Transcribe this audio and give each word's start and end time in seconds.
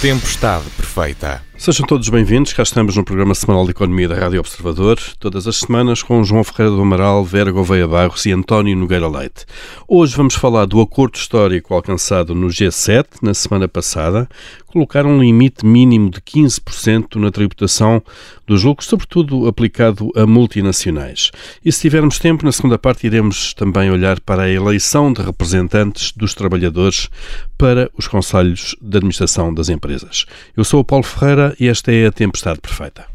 Tempestade 0.00 0.70
Perfeita. 0.70 1.49
Sejam 1.60 1.86
todos 1.86 2.08
bem-vindos, 2.08 2.54
cá 2.54 2.62
estamos 2.62 2.96
no 2.96 3.04
programa 3.04 3.34
semanal 3.34 3.66
de 3.66 3.72
Economia 3.72 4.08
da 4.08 4.14
Rádio 4.14 4.40
Observador, 4.40 4.98
todas 5.18 5.46
as 5.46 5.58
semanas 5.58 6.02
com 6.02 6.24
João 6.24 6.42
Ferreira 6.42 6.74
do 6.74 6.80
Amaral, 6.80 7.22
Vera 7.22 7.52
Gouveia 7.52 7.86
Barros 7.86 8.24
e 8.24 8.32
António 8.32 8.74
Nogueira 8.74 9.06
Leite. 9.06 9.44
Hoje 9.86 10.16
vamos 10.16 10.34
falar 10.34 10.64
do 10.64 10.80
acordo 10.80 11.16
histórico 11.16 11.74
alcançado 11.74 12.34
no 12.34 12.46
G7 12.46 13.04
na 13.20 13.34
semana 13.34 13.68
passada, 13.68 14.26
colocar 14.68 15.04
um 15.04 15.20
limite 15.20 15.66
mínimo 15.66 16.10
de 16.10 16.20
15% 16.22 17.16
na 17.16 17.30
tributação 17.30 18.02
dos 18.46 18.64
lucros, 18.64 18.88
sobretudo 18.88 19.46
aplicado 19.46 20.10
a 20.16 20.26
multinacionais. 20.26 21.30
E 21.64 21.70
se 21.70 21.82
tivermos 21.82 22.18
tempo, 22.18 22.44
na 22.44 22.52
segunda 22.52 22.78
parte 22.78 23.06
iremos 23.06 23.52
também 23.52 23.90
olhar 23.90 24.18
para 24.20 24.44
a 24.44 24.50
eleição 24.50 25.12
de 25.12 25.20
representantes 25.20 26.12
dos 26.12 26.34
trabalhadores 26.34 27.10
para 27.58 27.90
os 27.98 28.08
conselhos 28.08 28.74
de 28.80 28.96
administração 28.96 29.52
das 29.52 29.68
empresas. 29.68 30.24
Eu 30.56 30.64
sou 30.64 30.80
o 30.80 30.84
Paulo 30.84 31.04
Ferreira 31.04 31.49
e 31.58 31.68
esta 31.68 31.92
é 31.92 32.06
a 32.06 32.12
tempestade 32.12 32.60
perfeita. 32.60 33.06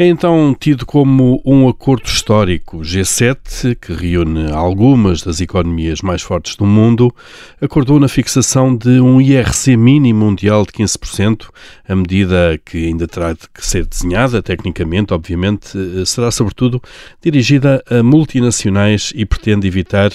É 0.00 0.06
então 0.06 0.54
tido 0.56 0.86
como 0.86 1.42
um 1.44 1.68
acordo 1.68 2.06
histórico 2.06 2.78
G7, 2.82 3.74
que 3.74 3.92
reúne 3.92 4.48
algumas 4.52 5.22
das 5.22 5.40
economias 5.40 6.02
mais 6.02 6.22
fortes 6.22 6.54
do 6.54 6.64
mundo, 6.64 7.12
acordou 7.60 7.98
na 7.98 8.06
fixação 8.06 8.76
de 8.76 9.00
um 9.00 9.20
IRC 9.20 9.76
mínimo 9.76 10.24
mundial 10.24 10.64
de 10.64 10.70
15%, 10.70 11.48
a 11.88 11.96
medida 11.96 12.60
que 12.64 12.86
ainda 12.86 13.08
terá 13.08 13.32
de 13.32 13.40
ser 13.58 13.86
desenhada 13.86 14.40
tecnicamente, 14.40 15.12
obviamente, 15.12 15.76
será 16.06 16.30
sobretudo 16.30 16.80
dirigida 17.20 17.82
a 17.90 18.00
multinacionais 18.00 19.12
e 19.16 19.26
pretende 19.26 19.66
evitar 19.66 20.12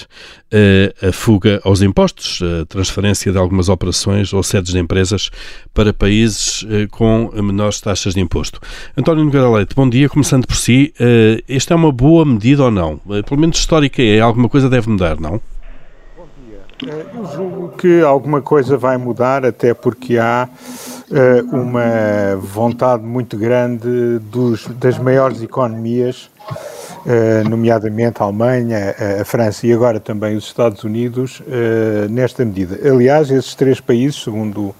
a 1.02 1.12
fuga 1.12 1.60
aos 1.64 1.82
impostos, 1.82 2.40
a 2.42 2.66
transferência 2.66 3.32
de 3.32 3.38
algumas 3.38 3.68
operações 3.68 4.32
ou 4.32 4.42
sedes 4.42 4.72
de 4.72 4.78
empresas 4.78 5.30
para 5.72 5.92
países 5.92 6.62
uh, 6.62 6.88
com 6.90 7.30
menores 7.34 7.80
taxas 7.80 8.14
de 8.14 8.20
imposto. 8.20 8.60
António 8.96 9.24
Nogueira 9.24 9.50
Leite, 9.50 9.74
bom 9.74 9.88
dia. 9.88 10.08
Começando 10.08 10.46
por 10.46 10.56
si, 10.56 10.92
uh, 11.00 11.42
esta 11.48 11.74
é 11.74 11.76
uma 11.76 11.90
boa 11.90 12.24
medida 12.24 12.64
ou 12.64 12.70
não? 12.70 13.00
Uh, 13.06 13.22
pelo 13.22 13.40
menos 13.40 13.58
histórica 13.58 14.02
é, 14.02 14.20
alguma 14.20 14.48
coisa 14.48 14.68
deve 14.68 14.88
mudar, 14.88 15.20
não? 15.20 15.40
Uh, 16.84 17.16
eu 17.16 17.24
julgo 17.32 17.68
que 17.76 18.02
alguma 18.02 18.42
coisa 18.42 18.76
vai 18.76 18.96
mudar, 18.96 19.44
até 19.44 19.72
porque 19.72 20.18
há 20.18 20.48
uma 21.52 22.36
vontade 22.40 23.02
muito 23.02 23.36
grande 23.36 24.18
dos, 24.18 24.66
das 24.66 24.98
maiores 24.98 25.42
economias, 25.42 26.30
nomeadamente 27.48 28.20
a 28.20 28.24
Alemanha, 28.24 28.94
a 29.20 29.24
França 29.24 29.66
e 29.66 29.72
agora 29.72 30.00
também 30.00 30.34
os 30.34 30.44
Estados 30.44 30.82
Unidos, 30.82 31.42
nesta 32.10 32.44
medida. 32.44 32.76
Aliás, 32.88 33.30
esses 33.30 33.54
três 33.54 33.80
países, 33.80 34.22
segundo 34.22 34.74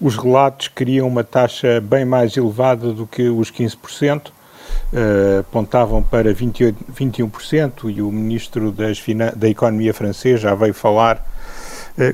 os 0.00 0.16
relatos 0.16 0.68
queriam 0.68 1.08
uma 1.08 1.24
taxa 1.24 1.80
bem 1.80 2.04
mais 2.04 2.36
elevada 2.36 2.92
do 2.92 3.06
que 3.06 3.28
os 3.28 3.50
15%, 3.50 4.28
uh, 4.28 5.40
apontavam 5.40 6.02
para 6.02 6.32
28, 6.32 6.84
21% 6.92 7.90
e 7.94 8.02
o 8.02 8.10
ministro 8.10 8.70
das 8.70 9.02
da 9.36 9.48
Economia 9.48 9.94
francês 9.94 10.40
já 10.40 10.54
veio 10.54 10.74
falar 10.74 11.16
uh, 11.16 11.35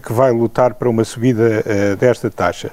que 0.02 0.12
vai 0.12 0.30
lutar 0.30 0.74
para 0.74 0.88
uma 0.88 1.04
subida 1.04 1.64
uh, 1.64 1.96
desta 1.96 2.30
taxa. 2.30 2.70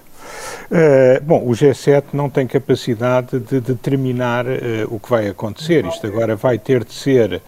Uh, 0.70 1.24
bom, 1.24 1.44
o 1.44 1.52
G7 1.52 2.04
não 2.14 2.30
tem 2.30 2.46
capacidade 2.46 3.40
de 3.40 3.60
determinar 3.60 4.46
uh, 4.46 4.50
o 4.90 5.00
que 5.00 5.10
vai 5.10 5.28
acontecer. 5.28 5.86
Isto 5.86 6.06
agora 6.06 6.36
vai 6.36 6.60
ter 6.60 6.84
de 6.84 6.94
ser, 6.94 7.42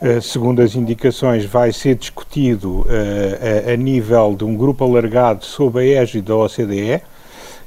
uh, 0.00 0.22
segundo 0.22 0.62
as 0.62 0.74
indicações, 0.74 1.44
vai 1.44 1.72
ser 1.72 1.96
discutido 1.96 2.86
a, 2.88 3.72
a, 3.72 3.76
nível 3.76 4.34
de 4.34 4.44
um 4.44 4.56
grupo 4.56 4.84
alargado 4.84 5.44
sob 5.44 5.78
a 5.78 6.02
égide 6.02 6.22
da 6.22 6.36
OCDE 6.36 7.02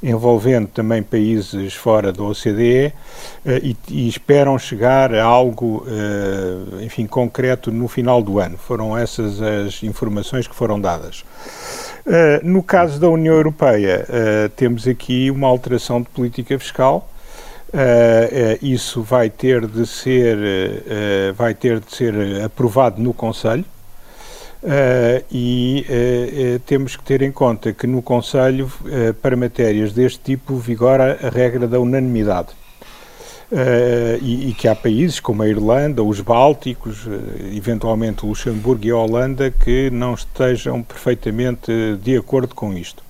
envolvendo 0.01 0.67
também 0.67 1.01
países 1.01 1.73
fora 1.73 2.11
da 2.11 2.23
OCDE 2.23 2.93
eh, 3.45 3.61
e, 3.63 3.77
e, 3.89 4.07
esperam 4.07 4.57
chegar 4.57 5.13
a 5.13 5.23
algo, 5.23 5.85
eh, 5.87 6.83
enfim, 6.83 7.05
concreto 7.05 7.71
no 7.71 7.87
final 7.87 8.21
do 8.21 8.39
ano. 8.39 8.57
Foram 8.57 8.97
essas 8.97 9.41
as 9.41 9.83
informações 9.83 10.47
que 10.47 10.55
foram 10.55 10.79
dadas. 10.79 11.23
Eh, 12.05 12.41
no 12.43 12.61
caso 12.61 12.99
da 12.99 13.09
União 13.09 13.33
Europeia, 13.33 14.05
temos 14.55 14.87
aqui 14.87 15.31
uma 15.31 15.47
alteração 15.47 16.01
de 16.01 16.09
política 16.09 16.57
fiscal. 16.59 17.09
isso 18.61 19.01
vai 19.01 19.29
ter 19.29 19.65
de 19.67 19.85
ser, 19.85 20.37
vai 21.35 21.53
ter 21.53 21.79
de 21.79 21.93
ser 21.93 22.13
aprovado 22.43 23.01
no 23.01 23.13
Conselho. 23.13 23.65
Uh, 24.63 25.23
e 25.31 25.85
uh, 25.87 26.55
uh, 26.55 26.59
temos 26.59 26.95
que 26.95 27.03
ter 27.03 27.21
em 27.21 27.31
conta 27.31 27.71
que 27.71 27.85
no 27.85 28.01
Conselho, 28.01 28.71
para 29.21 29.35
matérias 29.35 29.93
deste 29.93 30.19
tipo, 30.19 30.55
vigora 30.57 31.19
a 31.21 31.29
regra 31.29 31.67
da 31.67 31.79
unanimidade. 31.79 32.49
E, 34.21 34.49
e, 34.49 34.53
que 34.53 34.67
há 34.67 34.75
países 34.75 35.19
como 35.19 35.43
a 35.43 35.47
Irlanda, 35.47 36.03
os 36.03 36.19
Bálticos, 36.19 37.07
eventualmente 37.55 38.25
Luxemburgo 38.25 38.85
e 38.85 38.89
a 38.89 38.97
Holanda, 38.97 39.51
que 39.51 39.89
não 39.91 40.15
estejam 40.15 40.81
perfeitamente 40.81 41.71
de 42.01 42.17
acordo 42.17 42.55
com 42.55 42.73
isto. 42.73 43.04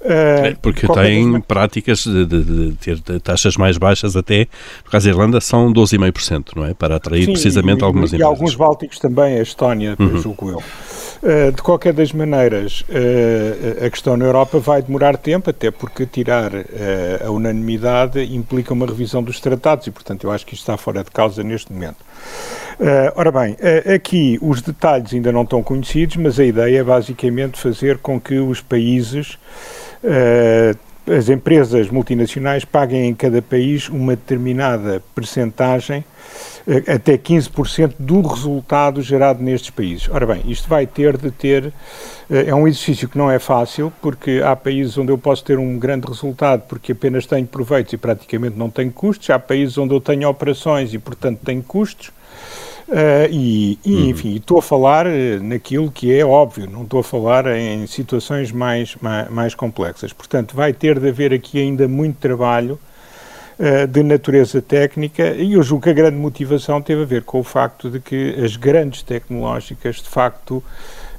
Uh, 0.00 0.56
Porque 0.62 0.86
têm 0.86 1.32
das... 1.32 1.44
práticas 1.44 2.04
de, 2.04 2.24
de, 2.24 2.44
de, 2.44 2.72
ter 2.76 3.00
taxas 3.20 3.56
mais 3.56 3.76
baixas 3.76 4.14
até, 4.14 4.46
por 4.84 4.92
causa 4.92 5.06
da 5.08 5.12
Irlanda, 5.12 5.40
são 5.40 5.72
12,5%, 5.72 6.50
não 6.54 6.64
é? 6.64 6.72
Para 6.72 6.96
atrair 6.96 7.24
Sim, 7.24 7.32
precisamente 7.32 7.80
e, 7.80 7.84
algumas 7.84 8.12
e, 8.12 8.16
empresas. 8.16 8.32
E 8.32 8.38
alguns 8.38 8.54
bálticos 8.54 8.98
também, 9.00 9.38
a 9.38 9.42
Estónia, 9.42 9.96
uhum. 9.98 10.18
julgo 10.18 10.50
eu. 10.50 10.58
Uh, 10.58 11.50
de 11.50 11.60
qualquer 11.62 11.92
das 11.92 12.12
maneiras, 12.12 12.82
uh, 12.82 13.84
a 13.84 13.90
questão 13.90 14.16
na 14.16 14.24
Europa 14.24 14.60
vai 14.60 14.80
demorar 14.82 15.16
tempo, 15.16 15.50
até 15.50 15.70
porque 15.70 16.06
tirar 16.06 16.52
a 17.24 17.30
unanimidade 17.30 18.22
implica 18.34 18.72
uma 18.72 18.86
revisão 18.86 19.22
dos 19.22 19.40
tratados 19.40 19.88
e, 19.88 19.90
portanto, 19.90 20.24
eu 20.24 20.30
acho 20.30 20.46
que 20.46 20.54
isto 20.54 20.62
está 20.62 20.76
fora 20.76 21.02
de 21.02 21.10
causa 21.10 21.42
neste 21.42 21.72
momento. 21.72 21.96
ora 23.16 23.32
bem, 23.32 23.56
aqui 23.92 24.38
os 24.40 24.62
detalhes 24.62 25.12
ainda 25.12 25.32
não 25.32 25.42
estão 25.42 25.62
conhecidos, 25.62 26.16
mas 26.16 26.38
a 26.38 26.44
ideia 26.44 26.78
é 26.78 26.84
basicamente 26.84 27.58
fazer 27.58 27.98
com 27.98 28.20
que 28.20 28.38
os 28.38 28.60
países 28.60 29.38
as 31.16 31.28
empresas 31.28 31.88
multinacionais 31.88 32.64
paguem 32.64 33.08
em 33.08 33.14
cada 33.14 33.40
país 33.40 33.88
uma 33.88 34.14
determinada 34.14 35.02
percentagem, 35.14 36.04
uh, 36.66 36.92
até 36.94 37.16
15% 37.16 37.94
do 37.98 38.20
resultado 38.20 39.00
gerado 39.00 39.42
nestes 39.42 39.70
países. 39.70 40.08
Ora 40.10 40.26
bem, 40.26 40.42
isto 40.46 40.68
vai 40.68 40.86
ter 40.86 41.16
de 41.16 41.30
ter, 41.30 41.66
uh, 41.66 41.72
é 42.28 42.54
um 42.54 42.68
exercício 42.68 43.08
que 43.08 43.16
não 43.16 43.30
é 43.30 43.38
fácil, 43.38 43.92
porque 44.02 44.42
há 44.44 44.54
países 44.54 44.98
onde 44.98 45.10
eu 45.10 45.18
posso 45.18 45.44
ter 45.44 45.58
um 45.58 45.78
grande 45.78 46.06
resultado 46.06 46.62
porque 46.68 46.92
apenas 46.92 47.26
tenho 47.26 47.46
proveitos 47.46 47.92
e 47.92 47.96
praticamente 47.96 48.56
não 48.56 48.70
tenho 48.70 48.92
custos, 48.92 49.30
há 49.30 49.38
países 49.38 49.78
onde 49.78 49.94
eu 49.94 50.00
tenho 50.00 50.28
operações 50.28 50.92
e, 50.92 50.98
portanto, 50.98 51.40
tenho 51.44 51.62
custos. 51.62 52.10
Uh, 52.88 53.28
e, 53.30 53.78
e 53.84 53.94
uhum. 53.94 54.08
enfim, 54.08 54.36
estou 54.36 54.58
a 54.58 54.62
falar 54.62 55.06
eh, 55.06 55.38
naquilo 55.38 55.90
que 55.90 56.10
é 56.10 56.24
óbvio, 56.24 56.66
não 56.70 56.84
estou 56.84 57.00
a 57.00 57.04
falar 57.04 57.46
em 57.46 57.86
situações 57.86 58.50
mais, 58.50 58.96
mais, 58.96 59.28
mais 59.28 59.54
complexas. 59.54 60.10
Portanto, 60.10 60.56
vai 60.56 60.72
ter 60.72 60.98
de 60.98 61.06
haver 61.06 61.34
aqui 61.34 61.60
ainda 61.60 61.86
muito 61.86 62.16
trabalho 62.16 62.78
uh, 63.58 63.86
de 63.86 64.02
natureza 64.02 64.62
técnica 64.62 65.34
e 65.34 65.52
eu 65.52 65.62
julgo 65.62 65.84
que 65.84 65.90
a 65.90 65.92
grande 65.92 66.16
motivação 66.16 66.80
teve 66.80 67.02
a 67.02 67.04
ver 67.04 67.24
com 67.24 67.40
o 67.40 67.44
facto 67.44 67.90
de 67.90 68.00
que 68.00 68.34
as 68.42 68.56
grandes 68.56 69.02
tecnológicas, 69.02 69.96
de 69.96 70.08
facto, 70.08 70.64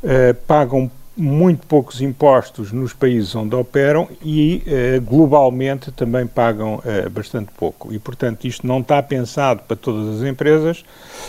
uh, 0.04 0.34
pagam 0.48 0.90
muito 1.20 1.68
poucos 1.68 2.02
impostos 2.02 2.72
nos 2.72 2.94
países 2.94 3.36
onde 3.36 3.54
operam 3.56 4.08
e 4.24 4.64
uh, 4.66 5.02
globalmente 5.02 5.92
também 5.92 6.26
pagam 6.26 6.76
uh, 6.76 7.10
bastante 7.10 7.52
pouco. 7.58 7.94
E, 7.94 8.00
portanto, 8.00 8.46
isto 8.46 8.66
não 8.66 8.80
está 8.80 9.04
pensado 9.04 9.62
para 9.68 9.76
todas 9.76 10.22
as 10.22 10.28
empresas. 10.28 10.84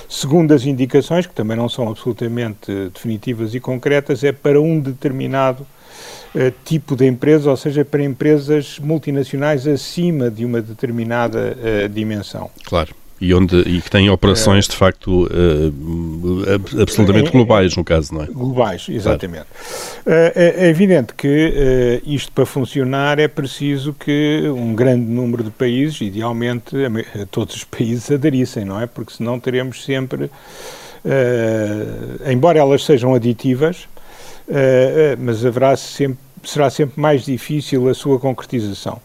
Segundo 0.08 0.54
as 0.54 0.64
indicações, 0.64 1.26
que 1.26 1.34
também 1.34 1.56
não 1.56 1.68
são 1.68 1.88
absolutamente 1.88 2.72
definitivas 2.94 3.54
e 3.54 3.60
concretas, 3.60 4.22
é 4.22 4.32
para 4.32 4.60
um 4.60 4.78
determinado 4.78 5.66
tipo 6.64 6.94
de 6.94 7.06
empresa, 7.06 7.50
ou 7.50 7.56
seja, 7.56 7.84
para 7.84 8.04
empresas 8.04 8.78
multinacionais 8.78 9.66
acima 9.66 10.30
de 10.30 10.44
uma 10.44 10.62
determinada 10.62 11.56
dimensão. 11.90 12.48
Claro 12.64 12.94
e, 13.20 13.34
onde, 13.34 13.60
e 13.60 13.82
que 13.82 13.90
têm 13.90 14.08
operações 14.08 14.66
de 14.66 14.74
facto 14.74 15.26
uh, 15.26 16.80
absolutamente 16.80 17.30
globais, 17.30 17.76
no 17.76 17.84
caso, 17.84 18.14
não 18.14 18.22
é? 18.22 18.26
Globais, 18.26 18.86
exatamente. 18.88 19.44
Claro. 20.04 20.20
Uh, 20.20 20.32
é, 20.34 20.54
é, 20.64 20.68
evidente 20.68 21.12
que 21.14 22.02
uh, 22.06 22.10
isto 22.10 22.32
para 22.32 22.46
funcionar 22.46 23.18
é 23.18 23.28
preciso 23.28 23.92
que 23.92 24.42
um 24.48 24.74
grande 24.74 25.04
número 25.04 25.44
de 25.44 25.50
países, 25.50 26.00
idealmente 26.00 26.74
todos 27.30 27.56
os 27.56 27.64
países 27.64 28.10
aderissem, 28.10 28.64
não 28.64 28.80
é? 28.80 28.86
Porque 28.86 29.12
senão 29.12 29.38
teremos 29.38 29.84
sempre, 29.84 30.30
embora 32.30 32.58
elas 32.58 32.84
sejam 32.84 33.14
aditivas, 33.14 33.88
mas 35.18 35.44
haverá 35.44 35.76
sempre 35.76 36.29
será 36.44 36.70
sempre 36.70 37.00
mais 37.00 37.24
difícil 37.24 37.88
a 37.88 37.94
sua 37.94 38.18
concretização. 38.18 39.00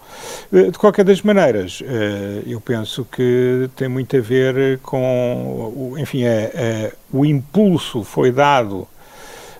Eh, 0.53 0.71
de 0.71 0.77
qualquer 0.77 1.03
das 1.03 1.21
maneiras, 1.21 1.81
eh, 1.85 2.43
eu 2.47 2.61
penso 2.61 3.05
que 3.11 3.69
tem 3.75 3.87
muito 3.87 4.15
a 4.15 4.21
ver 4.21 4.79
com, 4.79 5.95
enfim, 5.97 6.23
é, 6.23 6.51
é, 6.53 6.93
o 7.11 7.25
impulso 7.25 8.03
foi 8.03 8.31
dado 8.31 8.87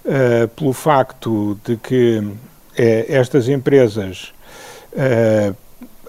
uh, 0.05 0.47
pelo 0.55 0.73
facto 0.73 1.57
de 1.65 1.77
que 1.77 2.23
estas 2.77 3.47
empresas, 3.47 4.33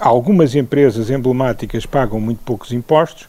algumas 0.01 0.57
empresas 0.57 1.11
emblemáticas 1.11 1.87
pagam 1.87 2.21
muito 2.21 2.41
poucos 2.45 2.73
impostos. 2.73 3.29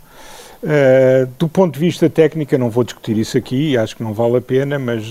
Do 1.37 1.47
ponto 1.47 1.73
de 1.73 1.79
vista 1.79 2.09
técnico, 2.09 2.57
não 2.57 2.69
vou 2.69 2.83
discutir 2.83 3.17
isso 3.17 3.37
aqui, 3.37 3.77
acho 3.77 3.95
que 3.95 4.03
não 4.03 4.13
vale 4.13 4.37
a 4.37 4.41
pena, 4.41 4.79
mas 4.79 5.03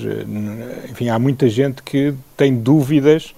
enfim, 0.91 1.09
há 1.09 1.19
muita 1.19 1.49
gente 1.49 1.83
que 1.83 2.15
tem 2.37 2.55
dúvidas 2.55 3.35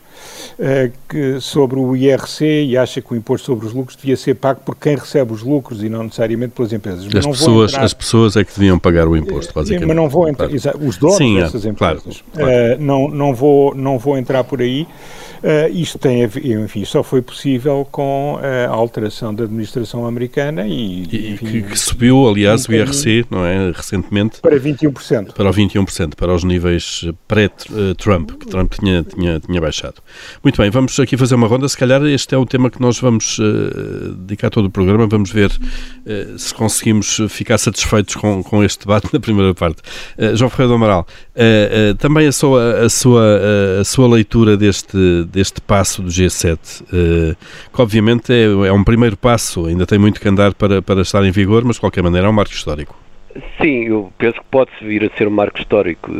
uh, 0.58 0.92
que, 1.08 1.40
sobre 1.40 1.78
o 1.78 1.96
IRC 1.96 2.64
e 2.64 2.76
acha 2.76 3.00
que 3.00 3.12
o 3.12 3.16
imposto 3.16 3.46
sobre 3.46 3.66
os 3.66 3.72
lucros 3.72 3.96
devia 3.96 4.16
ser 4.16 4.34
pago 4.34 4.60
por 4.64 4.76
quem 4.76 4.96
recebe 4.96 5.32
os 5.32 5.42
lucros 5.42 5.82
e 5.82 5.88
não 5.88 6.04
necessariamente 6.04 6.52
pelas 6.54 6.72
empresas. 6.72 7.06
As, 7.06 7.26
pessoas, 7.26 7.72
entrar... 7.72 7.84
as 7.84 7.94
pessoas 7.94 8.36
é 8.36 8.44
que 8.44 8.52
deviam 8.52 8.78
pagar 8.78 9.08
o 9.08 9.16
imposto, 9.16 9.52
basicamente. 9.54 9.86
Mas 9.86 9.96
não 9.96 10.08
vou 10.08 10.28
entrar, 10.28 10.48
claro. 10.48 10.86
os 10.86 10.96
donos 10.96 11.16
Sim, 11.16 11.36
dessas 11.36 11.64
é, 11.64 11.68
empresas. 11.68 12.22
Claro, 12.32 12.50
claro. 12.50 12.74
Uh, 12.74 12.82
não, 12.82 13.08
não, 13.08 13.34
vou, 13.34 13.74
não 13.74 13.98
vou 13.98 14.18
entrar 14.18 14.44
por 14.44 14.60
aí. 14.60 14.86
Uh, 15.42 15.72
isto 15.72 15.98
tem, 15.98 16.22
enfim, 16.24 16.84
só 16.84 17.02
foi 17.02 17.22
possível 17.22 17.86
com 17.90 18.38
a 18.42 18.70
alteração 18.70 19.34
da 19.34 19.44
administração 19.44 20.06
americana 20.06 20.66
e, 20.66 21.04
e 21.10 21.32
enfim, 21.32 21.46
que, 21.46 21.62
que, 21.62 21.78
subiu, 21.78 22.28
aliás, 22.28 22.66
o 22.66 22.72
IRC, 22.72 23.26
não 23.30 23.44
é, 23.44 23.70
recentemente 23.70 24.40
para 24.40 24.58
21%. 24.58 25.32
Para 25.32 25.50
o 25.50 25.52
21%, 25.52 26.14
para 26.14 26.34
os 26.34 26.44
níveis 26.44 27.04
pré-Trump, 27.26 28.32
que 28.32 28.46
Trump 28.46 28.72
tinha, 28.74 29.02
tinha, 29.02 29.40
tinha 29.40 29.60
baixado. 29.60 29.96
Muito 30.42 30.60
bem, 30.60 30.70
vamos 30.70 30.98
aqui 30.98 31.16
fazer 31.16 31.34
uma 31.34 31.46
ronda. 31.46 31.68
Se 31.68 31.76
calhar 31.76 32.02
este 32.04 32.34
é 32.34 32.38
o 32.38 32.46
tema 32.46 32.70
que 32.70 32.80
nós 32.80 32.98
vamos 32.98 33.38
uh, 33.38 34.14
dedicar 34.14 34.50
todo 34.50 34.66
o 34.66 34.70
programa. 34.70 35.06
Vamos 35.06 35.30
ver 35.30 35.50
uh, 35.50 36.38
se 36.38 36.54
conseguimos 36.54 37.20
ficar 37.28 37.58
satisfeitos 37.58 38.14
com, 38.14 38.42
com 38.42 38.62
este 38.62 38.80
debate 38.80 39.08
na 39.12 39.20
primeira 39.20 39.54
parte. 39.54 39.82
Uh, 40.18 40.36
João 40.36 40.50
Ferreira 40.50 40.68
do 40.68 40.74
Amaral, 40.74 41.06
também 41.98 42.26
a 42.26 42.32
sua, 42.32 42.84
a 42.84 42.88
sua, 42.88 43.40
a 43.80 43.84
sua 43.84 44.08
leitura 44.08 44.56
deste, 44.56 44.96
deste 45.28 45.60
passo 45.60 46.02
do 46.02 46.08
G7, 46.08 47.36
que 47.72 47.82
obviamente 47.82 48.32
é, 48.32 48.44
é 48.44 48.72
um 48.72 48.82
primeiro 48.82 49.16
passo, 49.16 49.66
ainda 49.66 49.86
tem 49.86 49.98
muito 49.98 50.20
que 50.20 50.28
andar 50.28 50.54
para, 50.54 50.82
para 50.82 51.02
estar 51.02 51.24
em 51.24 51.30
vigor, 51.30 51.64
mas 51.64 51.76
de 51.76 51.80
qualquer 51.80 52.02
maneira 52.02 52.26
é 52.26 52.30
um 52.30 52.32
marco 52.32 52.52
histórico. 52.52 52.96
Sim, 53.60 53.84
eu 53.84 54.12
penso 54.18 54.34
que 54.40 54.46
pode 54.50 54.70
vir 54.80 55.04
a 55.04 55.16
ser 55.16 55.28
um 55.28 55.30
marco 55.30 55.58
histórico, 55.58 56.10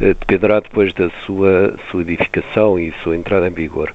eh, 0.00 0.14
dependerá 0.14 0.60
depois 0.60 0.92
da 0.92 1.10
sua 1.24 1.76
solidificação 1.90 2.78
e 2.78 2.92
sua 3.02 3.16
entrada 3.16 3.48
em 3.48 3.50
vigor. 3.50 3.92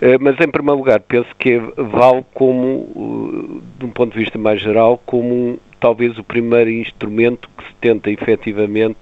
Eh, 0.00 0.18
mas, 0.18 0.38
em 0.38 0.48
primeiro 0.48 0.78
lugar, 0.78 1.00
penso 1.00 1.28
que 1.38 1.58
vale 1.58 2.24
como, 2.34 3.62
de 3.78 3.86
um 3.86 3.90
ponto 3.90 4.12
de 4.12 4.18
vista 4.18 4.38
mais 4.38 4.60
geral, 4.60 5.00
como 5.06 5.58
talvez 5.80 6.16
o 6.18 6.24
primeiro 6.24 6.70
instrumento 6.70 7.48
que 7.56 7.64
se 7.64 7.74
tenta 7.80 8.10
efetivamente 8.10 9.00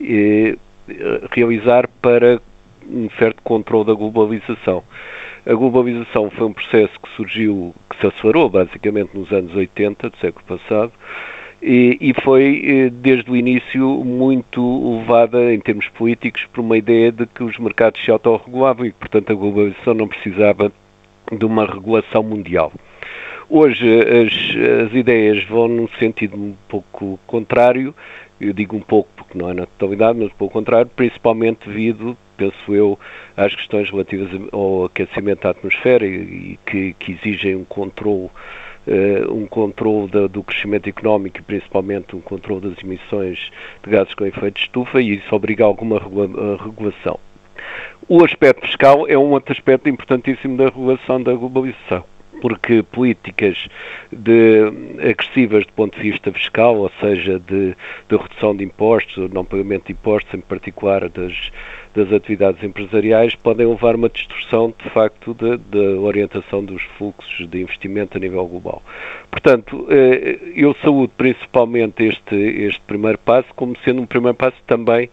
eh, 0.00 0.56
realizar 1.32 1.88
para 2.00 2.40
um 2.90 3.08
certo 3.18 3.42
controle 3.42 3.86
da 3.86 3.94
globalização. 3.94 4.82
A 5.44 5.54
globalização 5.54 6.30
foi 6.30 6.46
um 6.46 6.52
processo 6.52 6.98
que 7.00 7.08
surgiu, 7.16 7.74
que 7.90 8.00
se 8.00 8.06
acelerou 8.06 8.48
basicamente 8.48 9.16
nos 9.16 9.30
anos 9.30 9.54
80 9.54 10.10
do 10.10 10.16
século 10.18 10.44
passado, 10.46 10.92
e, 11.62 11.96
e 12.00 12.14
foi, 12.22 12.62
eh, 12.64 12.90
desde 12.90 13.30
o 13.30 13.36
início, 13.36 14.04
muito 14.04 14.98
levada, 14.98 15.52
em 15.52 15.58
termos 15.58 15.88
políticos, 15.88 16.44
por 16.52 16.60
uma 16.60 16.76
ideia 16.76 17.10
de 17.10 17.26
que 17.26 17.42
os 17.42 17.58
mercados 17.58 18.04
se 18.04 18.10
autorregulavam 18.10 18.86
e 18.86 18.92
que, 18.92 18.98
portanto, 18.98 19.32
a 19.32 19.34
globalização 19.34 19.94
não 19.94 20.06
precisava 20.06 20.70
de 21.32 21.44
uma 21.44 21.64
regulação 21.66 22.22
mundial. 22.22 22.72
Hoje 23.48 23.86
as, 24.00 24.86
as, 24.86 24.94
ideias 24.94 25.44
vão 25.44 25.68
num 25.68 25.88
sentido 26.00 26.36
um 26.36 26.54
pouco 26.68 27.18
contrário, 27.26 27.94
eu 28.40 28.52
digo 28.52 28.76
um 28.76 28.80
pouco 28.80 29.08
porque 29.16 29.38
não 29.38 29.50
é 29.50 29.54
na 29.54 29.66
totalidade, 29.66 30.18
mas 30.18 30.32
pelo 30.32 30.50
contrário, 30.50 30.90
principalmente 30.94 31.66
devido, 31.66 32.16
penso 32.36 32.74
eu, 32.74 32.98
às 33.36 33.54
questões 33.54 33.90
relativas 33.90 34.28
ao 34.52 34.84
aquecimento 34.84 35.42
da 35.42 35.50
atmosfera 35.50 36.06
e, 36.06 36.58
que, 36.66 36.94
que 36.98 37.12
exigem 37.12 37.56
um 37.56 37.64
controle 37.64 38.30
uh, 38.86 39.32
um 39.32 39.46
controle 39.46 40.10
do 40.28 40.42
crescimento 40.42 40.88
económico 40.88 41.38
e 41.38 41.42
principalmente 41.42 42.14
um 42.14 42.20
controle 42.20 42.68
das 42.68 42.82
emissões 42.82 43.50
de 43.82 43.90
gases 43.90 44.14
com 44.14 44.26
efeito 44.26 44.54
de 44.54 44.60
estufa 44.60 45.00
e 45.00 45.16
isso 45.16 45.34
obriga 45.34 45.64
a 45.64 45.66
alguma 45.66 45.98
regula 45.98 46.56
regulação. 46.62 47.18
O 48.08 48.24
aspecto 48.24 48.66
fiscal 48.66 49.08
é 49.08 49.18
um 49.18 49.32
outro 49.32 49.52
aspecto 49.52 49.88
importantíssimo 49.88 50.56
da 50.56 50.66
regulação 50.66 51.22
da 51.22 51.32
globalização 51.32 52.04
porque 52.40 52.82
políticas 52.82 53.68
de, 54.12 54.62
agressivas 54.98 55.64
do 55.66 55.72
ponto 55.72 55.96
de 55.96 56.10
vista 56.10 56.32
fiscal, 56.32 56.76
ou 56.76 56.90
seja, 57.00 57.38
de, 57.38 57.76
de 58.08 58.16
redução 58.16 58.54
de 58.56 58.64
impostos, 58.64 59.30
não 59.30 59.44
pagamento 59.44 59.86
de 59.86 59.92
impostos, 59.92 60.32
em 60.34 60.40
particular 60.40 61.08
das, 61.08 61.50
das 61.94 62.12
atividades 62.12 62.62
empresariais 62.62 63.34
podem 63.34 63.66
levar 63.66 63.94
a 63.94 63.96
uma 63.96 64.08
distorção, 64.08 64.72
de 64.82 64.90
facto, 64.90 65.34
da 65.34 66.00
orientação 66.00 66.64
dos 66.64 66.82
fluxos 66.98 67.48
de 67.48 67.62
investimento 67.62 68.16
a 68.16 68.20
nível 68.20 68.46
global. 68.46 68.82
Portanto, 69.30 69.86
eh, 69.90 70.38
eu 70.54 70.74
saúdo 70.82 71.12
principalmente 71.16 72.04
este, 72.04 72.34
este 72.34 72.80
primeiro 72.86 73.18
passo 73.18 73.48
como 73.54 73.76
sendo 73.84 74.02
um 74.02 74.06
primeiro 74.06 74.36
passo 74.36 74.56
também 74.66 75.08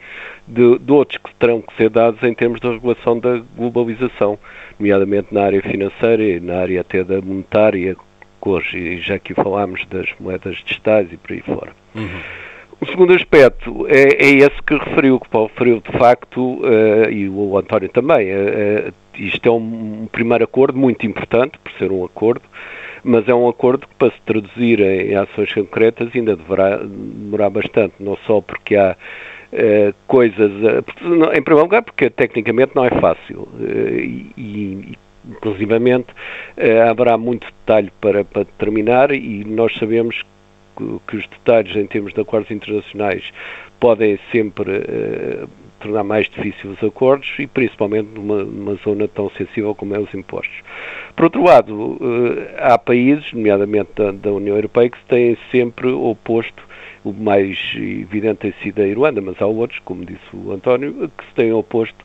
de, 0.48 0.78
de 0.80 0.92
outros 0.92 1.18
que 1.18 1.34
terão 1.36 1.62
que 1.62 1.76
ser 1.76 1.90
dados 1.90 2.22
em 2.24 2.34
termos 2.34 2.60
da 2.60 2.72
regulação 2.72 3.18
da 3.18 3.42
globalização, 3.56 4.38
nomeadamente 4.84 5.28
na 5.32 5.44
área 5.44 5.62
financeira 5.62 6.22
e 6.22 6.40
na 6.42 6.58
área 6.58 6.82
até 6.82 7.04
da 7.04 7.22
monetária, 7.22 7.96
hoje, 8.42 9.00
já 9.00 9.18
que 9.18 9.34
falámos 9.34 9.86
das 9.86 10.08
moedas 10.20 10.58
digitais 10.66 11.08
e 11.12 11.16
por 11.16 11.32
aí 11.32 11.42
fora. 11.42 11.72
Uhum. 11.96 12.20
O 12.82 12.86
segundo 12.86 13.14
aspecto 13.14 13.88
é, 13.88 14.26
é, 14.26 14.30
esse 14.40 14.62
que 14.68 14.76
referiu, 14.76 15.18
que 15.18 15.30
Paulo 15.30 15.48
referiu 15.48 15.80
de 15.80 15.98
facto, 15.98 16.60
uh, 16.60 17.10
e 17.10 17.30
o 17.30 17.58
António 17.58 17.88
também. 17.88 18.28
Uh, 18.34 18.94
isto 19.18 19.48
é 19.48 19.52
um, 19.52 20.02
um, 20.04 20.08
primeiro 20.12 20.44
acordo 20.44 20.78
muito 20.78 21.06
importante, 21.06 21.58
por 21.64 21.72
ser 21.74 21.90
um 21.90 22.04
acordo, 22.04 22.42
mas 23.02 23.26
é 23.30 23.34
um 23.34 23.48
acordo 23.48 23.88
que, 23.88 23.96
para 23.96 24.12
se 24.12 24.22
traduzir 24.26 24.82
em, 24.82 25.12
em 25.12 25.16
ações 25.16 25.54
concretas, 25.54 26.10
ainda 26.14 26.36
deverá 26.36 26.78
demorar 26.78 27.50
bastante, 27.50 27.94
não 28.02 28.18
só 28.28 28.42
porque 28.42 28.76
há 28.76 28.98
uh, 29.54 29.94
coisas. 30.08 30.52
em 31.36 31.42
primeiro 31.42 31.64
lugar, 31.64 31.82
porque 31.82 32.10
tecnicamente 32.10 32.76
não 32.76 32.86
é 32.86 32.90
fácil. 32.90 33.48
e, 33.60 34.32
e 34.38 34.98
inclusivamente 35.26 36.08
haverá 36.90 37.18
muito 37.18 37.48
detalhe 37.48 37.90
para, 38.02 38.26
para 38.26 38.44
terminar 38.58 39.10
e 39.10 39.46
nós 39.46 39.74
sabemos 39.78 40.22
que 41.08 41.16
os 41.16 41.26
detalhes 41.28 41.76
em 41.78 41.88
termos 41.88 42.14
de 42.14 42.20
acordos 42.20 42.52
internacionais 42.52 43.24
podem 43.80 44.18
sempre 44.32 44.72
uh, 44.72 45.50
tornar 45.80 46.04
mais 46.04 46.30
difíceis 46.30 46.78
os 46.78 46.84
acordos 46.84 47.30
e 47.38 47.46
principalmente 47.46 48.08
numa, 48.16 48.44
numa, 48.44 48.76
zona 48.76 49.08
tão 49.10 49.30
sensível 49.32 49.76
como 49.76 49.94
é 49.94 50.00
os 50.00 50.14
impostos. 50.14 50.56
Por 51.16 51.26
outro 51.26 51.44
lado, 51.44 51.74
uh, 51.74 52.48
há 52.58 52.78
países, 52.78 53.32
nomeadamente 53.34 53.90
da, 53.96 54.12
da, 54.12 54.32
União 54.32 54.56
Europeia, 54.56 54.90
que 54.90 54.98
se 54.98 55.06
têm 55.06 55.38
sempre 55.52 55.90
oposto, 55.90 56.64
o 57.04 57.14
mais 57.14 57.58
evidente 57.76 58.38
tem 58.38 58.54
sido 58.64 58.82
a 58.82 58.88
Irlanda, 58.88 59.22
mas 59.22 59.42
há 59.42 59.46
outros, 59.46 59.80
como 59.84 60.06
disse 60.06 60.22
o 60.34 60.52
António, 60.52 61.12
que 61.18 61.26
se 61.26 61.34
têm 61.36 61.52
oposto 61.52 62.04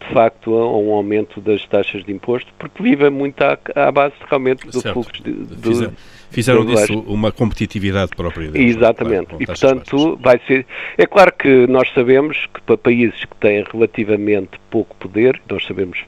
de 0.00 0.14
facto 0.14 0.54
a 0.54 0.78
um 0.78 0.92
aumento 0.92 1.40
das 1.40 1.64
taxas 1.66 2.04
de 2.04 2.12
imposto, 2.12 2.50
porque 2.58 2.82
vivem 2.82 3.10
muito 3.10 3.40
à, 3.42 3.58
à 3.74 3.92
base 3.92 4.14
realmente 4.28 4.66
do 4.66 4.80
certo. 4.80 4.94
fluxo 4.94 5.22
de, 5.22 5.90
Fizeram 6.30 6.64
disso 6.64 7.00
uma 7.06 7.32
competitividade 7.32 8.12
própria. 8.16 8.50
Deles, 8.50 8.76
Exatamente. 8.76 9.26
Claro, 9.26 9.42
e, 9.42 9.46
portanto, 9.46 10.18
vai 10.22 10.40
ser. 10.46 10.64
É 10.96 11.04
claro 11.04 11.32
que 11.32 11.66
nós 11.66 11.92
sabemos 11.92 12.46
que 12.54 12.60
para 12.62 12.78
países 12.78 13.24
que 13.24 13.36
têm 13.36 13.64
relativamente 13.70 14.50
pouco 14.70 14.94
poder, 14.96 15.40
nós 15.50 15.64
sabemos 15.66 15.98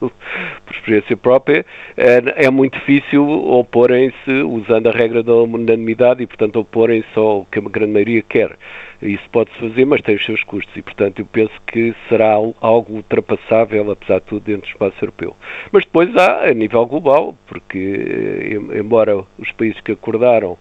por 0.64 0.74
experiência 0.74 1.16
própria, 1.16 1.64
é, 1.96 2.46
é 2.46 2.50
muito 2.50 2.78
difícil 2.78 3.28
oporem-se 3.28 4.30
usando 4.42 4.88
a 4.88 4.92
regra 4.92 5.22
da 5.22 5.34
unanimidade 5.34 6.22
e, 6.22 6.26
portanto, 6.26 6.60
oporem-se 6.60 7.18
ao 7.18 7.46
que 7.50 7.58
a 7.58 7.62
grande 7.62 7.92
maioria 7.92 8.22
quer. 8.22 8.56
Isso 9.02 9.24
pode-se 9.30 9.58
fazer, 9.58 9.84
mas 9.84 10.02
tem 10.02 10.16
os 10.16 10.24
seus 10.24 10.42
custos 10.44 10.74
e, 10.76 10.82
portanto, 10.82 11.20
eu 11.20 11.26
penso 11.26 11.52
que 11.66 11.94
será 12.08 12.34
algo 12.60 12.94
ultrapassável, 12.94 13.90
apesar 13.90 14.20
de 14.20 14.26
tudo, 14.26 14.44
dentro 14.44 14.62
do 14.62 14.68
espaço 14.68 14.96
europeu. 15.00 15.36
Mas 15.72 15.84
depois 15.84 16.14
há, 16.16 16.48
a 16.48 16.54
nível 16.54 16.84
global, 16.86 17.34
porque, 17.46 18.58
eh, 18.72 18.78
embora 18.78 19.24
os 19.38 19.52
países 19.52 19.80
que 19.80 19.92
acordaram 19.92 20.58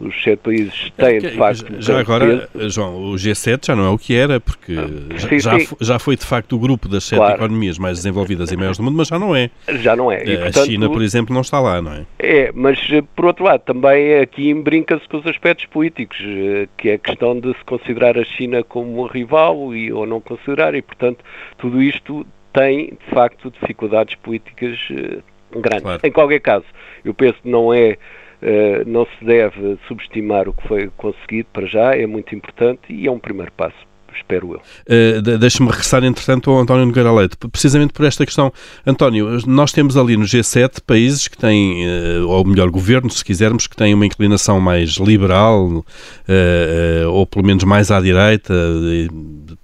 os 0.00 0.22
sete 0.22 0.38
países 0.38 0.92
têm, 0.96 1.18
de 1.18 1.30
facto. 1.30 1.66
Já 1.80 2.00
agora, 2.00 2.48
peso. 2.52 2.70
João, 2.70 3.12
o 3.12 3.14
G7 3.14 3.66
já 3.66 3.76
não 3.76 3.84
é 3.86 3.88
o 3.88 3.98
que 3.98 4.14
era, 4.14 4.40
porque 4.40 4.74
ah, 4.78 5.18
sim, 5.18 5.40
já, 5.40 5.58
sim. 5.58 5.76
já 5.80 5.98
foi 5.98 6.16
de 6.16 6.24
facto 6.24 6.54
o 6.54 6.58
grupo 6.58 6.88
das 6.88 7.04
sete 7.04 7.18
claro. 7.18 7.34
economias 7.34 7.78
mais 7.78 7.98
desenvolvidas 7.98 8.52
e 8.52 8.56
maiores 8.56 8.78
do 8.78 8.84
mundo, 8.84 8.96
mas 8.96 9.08
já 9.08 9.18
não 9.18 9.34
é. 9.34 9.50
Já 9.80 9.96
não 9.96 10.10
é. 10.10 10.24
E, 10.24 10.34
a 10.34 10.40
portanto, 10.40 10.66
China, 10.66 10.88
por 10.88 11.02
exemplo, 11.02 11.34
não 11.34 11.40
está 11.40 11.60
lá, 11.60 11.82
não 11.82 11.92
é? 11.92 12.06
É, 12.18 12.52
mas 12.54 12.78
eh, 12.90 13.02
por 13.16 13.26
outro 13.26 13.44
lado, 13.44 13.60
também 13.60 14.18
aqui 14.20 14.52
brinca-se 14.54 15.08
com 15.08 15.18
os 15.18 15.26
aspectos 15.26 15.66
políticos, 15.66 16.18
eh, 16.20 16.68
que 16.76 16.90
é 16.90 16.94
a 16.94 16.98
questão 16.98 17.38
de 17.38 17.52
se 17.54 17.64
considerar 17.64 18.16
a 18.16 18.24
China 18.24 18.62
como 18.62 19.06
rival 19.06 19.74
e, 19.74 19.92
ou 19.92 20.06
não 20.06 20.20
considerar, 20.20 20.74
e 20.74 20.82
portanto 20.82 21.24
tudo 21.58 21.82
isto 21.82 22.26
tem 22.52 22.86
de 22.86 23.14
facto 23.14 23.50
dificuldades 23.50 24.14
políticas 24.16 24.78
eh, 24.90 25.18
grandes. 25.52 25.82
Claro. 25.82 26.00
Em 26.02 26.12
qualquer 26.12 26.40
caso, 26.40 26.64
eu 27.04 27.14
penso 27.14 27.38
que 27.42 27.48
não 27.48 27.72
é 27.72 27.96
eh, 28.40 28.84
não 28.86 29.04
se 29.06 29.24
deve 29.24 29.78
subestimar 29.88 30.48
o 30.48 30.52
que 30.52 30.66
foi 30.68 30.90
conseguido 30.96 31.48
para 31.52 31.66
já, 31.66 31.96
é 31.96 32.06
muito 32.06 32.34
importante 32.34 32.82
e 32.88 33.06
é 33.06 33.10
um 33.10 33.18
primeiro 33.18 33.52
passo. 33.52 33.76
espero 34.14 34.54
eu. 34.54 34.60
Uh, 34.88 35.38
Deixa-me 35.38 35.68
regressar, 35.68 36.02
entretanto, 36.02 36.50
ao 36.50 36.58
António 36.58 36.86
Nogueira 36.86 37.12
Leite, 37.12 37.36
precisamente 37.52 37.92
por 37.92 38.04
esta 38.04 38.24
questão. 38.24 38.52
António, 38.86 39.38
nós 39.46 39.72
temos 39.72 39.96
ali 39.96 40.16
no 40.16 40.24
G7 40.24 40.80
países 40.84 41.28
que 41.28 41.36
têm, 41.36 41.84
uh, 41.86 42.28
ou 42.28 42.44
melhor, 42.44 42.70
governos, 42.70 43.18
se 43.18 43.24
quisermos, 43.24 43.66
que 43.66 43.76
têm 43.76 43.94
uma 43.94 44.06
inclinação 44.06 44.60
mais 44.60 44.90
liberal, 44.92 45.68
uh, 45.68 47.08
ou 47.10 47.26
pelo 47.26 47.44
menos 47.44 47.64
mais 47.64 47.90
à 47.90 48.00
direita, 48.00 48.54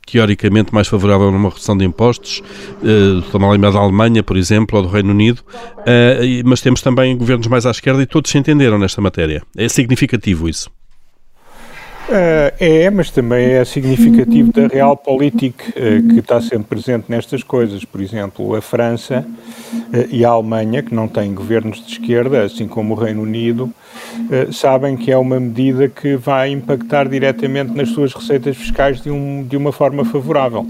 teoricamente 0.07 0.73
mais 0.73 0.89
favorável 0.89 1.29
a 1.29 1.31
uma 1.31 1.49
redução 1.49 1.77
de 1.77 1.85
impostos, 1.85 2.43
uh, 2.83 3.19
estou-me 3.21 3.47
a 3.47 3.51
lembrar 3.51 3.71
da 3.71 3.79
Alemanha, 3.79 4.23
por 4.23 4.37
exemplo, 4.37 4.79
ou 4.79 4.85
do 4.85 4.91
Reino 4.91 5.11
Unido, 5.11 5.43
mas 6.45 6.61
temos 6.61 6.81
também 6.81 7.17
governos 7.17 7.47
mais 7.47 7.67
à 7.67 7.71
esquerda 7.71 8.03
e 8.03 8.07
todos 8.07 8.31
se 8.31 8.39
entenderam 8.39 8.79
nesta 8.79 9.01
matéria. 9.01 9.43
É 9.57 9.69
significativo 9.69 10.49
isso. 10.49 10.71
Uh, 12.07 12.53
é, 12.61 12.91
mas 12.91 13.11
também 13.11 13.53
é 13.53 13.65
significativo 13.65 14.53
da 14.53 14.67
realpolitik 14.67 15.55
uh, 15.71 16.09
que 16.13 16.19
está 16.19 16.39
sempre 16.39 16.65
presente 16.65 17.07
nestas 17.09 17.43
coisas. 17.43 17.83
Por 17.83 17.99
exemplo, 17.99 18.55
a 18.55 18.61
França 18.61 19.27
uh, 19.73 20.07
e 20.11 20.23
a 20.23 20.29
Alemanha, 20.29 20.83
que 20.83 20.95
não 20.95 21.09
têm 21.09 21.35
governos 21.35 21.83
de 21.83 21.93
esquerda, 21.93 22.43
assim 22.43 22.69
como 22.69 22.93
o 22.95 22.97
Reino 22.97 23.23
Unido, 23.23 23.73
sabem 24.53 24.97
que 24.97 25.11
é 25.11 25.17
uma 25.17 25.41
medida 25.41 25.89
que 25.89 26.15
vai 26.17 26.51
impactar 26.51 27.09
diretamente 27.09 27.73
nas 27.73 27.89
suas 27.89 28.13
receitas 28.13 28.57
fiscais 28.57 29.01
de, 29.01 29.11
um, 29.11 29.43
de 29.43 29.57
uma 29.57 29.73
forma 29.73 30.05
favorável. 30.05 30.67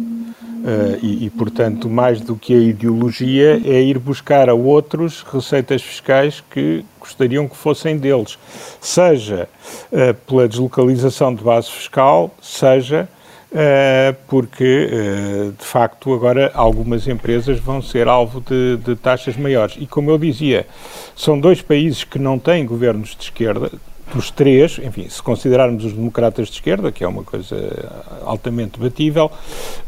Uh, 0.65 0.97
e, 1.03 1.27
e, 1.27 1.31
portanto, 1.31 1.91
mais 1.91 2.23
do 2.23 2.37
que 2.37 2.55
a 2.55 2.59
ideologia, 2.59 3.61
é 3.67 3.83
ir 3.83 3.99
buscar 3.99 4.49
a 4.49 4.55
outros 4.55 5.21
receitas 5.21 5.83
fiscais 5.83 6.43
que 6.51 6.83
gostariam 6.99 7.47
que 7.47 7.55
fossem 7.55 7.99
deles, 7.99 8.39
seja 8.81 9.47
uh, 9.93 10.15
pela 10.27 10.49
deslocalização 10.49 11.35
de 11.35 11.45
base 11.45 11.71
fiscal, 11.71 12.35
seja 12.41 13.07
uh, 13.53 14.17
porque, 14.27 14.89
de 15.59 15.67
facto, 15.67 16.15
agora 16.15 16.51
algumas 16.55 17.07
empresas 17.07 17.61
vão 17.61 17.83
ser 17.83 18.09
alvo 18.09 18.41
de, 18.41 18.79
de 18.79 18.97
taxas 18.97 19.37
maiores. 19.37 19.77
E 19.79 19.87
como 19.87 20.11
eu 20.11 20.17
dizia, 20.17 20.67
são 21.15 21.39
dois 21.39 21.61
países 21.61 22.05
que 22.05 22.19
não 22.19 22.39
têm 22.39 22.65
governos 22.65 23.15
de 23.15 23.25
esquerda, 23.25 23.71
dos 24.13 24.31
três, 24.31 24.79
enfim, 24.83 25.09
se 25.09 25.23
considerarmos 25.23 25.85
os 25.85 25.93
democratas 25.93 26.49
de 26.49 26.55
esquerda, 26.55 26.93
que 26.93 27.03
é 27.03 27.09
uma 27.09 27.23
coisa 27.23 27.57
altamente 28.25 28.79
debatível. 28.79 29.31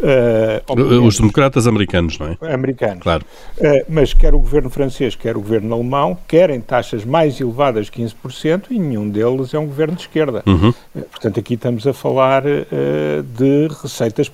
Uh, 0.00 1.04
os 1.04 1.18
democratas 1.18 1.66
americanos, 1.66 2.18
não 2.18 2.36
é? 2.40 2.52
Americanos. 2.52 3.02
Claro. 3.02 3.24
Uh, 3.58 3.84
mas 3.88 4.12
quer 4.12 4.34
o 4.34 4.38
governo 4.38 4.70
francês, 4.70 5.14
quer 5.14 5.36
o 5.36 5.40
governo 5.40 5.74
alemão, 5.74 6.16
querem 6.26 6.60
taxas 6.60 7.04
mais 7.04 7.40
elevadas, 7.40 7.90
15%, 7.90 8.64
e 8.70 8.78
nenhum 8.78 9.08
deles 9.08 9.52
é 9.54 9.58
um 9.58 9.66
governo 9.66 9.94
de 9.94 10.02
esquerda. 10.02 10.42
Uhum. 10.46 10.70
Uh, 10.70 11.02
portanto, 11.02 11.40
aqui 11.40 11.54
estamos 11.54 11.86
a 11.86 11.92
falar 11.92 12.42
de 12.42 13.68
receitas, 13.82 14.30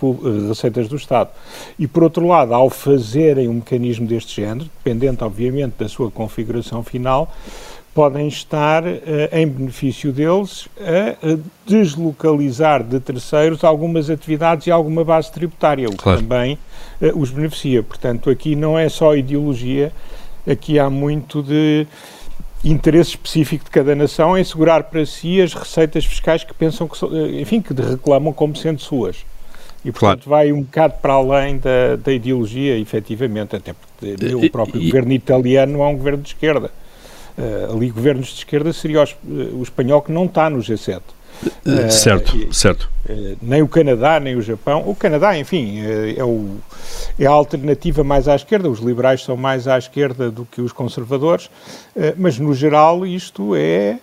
receitas 0.49 0.89
do 0.89 0.97
Estado. 0.97 1.31
E, 1.79 1.87
por 1.87 2.03
outro 2.03 2.27
lado, 2.27 2.55
ao 2.55 2.71
fazerem 2.71 3.49
um 3.49 3.55
mecanismo 3.55 4.07
deste 4.07 4.41
género, 4.41 4.69
dependente, 4.85 5.23
obviamente, 5.25 5.75
da 5.79 5.89
sua 5.89 6.11
configuração 6.11 6.83
final, 6.83 7.33
podem 7.95 8.27
estar 8.27 8.85
uh, 8.85 8.89
em 9.33 9.47
benefício 9.47 10.13
deles 10.13 10.69
a, 10.79 11.39
deslocalizar 11.67 12.83
de 12.83 12.99
terceiros 13.01 13.65
algumas 13.65 14.09
atividades 14.09 14.67
e 14.67 14.71
alguma 14.71 15.05
base 15.05 15.31
tributária, 15.31 15.89
o 15.89 15.93
que 15.93 15.99
claro. 15.99 16.21
também 16.21 16.59
uh, 17.01 17.19
os 17.19 17.31
beneficia. 17.31 17.83
Portanto, 17.83 18.31
aqui 18.31 18.57
não 18.57 18.79
é 18.79 18.89
só 18.89 19.15
ideologia, 19.15 19.93
aqui 20.47 20.79
há 20.79 20.89
muito 20.89 21.43
de 21.43 21.87
interesse 22.65 23.11
específico 23.11 23.65
de 23.65 23.71
cada 23.71 23.95
nação 23.95 24.39
em 24.39 24.45
segurar 24.45 24.85
para 24.85 25.05
si 25.05 25.41
as 25.41 25.53
receitas 25.53 26.05
fiscais 26.05 26.45
que 26.45 26.55
pensam 26.55 26.87
que, 26.87 27.05
eh, 27.05 27.41
enfim, 27.41 27.61
que 27.61 27.75
reclamam 27.75 28.33
como 28.33 28.55
sendo 28.55 28.81
suas. 28.81 29.25
E, 29.85 29.91
portanto, 29.91 30.25
claro. 30.25 30.45
vai 30.45 30.53
um 30.53 30.63
bocado 30.63 30.95
para 31.03 31.15
além 31.15 31.59
da, 31.59 31.97
da 31.97 32.13
ideologia, 32.13 32.79
efetivamente, 32.79 33.57
até 33.57 33.73
porque 33.73 34.35
o 34.35 34.49
próprio 34.49 34.81
e, 34.81 34.87
governo 34.87 35.13
italiano 35.13 35.83
é 35.83 35.87
um 35.87 35.97
governo 35.97 36.23
de 36.23 36.29
esquerda. 36.29 36.71
Uh, 37.37 37.75
ali 37.75 37.91
governos 37.91 38.29
de 38.29 38.35
esquerda 38.35 38.73
seria 38.73 39.01
o, 39.01 39.05
eh, 39.05 39.09
o 39.55 39.63
espanhol 39.63 40.03
que 40.03 40.13
não 40.13 40.27
está 40.27 40.51
no 40.51 40.59
G7. 40.59 41.01
Uh, 41.67 41.91
certo, 41.91 42.37
e, 42.37 42.55
certo. 42.55 42.91
Uh, 43.09 43.37
nem 43.41 43.63
o 43.63 43.69
Canadá, 43.69 44.21
nem 44.21 44.37
o 44.37 44.43
Japão. 44.43 44.85
O 44.87 44.95
Canadá, 44.95 45.37
enfim, 45.37 45.81
uh, 45.81 46.21
é, 46.21 46.25
o, 46.25 46.57
é 47.19 47.27
a 47.27 47.31
alternativa 47.31 48.05
mais 48.05 48.29
à 48.29 48.37
esquerda. 48.37 48.69
Os 48.69 48.81
liberais 48.81 49.25
são 49.25 49.37
mais 49.37 49.67
à 49.67 49.79
esquerda 49.79 50.31
do 50.31 50.45
que 50.45 50.61
os 50.61 50.73
conservadores, 50.73 51.51
mas 52.17 52.39
no 52.39 52.55
geral 52.55 53.07
isto 53.07 53.55
é 53.57 53.99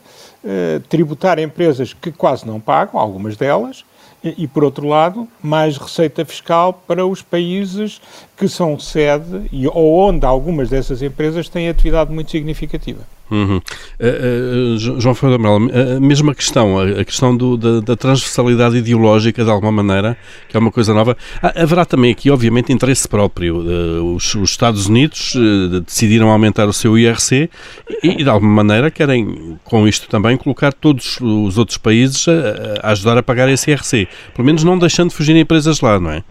tributar 0.88 1.38
empresas 1.38 1.94
que 1.94 2.12
quase 2.12 2.48
não 2.48 2.60
pagam, 2.60 3.00
algumas 3.00 3.36
delas, 3.36 3.84
e, 4.24 4.48
por 4.48 4.64
outro 4.64 4.88
lado, 4.88 5.28
mais 5.42 5.78
receita 5.78 6.26
fiscal 6.26 6.74
para 6.86 7.06
os 7.06 7.22
países 7.22 8.02
que 8.40 8.48
são 8.48 8.80
sede 8.80 9.50
e, 9.52 9.68
ou 9.68 10.00
onde 10.00 10.26
algumas 10.26 10.70
dessas 10.70 11.02
empresas 11.02 11.50
têm 11.50 11.68
atividade 11.68 12.10
muito 12.12 12.32
significativa. 12.32 13.02
Uhum. 13.30 13.58
Uh, 14.00 14.76
uh, 14.76 15.00
João 15.00 15.14
Ferreira 15.14 15.40
Amaral, 15.40 15.58
a 15.98 16.00
mesma 16.00 16.34
questão, 16.34 16.80
a, 16.80 17.04
questão 17.06 17.36
do, 17.36 17.58
da, 17.58 17.80
da, 17.82 17.96
transversalidade 17.96 18.78
ideológica, 18.78 19.44
de 19.44 19.50
alguma 19.52 19.72
maneira, 19.72 20.18
que 20.48 20.58
é 20.58 20.60
uma 20.60 20.72
coisa 20.72 20.94
nova. 20.94 21.16
Ah, 21.44 21.54
haverá 21.62 21.86
também 21.86 22.12
aqui, 22.12 22.32
obviamente, 22.32 22.74
interesse 22.74 23.08
próprio. 23.08 23.58
Uh, 23.60 24.16
os, 24.16 24.34
os, 24.34 24.50
Estados 24.50 24.88
Unidos 24.88 25.36
decidiram 25.86 26.32
aumentar 26.32 26.68
o 26.68 26.74
seu 26.74 26.98
IRC 26.98 27.50
e, 28.02 28.08
e, 28.08 28.24
de 28.24 28.30
alguma 28.30 28.64
maneira, 28.64 28.90
querem, 28.90 29.60
com 29.64 29.88
isto 29.88 30.08
também, 30.10 30.36
colocar 30.36 30.74
todos 30.74 31.20
os 31.22 31.58
outros 31.58 31.78
países 31.78 32.26
a, 32.28 32.88
a 32.88 32.92
ajudar 32.94 33.18
a 33.18 33.22
pagar 33.22 33.48
esse 33.50 33.70
IRC. 33.70 34.08
Pelo 34.34 34.46
menos 34.46 34.64
não 34.64 34.80
deixando 34.80 35.10
de 35.10 35.16
fugir 35.16 35.36
empresas 35.36 35.82
lá, 35.82 36.00
não 36.00 36.10
é? 36.10 36.24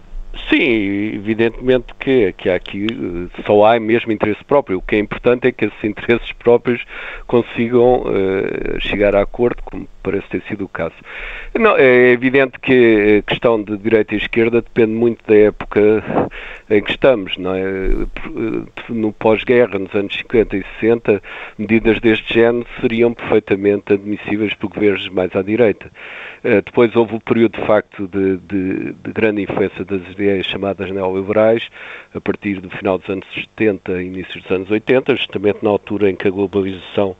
Sim, 0.48 1.14
evidentemente 1.14 1.94
que, 1.98 2.32
que 2.32 2.48
aqui 2.48 2.86
eh, 2.90 3.42
só 3.44 3.64
há 3.66 3.80
mesmo 3.80 4.12
interesse 4.12 4.42
próprio. 4.44 4.78
O 4.78 4.82
que 4.82 4.96
é 4.96 4.98
importante 4.98 5.48
é 5.48 5.52
que 5.52 5.66
esses 5.66 5.82
interesses 5.84 6.32
próprios 6.32 6.82
consigam 7.26 8.02
uh, 8.02 8.80
chegar 8.80 9.14
a 9.14 9.22
acordo, 9.22 9.62
como 9.64 9.86
parece 10.02 10.26
ter 10.28 10.42
sido 10.48 10.64
o 10.64 10.68
caso. 10.68 10.94
Não, 11.54 11.76
é 11.76 12.10
evidente 12.10 12.58
que 12.60 13.18
a 13.18 13.30
questão 13.30 13.62
de 13.62 13.76
direita 13.76 14.14
e 14.14 14.18
esquerda 14.18 14.62
depende 14.62 14.92
muito 14.92 15.22
da 15.26 15.36
época 15.36 16.02
em 16.70 16.82
que 16.82 16.90
estamos. 16.90 17.36
Não 17.36 17.54
é? 17.54 17.62
No 18.88 19.12
pós-guerra, 19.12 19.78
nos 19.78 19.94
anos 19.94 20.16
50 20.16 20.56
e 20.56 20.64
60, 20.80 21.22
medidas 21.58 22.00
deste 22.00 22.32
género 22.32 22.66
seriam 22.80 23.12
perfeitamente 23.12 23.92
admissíveis 23.92 24.54
por 24.54 24.70
governos 24.70 25.08
mais 25.10 25.34
à 25.36 25.42
direita. 25.42 25.90
Uh, 26.42 26.62
depois 26.62 26.94
houve 26.96 27.16
o 27.16 27.20
período, 27.20 27.60
de 27.60 27.66
facto, 27.66 28.08
de, 28.08 28.38
de, 28.38 28.92
de 28.92 29.12
grande 29.12 29.42
influência 29.42 29.84
das 29.84 30.00
ideias 30.18 30.46
chamadas 30.46 30.90
neoliberais, 30.90 31.68
a 32.14 32.20
partir 32.20 32.60
do 32.60 32.70
final 32.70 32.98
dos 32.98 33.08
anos 33.08 33.26
70 33.34 34.02
e 34.02 34.10
dos 34.10 34.50
anos 34.50 34.70
80, 34.70 35.16
justamente 35.16 35.58
na 35.62 35.70
altura 35.70 36.10
em 36.10 36.16
que 36.16 36.28
a 36.28 36.30
globalização 36.30 37.16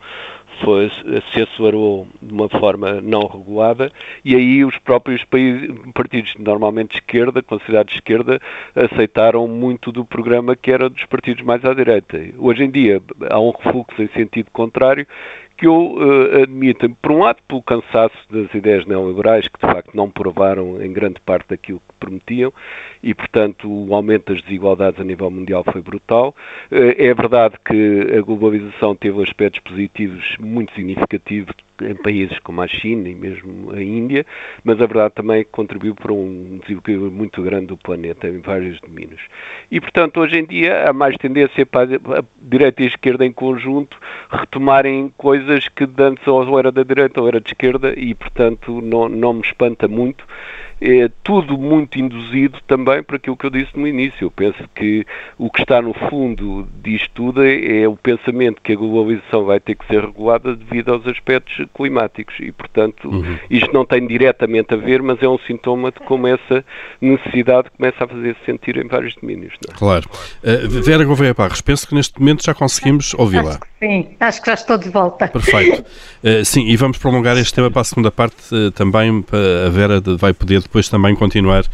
foi, 0.63 0.91
se 1.33 1.43
acelerou 1.43 2.07
de 2.21 2.33
uma 2.33 2.49
forma 2.49 3.01
não 3.01 3.27
regulada 3.27 3.93
e 4.25 4.35
aí 4.35 4.65
os 4.65 4.77
próprios 4.79 5.25
países, 5.25 5.71
partidos 5.95 6.35
normalmente 6.39 6.91
de 6.91 6.97
esquerda, 6.97 7.43
considerados 7.43 7.93
de 7.93 7.99
esquerda, 7.99 8.41
aceitaram 8.75 9.47
muito 9.47 9.93
do 9.93 10.05
programa 10.05 10.57
que 10.57 10.71
era 10.71 10.89
dos 10.89 11.05
partidos 11.05 11.45
mais 11.45 11.65
à 11.65 11.75
direita. 11.75 12.19
Hoje 12.39 12.65
em 12.65 12.71
dia 12.71 13.01
há 13.31 13.39
um 13.41 13.51
refluxo 13.51 14.03
em 14.03 14.09
sentido 14.09 14.51
contrário 14.53 15.07
que 15.59 15.67
eu 15.67 15.97
uh, 15.97 16.43
admito, 16.45 16.89
por 17.03 17.11
um 17.11 17.19
lado, 17.19 17.39
pelo 17.49 17.61
cansaço 17.61 18.17
das 18.31 18.55
ideias 18.55 18.87
neoliberais, 18.87 19.49
que 19.49 19.59
de 19.59 19.73
facto 19.73 19.93
não 19.93 20.09
provaram 20.09 20.81
em 20.81 20.93
grande 20.93 21.21
parte 21.21 21.49
daquilo 21.49 21.81
que 21.81 21.95
prometiam, 21.99 22.53
e 23.03 23.13
portanto 23.13 23.69
o 23.69 23.93
aumento 23.93 24.33
das 24.33 24.41
desigualdades 24.41 25.01
a 25.01 25.05
nível 25.05 25.29
mundial 25.29 25.65
foi 25.65 25.83
brutal. 25.83 26.35
Uh, 26.71 26.95
é 26.97 27.13
verdade 27.13 27.57
que 27.65 28.17
a 28.17 28.21
globalização 28.21 28.95
teve 28.95 29.21
aspectos 29.21 29.59
positivos 29.61 30.37
muito 30.49 30.75
significativos 30.75 31.55
em 31.81 31.95
países 31.95 32.39
como 32.41 32.61
a 32.61 32.67
China 32.67 33.09
e 33.09 33.15
mesmo 33.15 33.73
a 33.73 33.83
Índia, 33.83 34.27
mas 34.65 34.81
a 34.81 34.87
verdade 34.87 35.15
também 35.15 35.41
é 35.41 35.45
que 35.45 35.51
contribuiu 35.51 35.95
para 35.95 36.13
um 36.13 36.59
desequilíbrio 36.67 37.11
muito 37.11 37.43
grande 37.43 37.67
do 37.67 37.77
planeta 37.77 38.29
em 38.29 38.41
vários 38.41 38.81
domínios. 38.81 39.21
E, 39.71 39.81
portanto, 39.81 40.21
hoje 40.21 40.39
em 40.39 40.45
dia 40.45 40.89
há 40.89 40.93
mais 40.93 41.17
tendência 41.17 41.65
para 41.65 41.97
a 42.19 42.25
direita 42.41 42.83
e 42.83 42.87
a 42.87 42.89
esquerda 42.89 43.25
em 43.25 43.33
conjunto 43.33 43.97
retomarem 44.31 45.13
coisas 45.17 45.69
que 45.69 45.89
antes 45.99 46.27
ou 46.27 46.59
era 46.59 46.73
da 46.73 46.83
direita 46.83 47.21
ou 47.21 47.29
era 47.29 47.41
de 47.41 47.51
esquerda 47.51 47.95
e, 47.97 48.15
portanto, 48.15 48.81
não, 48.81 49.09
não 49.09 49.35
me 49.35 49.43
espanta 49.43 49.87
muito 49.87 50.25
é 50.81 51.11
tudo 51.23 51.59
muito 51.59 51.99
induzido 51.99 52.59
também 52.67 53.03
por 53.03 53.17
aquilo 53.17 53.37
que 53.37 53.47
eu 53.47 53.51
disse 53.51 53.77
no 53.77 53.87
início. 53.87 54.27
Eu 54.27 54.31
penso 54.31 54.59
que 54.75 55.07
o 55.37 55.51
que 55.51 55.63
está 55.63 55.83
no 55.83 55.93
fundo 55.93 56.69
disto 56.83 57.11
tudo 57.15 57.43
é, 57.43 57.83
é 57.83 57.89
o 57.89 57.97
pensamento 57.97 58.61
que 58.63 58.73
a 58.73 58.77
globalização 58.77 59.45
vai 59.45 59.59
ter 59.59 59.75
que 59.75 59.87
ser 59.87 60.05
regulada 60.05 60.55
devido 60.55 60.93
aos 60.93 61.07
aspectos 61.07 61.67
climáticos 61.75 62.35
e, 62.41 62.53
portanto, 62.53 63.09
uhum. 63.09 63.39
isto 63.51 63.73
não 63.73 63.85
tem 63.85 64.07
diretamente 64.07 64.73
a 64.75 64.77
ver, 64.77 65.03
mas 65.03 65.21
é 65.23 65.29
um 65.29 65.39
sintoma 65.39 65.91
de 65.91 65.99
como 66.01 66.27
essa 66.27 66.65
necessidade 67.01 67.71
começa 67.77 68.05
a 68.05 68.09
fazer 68.09 68.37
-se 68.37 68.45
sentir 68.47 68.77
em 68.77 68.87
vários 68.87 69.15
domínios. 69.17 69.55
É? 69.69 69.73
Claro. 69.73 70.09
Uh, 70.45 70.69
Vera 70.83 71.05
Gouveia 71.05 71.35
Parres, 71.35 71.61
penso 71.61 71.89
que 71.89 71.95
neste 71.95 72.19
momento 72.21 72.45
já 72.45 72.55
conseguimos 72.55 73.15
ouvi-la. 73.15 73.59
Sim, 73.79 74.09
acho 74.19 74.41
que 74.41 74.47
já 74.49 74.55
estou 74.55 74.77
de 74.77 74.89
volta. 74.89 75.29
Perfeito. 75.29 75.85
Uh, 76.23 76.43
sim, 76.45 76.67
e 76.67 76.77
vamos 76.77 76.99
prolongar 76.99 77.37
este 77.39 77.55
tema 77.55 77.71
para 77.71 77.83
a 77.83 77.85
segunda 77.85 78.11
parte 78.11 78.37
uh, 78.53 78.71
também. 78.73 79.25
A 79.67 79.69
Vera 79.69 80.01
vai 80.01 80.33
poder 80.33 80.63
depois 80.63 80.89
também 80.89 81.15
continuar 81.15 81.65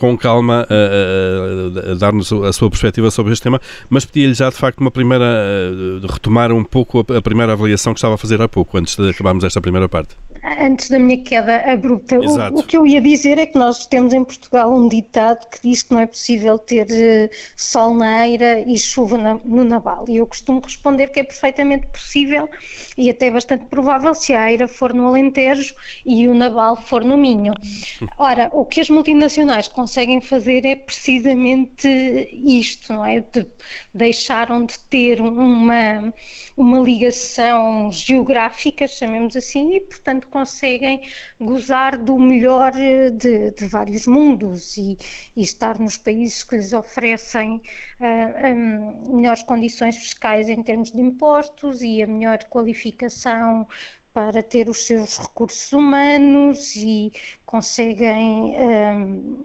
com 0.00 0.16
calma 0.16 0.66
a, 0.70 1.90
a, 1.90 1.92
a 1.92 1.94
dar-nos 1.94 2.32
a 2.32 2.52
sua 2.54 2.70
perspectiva 2.70 3.10
sobre 3.10 3.34
este 3.34 3.42
tema, 3.42 3.60
mas 3.90 4.06
pedi-lhe 4.06 4.32
já 4.32 4.48
de 4.48 4.56
facto 4.56 4.80
uma 4.80 4.90
primeira. 4.90 5.26
Uh, 5.70 6.06
retomar 6.10 6.50
um 6.50 6.64
pouco 6.64 7.00
a, 7.00 7.20
primeira 7.20 7.52
avaliação 7.52 7.92
que 7.92 7.98
estava 7.98 8.14
a 8.14 8.18
fazer 8.18 8.40
há 8.40 8.48
pouco, 8.48 8.78
antes 8.78 8.96
de 8.96 9.10
acabarmos 9.10 9.44
esta 9.44 9.60
primeira 9.60 9.88
parte. 9.88 10.16
Antes 10.58 10.88
da 10.88 10.98
minha 10.98 11.22
queda 11.22 11.70
abrupta, 11.70 12.18
o, 12.18 12.60
o, 12.60 12.62
que 12.62 12.78
eu 12.78 12.86
ia 12.86 13.00
dizer 13.00 13.36
é 13.36 13.44
que 13.44 13.58
nós 13.58 13.86
temos 13.86 14.14
em 14.14 14.24
Portugal 14.24 14.74
um 14.74 14.88
ditado 14.88 15.46
que 15.50 15.68
diz 15.68 15.82
que 15.82 15.92
não 15.92 16.00
é 16.00 16.06
possível 16.06 16.58
ter 16.58 17.30
sol 17.54 17.94
na 17.94 18.26
eira 18.26 18.60
e 18.60 18.78
chuva 18.78 19.18
na, 19.18 19.34
no 19.44 19.64
naval. 19.64 20.06
E 20.08 20.16
eu 20.16 20.26
costumo 20.26 20.62
responder 20.64 21.08
que 21.08 21.20
é 21.20 21.24
perfeitamente 21.24 21.88
possível 21.88 22.48
e 22.96 23.10
até 23.10 23.30
bastante 23.30 23.66
provável 23.66 24.14
se 24.14 24.32
a 24.32 24.50
eira 24.50 24.66
for 24.66 24.94
no 24.94 25.06
Alentejo 25.08 25.74
e 26.06 26.26
o 26.26 26.34
naval 26.34 26.76
for 26.76 27.04
no 27.04 27.18
Minho. 27.18 27.52
Ora, 28.16 28.48
o 28.52 28.64
que 28.64 28.80
as 28.80 28.88
multinacionais 28.88 29.68
conseguem 29.68 29.89
fazer 30.20 30.64
é 30.64 30.76
precisamente 30.76 31.88
isto, 32.32 32.92
não 32.92 33.04
é? 33.04 33.20
De, 33.20 33.46
deixaram 33.94 34.64
de 34.66 34.78
ter 34.78 35.20
uma, 35.20 36.12
uma 36.56 36.78
ligação 36.80 37.90
geográfica, 37.92 38.86
chamemos 38.86 39.36
assim, 39.36 39.74
e 39.74 39.80
portanto 39.80 40.28
conseguem 40.28 41.02
gozar 41.40 41.96
do 41.96 42.18
melhor 42.18 42.72
de, 42.72 43.50
de 43.50 43.66
vários 43.66 44.06
mundos 44.06 44.76
e, 44.76 44.96
e, 45.36 45.42
estar 45.42 45.78
nos 45.78 45.96
países 45.96 46.42
que 46.42 46.56
lhes 46.56 46.72
oferecem 46.72 47.56
uh, 47.56 47.60
ah, 48.00 48.50
um, 48.50 49.16
melhores 49.16 49.42
condições 49.42 49.96
fiscais 49.96 50.48
em 50.48 50.62
termos 50.62 50.92
de 50.92 51.00
impostos 51.00 51.82
e 51.82 52.02
a 52.02 52.06
melhor 52.06 52.38
qualificação 52.44 53.66
para 54.12 54.42
ter 54.42 54.68
os 54.68 54.86
seus 54.86 55.18
recursos 55.18 55.72
humanos 55.72 56.74
e 56.76 57.12
conseguem 57.46 58.54
um, 58.56 59.44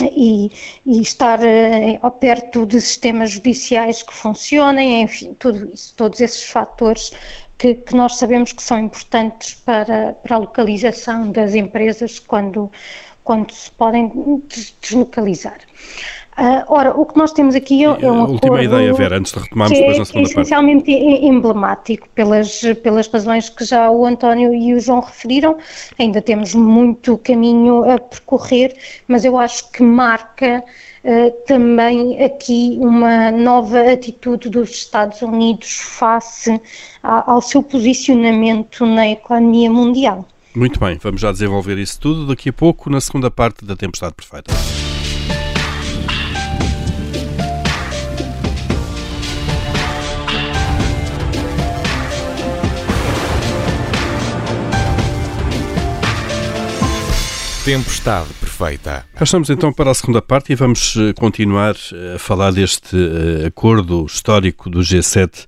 e, 0.00 0.50
e, 0.86 1.00
estar 1.00 1.40
uh, 1.40 1.98
ao 2.00 2.10
perto 2.10 2.66
de 2.66 2.80
sistemas 2.80 3.32
judiciais 3.32 4.02
que 4.02 4.12
funcionem, 4.12 5.02
enfim, 5.02 5.34
tudo 5.34 5.70
isso, 5.72 5.94
todos 5.96 6.20
esses 6.20 6.44
fatores 6.44 7.12
que, 7.58 7.74
que, 7.74 7.94
nós 7.94 8.16
sabemos 8.16 8.52
que 8.52 8.62
são 8.62 8.78
importantes 8.78 9.54
para, 9.54 10.14
para 10.14 10.36
a 10.36 10.38
localização 10.38 11.30
das 11.30 11.54
empresas 11.54 12.18
quando, 12.18 12.70
quando 13.22 13.52
se 13.52 13.70
podem 13.70 14.10
deslocalizar. 14.80 15.58
Uh, 16.38 16.64
ora, 16.66 16.98
o 16.98 17.04
que 17.04 17.16
nós 17.18 17.30
temos 17.30 17.54
aqui 17.54 17.84
é, 17.84 17.86
é 17.86 18.10
um 18.10 18.22
a 18.22 18.24
última 18.26 18.62
ideia, 18.62 18.94
Vera, 18.94 19.18
antes 19.18 19.32
de 19.32 19.38
retomarmos 19.38 19.78
depois 19.78 19.98
na 19.98 20.04
segunda 20.06 20.24
parte. 20.24 20.38
É 20.38 20.40
essencialmente 20.40 20.90
emblemático 20.90 22.08
pelas, 22.14 22.62
pelas 22.82 23.06
razões 23.06 23.50
que 23.50 23.64
já 23.66 23.90
o 23.90 24.06
António 24.06 24.54
e 24.54 24.72
o 24.72 24.80
João 24.80 25.00
referiram. 25.00 25.58
Ainda 25.98 26.22
temos 26.22 26.54
muito 26.54 27.18
caminho 27.18 27.84
a 27.90 27.98
percorrer, 27.98 28.74
mas 29.06 29.26
eu 29.26 29.38
acho 29.38 29.70
que 29.72 29.82
marca 29.82 30.64
uh, 31.04 31.30
também 31.46 32.24
aqui 32.24 32.78
uma 32.80 33.30
nova 33.30 33.92
atitude 33.92 34.48
dos 34.48 34.70
Estados 34.70 35.20
Unidos 35.20 35.76
face 35.76 36.58
a, 37.02 37.30
ao 37.30 37.42
seu 37.42 37.62
posicionamento 37.62 38.86
na 38.86 39.06
economia 39.06 39.70
mundial. 39.70 40.26
Muito 40.54 40.80
bem, 40.80 40.98
vamos 41.02 41.20
já 41.20 41.30
desenvolver 41.30 41.76
isso 41.76 42.00
tudo 42.00 42.26
daqui 42.26 42.48
a 42.48 42.52
pouco 42.54 42.88
na 42.88 43.02
segunda 43.02 43.30
parte 43.30 43.66
da 43.66 43.76
Tempestade 43.76 44.14
Perfeita. 44.14 44.52
Tempestade 57.64 58.34
perfeita. 58.62 59.04
Cá 59.14 59.24
estamos 59.24 59.50
então 59.50 59.72
para 59.72 59.90
a 59.90 59.94
segunda 59.94 60.22
parte 60.22 60.52
e 60.52 60.54
vamos 60.54 60.94
eh, 60.96 61.12
continuar 61.14 61.74
eh, 61.92 62.14
a 62.14 62.18
falar 62.18 62.52
deste 62.52 62.94
uh, 62.94 63.46
acordo 63.46 64.06
histórico 64.06 64.70
do 64.70 64.80
G7, 64.80 65.46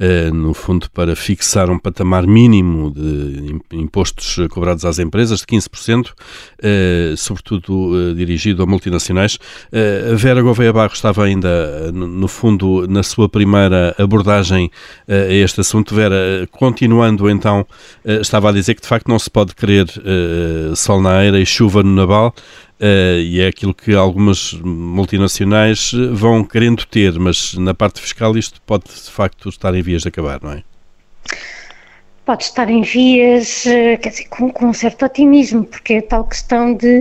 uh, 0.00 0.34
no 0.34 0.52
fundo 0.52 0.90
para 0.90 1.14
fixar 1.14 1.70
um 1.70 1.78
patamar 1.78 2.26
mínimo 2.26 2.90
de 2.90 3.60
impostos 3.72 4.36
cobrados 4.50 4.84
às 4.84 4.98
empresas 4.98 5.40
de 5.40 5.46
15%, 5.46 6.10
uh, 6.10 7.16
sobretudo 7.16 8.14
dirigido 8.14 8.62
a 8.62 8.66
multinacionais. 8.66 9.38
Vera 10.16 10.42
Gouveia 10.42 10.72
Barro 10.72 10.92
estava 10.92 11.24
ainda, 11.24 11.92
no 11.92 12.28
fundo, 12.28 12.86
na 12.88 13.02
sua 13.02 13.28
primeira 13.28 13.94
abordagem 13.98 14.70
a 15.08 15.32
este 15.32 15.60
assunto. 15.60 15.94
Vera, 15.94 16.48
continuando 16.50 17.28
então, 17.28 17.66
estava 18.04 18.50
a 18.50 18.52
dizer 18.52 18.74
que 18.74 18.82
de 18.82 18.88
facto 18.88 19.08
não 19.08 19.18
se 19.18 19.30
pode 19.30 19.54
querer 19.54 19.86
sol 20.74 21.00
na 21.00 21.22
eira 21.24 21.38
e 21.38 21.46
chuva 21.46 21.82
no 21.82 21.94
naval, 21.94 22.34
Uh, 22.78 23.20
e 23.20 23.40
é 23.40 23.48
aquilo 23.48 23.72
que 23.72 23.94
algumas 23.94 24.52
multinacionais 24.52 25.92
vão 26.12 26.44
querendo 26.44 26.84
ter, 26.84 27.18
mas 27.18 27.54
na 27.54 27.72
parte 27.72 28.02
fiscal 28.02 28.36
isto 28.36 28.60
pode 28.60 28.84
de 28.84 29.10
facto 29.10 29.48
estar 29.48 29.74
em 29.74 29.80
vias 29.80 30.02
de 30.02 30.08
acabar, 30.08 30.42
não 30.42 30.52
é? 30.52 30.62
Pode 32.26 32.44
estar 32.44 32.68
em 32.68 32.82
vias, 32.82 33.64
eh, 33.66 33.96
quer 33.96 34.10
dizer, 34.10 34.28
com, 34.28 34.50
com 34.50 34.66
um 34.66 34.72
certo 34.74 35.06
otimismo, 35.06 35.64
porque 35.64 35.94
é 35.94 36.00
tal 36.02 36.24
questão 36.24 36.74
de 36.74 36.98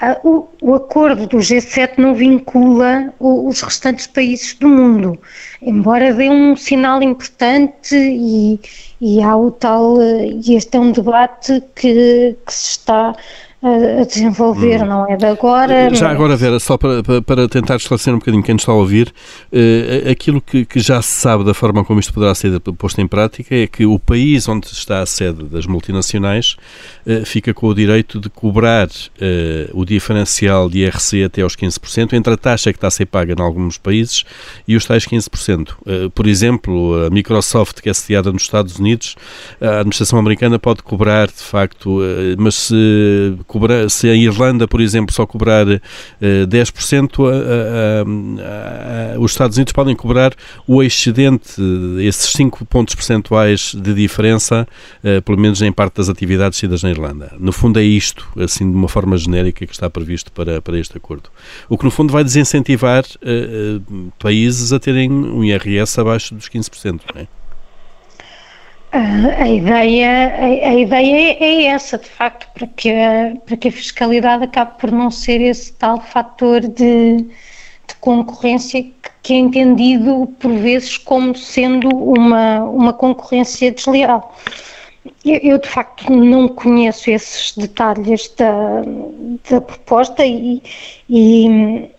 uh, 0.00 0.28
o, 0.28 0.48
o, 0.60 0.74
acordo 0.74 1.26
do 1.26 1.38
G7 1.38 1.94
não 1.96 2.14
vincula 2.14 3.12
o, 3.18 3.48
os 3.48 3.60
restantes 3.60 4.06
países 4.06 4.54
do 4.54 4.68
mundo, 4.68 5.18
embora 5.60 6.14
dê 6.14 6.28
um 6.28 6.54
sinal 6.54 7.02
importante 7.02 7.96
e, 7.96 8.60
e 9.00 9.20
há 9.20 9.36
o 9.36 9.50
tal, 9.50 9.96
e 10.00 10.54
este 10.54 10.76
é 10.76 10.80
um 10.80 10.92
debate 10.92 11.60
que, 11.74 12.36
que 12.46 12.54
se 12.54 12.72
está 12.72 13.16
a, 13.60 14.04
desenvolver, 14.04 14.82
hum. 14.82 14.86
não 14.86 15.08
é 15.08 15.16
de 15.16 15.26
agora. 15.26 15.92
Já 15.94 16.06
mas... 16.06 16.14
agora, 16.14 16.36
Vera, 16.36 16.60
só 16.60 16.76
para, 16.76 17.02
para, 17.22 17.48
tentar 17.48 17.76
esclarecer 17.76 18.14
um 18.14 18.18
bocadinho 18.18 18.42
quem 18.42 18.54
nos 18.54 18.62
está 18.62 18.70
a 18.70 18.76
ouvir, 18.76 19.12
uh, 19.52 20.10
aquilo 20.10 20.40
que, 20.40 20.64
que, 20.64 20.78
já 20.78 21.02
se 21.02 21.20
sabe 21.20 21.44
da 21.44 21.52
forma 21.52 21.84
como 21.84 21.98
isto 21.98 22.14
poderá 22.14 22.34
ser 22.34 22.58
posto 22.60 23.00
em 23.00 23.08
prática 23.08 23.54
é 23.54 23.66
que 23.66 23.84
o 23.84 23.98
país 23.98 24.48
onde 24.48 24.68
está 24.68 25.00
a 25.00 25.06
sede 25.06 25.44
das 25.44 25.66
multinacionais 25.66 26.56
uh, 27.04 27.26
fica 27.26 27.52
com 27.52 27.66
o 27.66 27.74
direito 27.74 28.20
de 28.20 28.30
cobrar 28.30 28.86
uh, 28.86 28.90
o 29.72 29.84
diferencial 29.84 30.70
de 30.70 30.78
IRC 30.84 31.24
até 31.24 31.42
aos 31.42 31.56
15%, 31.56 32.12
entre 32.12 32.34
a 32.34 32.36
taxa 32.36 32.72
que 32.72 32.76
está 32.76 32.86
a 32.86 32.92
ser 32.92 33.06
paga 33.06 33.34
em 33.36 33.42
alguns 33.42 33.76
países 33.76 34.24
e 34.68 34.76
os 34.76 34.84
tais 34.84 35.04
15%. 35.04 36.10
por 36.14 36.26
exemplo, 36.26 37.06
a 37.06 37.10
Microsoft, 37.10 37.80
que 37.80 37.88
é 37.88 37.94
sediada 37.94 38.30
nos 38.30 38.42
Estados 38.42 38.78
Unidos, 38.78 39.16
a 39.60 39.80
administração 39.80 40.18
americana 40.18 40.58
pode 40.58 40.82
cobrar, 40.82 41.26
de 41.26 41.42
facto, 41.42 42.00
mas 42.38 42.54
se 42.54 43.36
cobrar, 43.48 43.90
se 43.90 44.08
a 44.08 44.14
Irlanda, 44.14 44.68
por 44.68 44.80
exemplo, 44.80 45.12
só 45.12 45.26
cobrar 45.26 45.66
uh, 45.66 45.80
10%, 46.46 47.26
a, 47.26 48.04
a, 49.14 49.18
os 49.18 49.32
Estados 49.32 49.56
Unidos 49.56 49.72
podem 49.72 49.96
cobrar 49.96 50.32
o 50.66 50.82
excedente, 50.82 51.60
esses 52.00 52.30
5 52.32 52.64
pontos 52.66 52.94
percentuais 52.94 53.74
de 53.74 53.94
diferença, 53.94 54.68
uh, 55.02 55.22
pelo 55.22 55.38
menos 55.38 55.60
em 55.62 55.72
parte 55.72 55.96
das 55.96 56.08
atividades 56.08 56.58
sidas 56.58 56.82
na 56.82 56.90
Irlanda. 56.90 57.32
No 57.40 57.52
fundo 57.52 57.80
é 57.80 57.82
isto, 57.82 58.28
assim 58.38 58.70
de 58.70 58.76
uma 58.76 58.88
forma 58.88 59.16
genérica, 59.16 59.66
que 59.66 59.72
está 59.72 59.88
previsto 59.88 60.30
para, 60.30 60.62
para 60.62 60.78
este 60.78 60.96
acordo. 60.96 61.30
O 61.68 61.76
que 61.76 61.84
no 61.84 61.90
fundo 61.90 62.12
vai 62.12 62.22
desincentivar 62.22 63.04
uh, 63.04 64.12
países 64.18 64.72
a 64.72 64.78
terem 64.78 65.10
um 65.10 65.42
IRS 65.42 65.98
abaixo 65.98 66.34
dos 66.34 66.48
15%, 66.48 67.00
não 67.14 67.22
é? 67.22 67.37
A 68.90 69.46
ideia, 69.46 70.34
a, 70.34 70.68
a, 70.70 70.74
ideia 70.74 71.36
é 71.40 71.64
essa, 71.66 71.98
de 71.98 72.08
facto, 72.08 72.48
para 72.54 72.66
que, 72.66 72.90
a, 72.90 73.36
para 73.44 73.56
que 73.56 73.68
a 73.68 73.72
fiscalidade 73.72 74.44
acabe 74.44 74.78
por 74.78 74.90
não 74.90 75.10
ser 75.10 75.42
esse 75.42 75.74
tal 75.74 76.00
fator 76.00 76.60
de, 76.62 77.18
de 77.18 77.94
concorrência 78.00 78.82
que, 78.82 78.92
que, 79.22 79.32
é 79.34 79.36
entendido 79.36 80.26
por 80.38 80.52
vezes 80.52 80.96
como 80.96 81.36
sendo 81.36 81.88
uma, 81.88 82.62
uma 82.64 82.92
concorrência 82.94 83.70
desleal. 83.70 84.34
Eu, 85.22 85.36
eu, 85.36 85.58
de 85.58 85.68
facto 85.68 86.10
não 86.10 86.48
conheço 86.48 87.10
esses 87.10 87.54
detalhes 87.54 88.32
da, 88.38 88.82
da 89.50 89.60
proposta, 89.60 90.24
e, 90.24 90.62
e, 91.10 91.90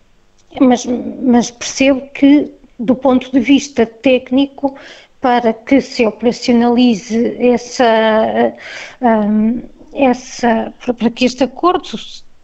mas, 0.60 0.84
mas 0.86 1.52
percebo 1.52 2.00
que 2.12 2.52
do 2.80 2.96
ponto 2.96 3.30
de 3.30 3.38
vista 3.38 3.86
técnico 3.86 4.76
para 5.20 5.52
que 5.52 5.80
se 5.80 6.06
operacionalize 6.06 7.36
essa, 7.38 8.54
um, 9.00 9.62
essa 9.92 10.72
para 10.96 11.10
que 11.10 11.26
este 11.26 11.44
acordo 11.44 11.88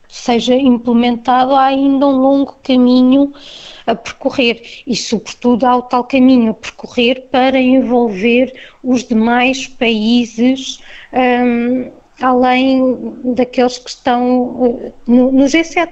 seja 0.08 0.54
implementado, 0.54 1.54
há 1.54 1.66
ainda 1.66 2.06
um 2.06 2.16
longo 2.16 2.56
caminho 2.62 3.32
a 3.86 3.94
percorrer. 3.94 4.62
E, 4.86 4.96
sobretudo, 4.96 5.66
há 5.66 5.76
o 5.76 5.82
tal 5.82 6.04
caminho 6.04 6.50
a 6.50 6.54
percorrer 6.54 7.28
para 7.30 7.58
envolver 7.58 8.52
os 8.82 9.04
demais 9.04 9.66
países, 9.66 10.80
um, 11.12 11.90
além 12.20 12.80
daqueles 13.34 13.78
que 13.78 13.90
estão 13.90 14.42
uh, 14.42 14.92
no, 15.06 15.32
no 15.32 15.44
G7 15.44 15.90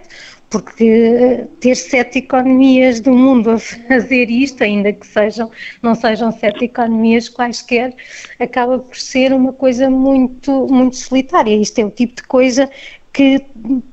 porque 0.55 1.49
ter 1.59 1.75
sete 1.75 2.21
economias 2.21 3.01
do 3.01 3.11
mundo 3.11 3.51
a 3.51 3.59
fazer 3.59 4.31
isto, 4.31 4.63
ainda 4.63 4.93
que 4.93 5.05
sejam, 5.05 5.51
não 5.83 5.97
sejam 5.97 6.31
sete 6.31 6.67
economias 6.67 7.29
quaisquer, 7.29 7.93
acaba 8.39 8.79
por 8.79 8.97
ser 8.97 9.33
uma 9.33 9.53
coisa 9.53 9.91
muito, 9.91 10.69
muito 10.69 10.95
solitária. 10.95 11.57
Isto 11.57 11.81
é 11.81 11.85
o 11.85 11.91
tipo 11.91 12.15
de 12.15 12.23
coisa 12.23 12.71
que 13.13 13.45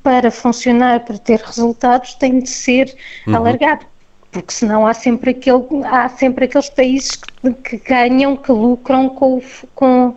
para 0.04 0.30
funcionar, 0.30 1.00
para 1.00 1.18
ter 1.18 1.40
resultados, 1.40 2.14
tem 2.14 2.40
de 2.40 2.50
ser 2.50 2.96
uhum. 3.26 3.38
alargado 3.38 3.88
porque 4.32 4.54
senão 4.54 4.88
há 4.88 4.94
sempre, 4.94 5.32
aquele, 5.32 5.66
há 5.84 6.08
sempre 6.08 6.46
aqueles 6.46 6.70
países 6.70 7.16
que, 7.16 7.54
que 7.54 7.78
ganham, 7.78 8.38
que 8.38 8.52
lucram 8.52 9.10
com, 9.10 9.42
com, 9.76 10.16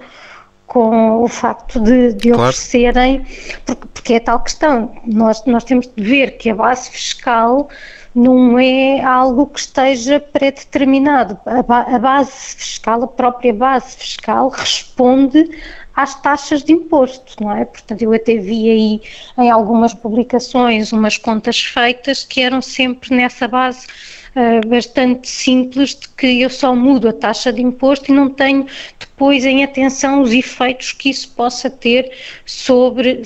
com 0.75 1.23
o 1.23 1.29
facto 1.29 1.79
de, 1.79 2.13
de 2.15 2.31
claro. 2.31 2.49
oferecerem, 2.49 3.25
porque, 3.65 3.87
porque, 3.95 4.15
é 4.15 4.19
tal 4.19 4.41
questão, 4.41 4.93
nós, 5.07 5.45
nós 5.47 5.63
temos 5.63 5.87
de 5.87 6.03
ver 6.03 6.33
que 6.33 6.51
a 6.51 6.55
base 6.57 6.91
fiscal 6.91 7.69
não 8.13 8.59
é 8.59 9.01
algo 9.01 9.47
que 9.47 9.61
esteja 9.61 10.19
pré-determinado, 10.19 11.39
a, 11.47 11.95
a 11.95 11.99
base 12.01 12.57
fiscal, 12.57 13.05
a 13.05 13.07
própria 13.07 13.55
base 13.55 13.97
fiscal 13.97 14.49
responde 14.49 15.49
às 15.95 16.21
taxas 16.21 16.65
de 16.65 16.73
imposto, 16.73 17.41
não 17.41 17.57
é? 17.57 17.65
Portanto, 17.67 18.03
eu 18.03 18.13
até 18.13 18.37
vi 18.37 18.69
aí 18.69 19.01
em 19.39 19.51
algumas 19.53 19.95
publicações 19.95 20.91
umas 20.91 21.17
contas 21.17 21.63
feitas 21.63 22.25
que 22.25 22.41
eram 22.41 22.61
sempre 22.61 23.15
nessa 23.15 23.47
base 23.47 23.87
uh, 24.35 24.69
bastante 24.69 25.29
simples 25.29 25.95
de 25.95 26.09
que 26.11 26.41
eu 26.41 26.51
só 26.51 26.75
mudo 26.75 27.09
a 27.09 27.13
taxa 27.13 27.53
de 27.53 27.63
imposto 27.63 28.11
e 28.11 28.15
não 28.15 28.29
tenho 28.29 28.67
depois 28.99 29.45
em 29.45 29.65
atenção 29.65 30.23
os 30.23 30.33
efeitos 30.33 30.93
que 30.93 31.11
isso 31.11 31.31
possa 31.31 31.71
ter 31.71 32.11
sobre 32.45 33.23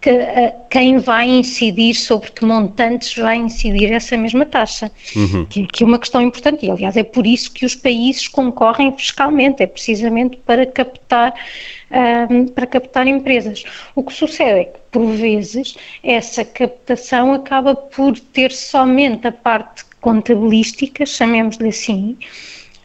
que, 0.00 0.10
uh, 0.10 0.54
quem 0.70 0.98
vai 0.98 1.28
incidir, 1.28 1.94
sobre 1.94 2.30
que 2.30 2.44
montantes 2.44 3.14
vai 3.16 3.36
incidir 3.36 3.92
essa 3.92 4.16
mesma 4.16 4.46
taxa, 4.46 4.90
uhum. 5.16 5.44
que, 5.46 5.66
que, 5.66 5.82
é 5.82 5.86
uma 5.86 5.98
questão 5.98 6.22
importante 6.22 6.64
e 6.64 6.70
aliás 6.70 6.96
é 6.96 7.02
por 7.02 7.26
isso 7.26 7.52
que 7.52 7.66
os 7.66 7.74
países 7.74 8.28
concorrem 8.28 8.96
fiscalmente, 8.96 9.62
é 9.62 9.66
precisamente 9.66 10.36
para 10.38 10.64
captar 10.66 11.34
um, 12.30 12.46
para 12.46 12.66
captar 12.66 13.06
empresas. 13.06 13.64
O 13.94 14.02
que 14.02 14.12
sucede 14.12 14.60
é 14.60 14.64
que, 14.64 14.78
por 14.90 15.06
vezes, 15.12 15.76
essa 16.02 16.44
captação 16.44 17.32
acaba 17.32 17.74
por 17.74 18.18
ter 18.18 18.52
somente 18.52 19.26
a 19.26 19.32
parte 19.32 19.87
contabilística, 20.08 21.04
chamemos-lhe 21.04 21.68
assim, 21.68 22.16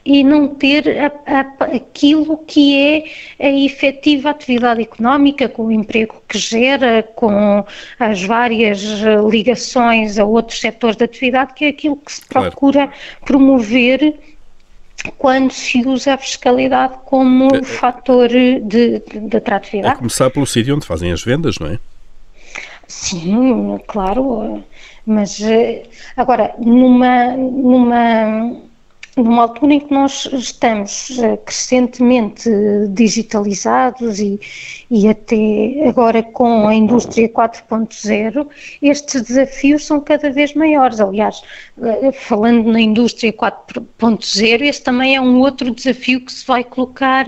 e 0.06 0.22
não 0.24 0.50
ter 0.50 0.84
a, 1.00 1.12
a, 1.26 1.66
aquilo 1.76 2.38
que 2.40 2.78
é 2.78 3.06
a 3.40 3.50
efetiva 3.50 4.32
atividade 4.32 4.82
económica, 4.82 5.48
com 5.48 5.68
o 5.68 5.72
emprego 5.72 6.22
que 6.28 6.38
gera, 6.38 7.02
com 7.16 7.66
as 7.98 8.22
várias 8.24 8.82
ligações 9.30 10.20
a 10.20 10.26
outros 10.26 10.60
setores 10.60 10.98
de 10.98 11.06
atividade, 11.06 11.54
que 11.54 11.64
é 11.64 11.70
aquilo 11.70 11.96
que 11.96 12.12
se 12.12 12.26
procura 12.26 12.88
claro. 12.88 12.92
promover 13.24 14.20
quando 15.18 15.52
se 15.52 15.80
usa 15.88 16.16
a 16.16 16.18
fiscalidade 16.18 16.96
como 17.06 17.56
é, 17.56 17.64
fator 17.64 18.28
de, 18.28 18.60
de, 18.60 19.00
de 19.00 19.38
atratividade. 19.38 19.96
A 19.96 19.98
começar 19.98 20.30
pelo 20.30 20.46
sítio 20.46 20.76
onde 20.76 20.86
fazem 20.86 21.12
as 21.12 21.24
vendas, 21.24 21.58
não 21.60 21.68
é? 21.68 21.80
Sim, 22.88 23.80
claro, 23.88 24.64
mas 25.06 25.40
eh, 25.42 25.84
agora, 26.16 26.56
numa, 26.60 27.36
numa 27.36 28.63
numa 29.16 29.44
altura 29.44 29.76
em 29.76 29.80
que 29.80 29.94
nós 29.94 30.28
estamos 30.32 31.20
eh, 31.20 31.38
crescentemente 31.38 32.50
digitalizados 32.90 34.20
e, 34.20 34.40
e 34.90 35.08
até 35.08 35.88
agora 35.88 36.24
com 36.24 36.68
a 36.68 36.74
indústria 36.74 37.30
4.0, 37.30 38.48
estes 38.82 39.22
desafios 39.22 39.86
são 39.86 40.00
cada 40.00 40.32
vez 40.32 40.56
maiores. 40.56 41.00
Aliás, 41.00 41.44
eh, 41.82 42.12
falando 42.12 42.72
na 42.72 42.82
indústria 42.82 43.32
4.0, 43.32 44.62
esse 44.62 44.82
também 44.82 45.16
é 45.16 45.22
um 45.22 45.40
outro 45.40 45.70
desafio 45.70 46.22
que 46.22 46.32
se 46.32 46.46
vai 46.48 46.64
colocar 46.64 47.26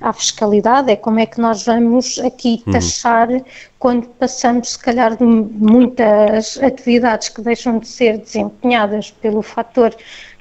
à 0.00 0.12
fiscalidade, 0.12 0.90
é 0.90 0.96
como 0.96 1.18
é 1.18 1.24
que 1.24 1.40
nós 1.40 1.64
vamos 1.64 2.18
aqui 2.18 2.62
uhum. 2.66 2.72
taxar 2.74 3.30
uhum. 3.30 3.44
quando 3.78 4.06
passamos, 4.06 4.72
se 4.72 4.78
calhar, 4.78 5.16
de 5.16 5.24
muitas 5.24 6.62
atividades 6.62 7.30
que 7.30 7.40
deixam 7.40 7.78
de 7.78 7.88
ser 7.88 8.18
desempenhadas 8.18 9.10
pelo 9.10 9.40
fator 9.40 9.96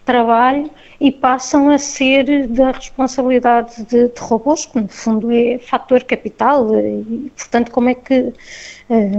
trabalho 0.06 0.70
e 1.00 1.12
passam 1.12 1.70
a 1.70 1.78
ser 1.78 2.48
da 2.48 2.72
responsabilidade 2.72 3.84
de, 3.86 4.10
de 4.10 4.20
robôs, 4.20 4.66
que 4.66 4.80
no 4.80 4.88
fundo 4.88 5.32
é 5.32 5.58
fator 5.58 6.04
capital 6.04 6.68
e, 6.76 7.32
portanto, 7.36 7.72
como 7.72 7.90
é 7.90 7.96
que 7.96 8.34
eh, 8.90 9.10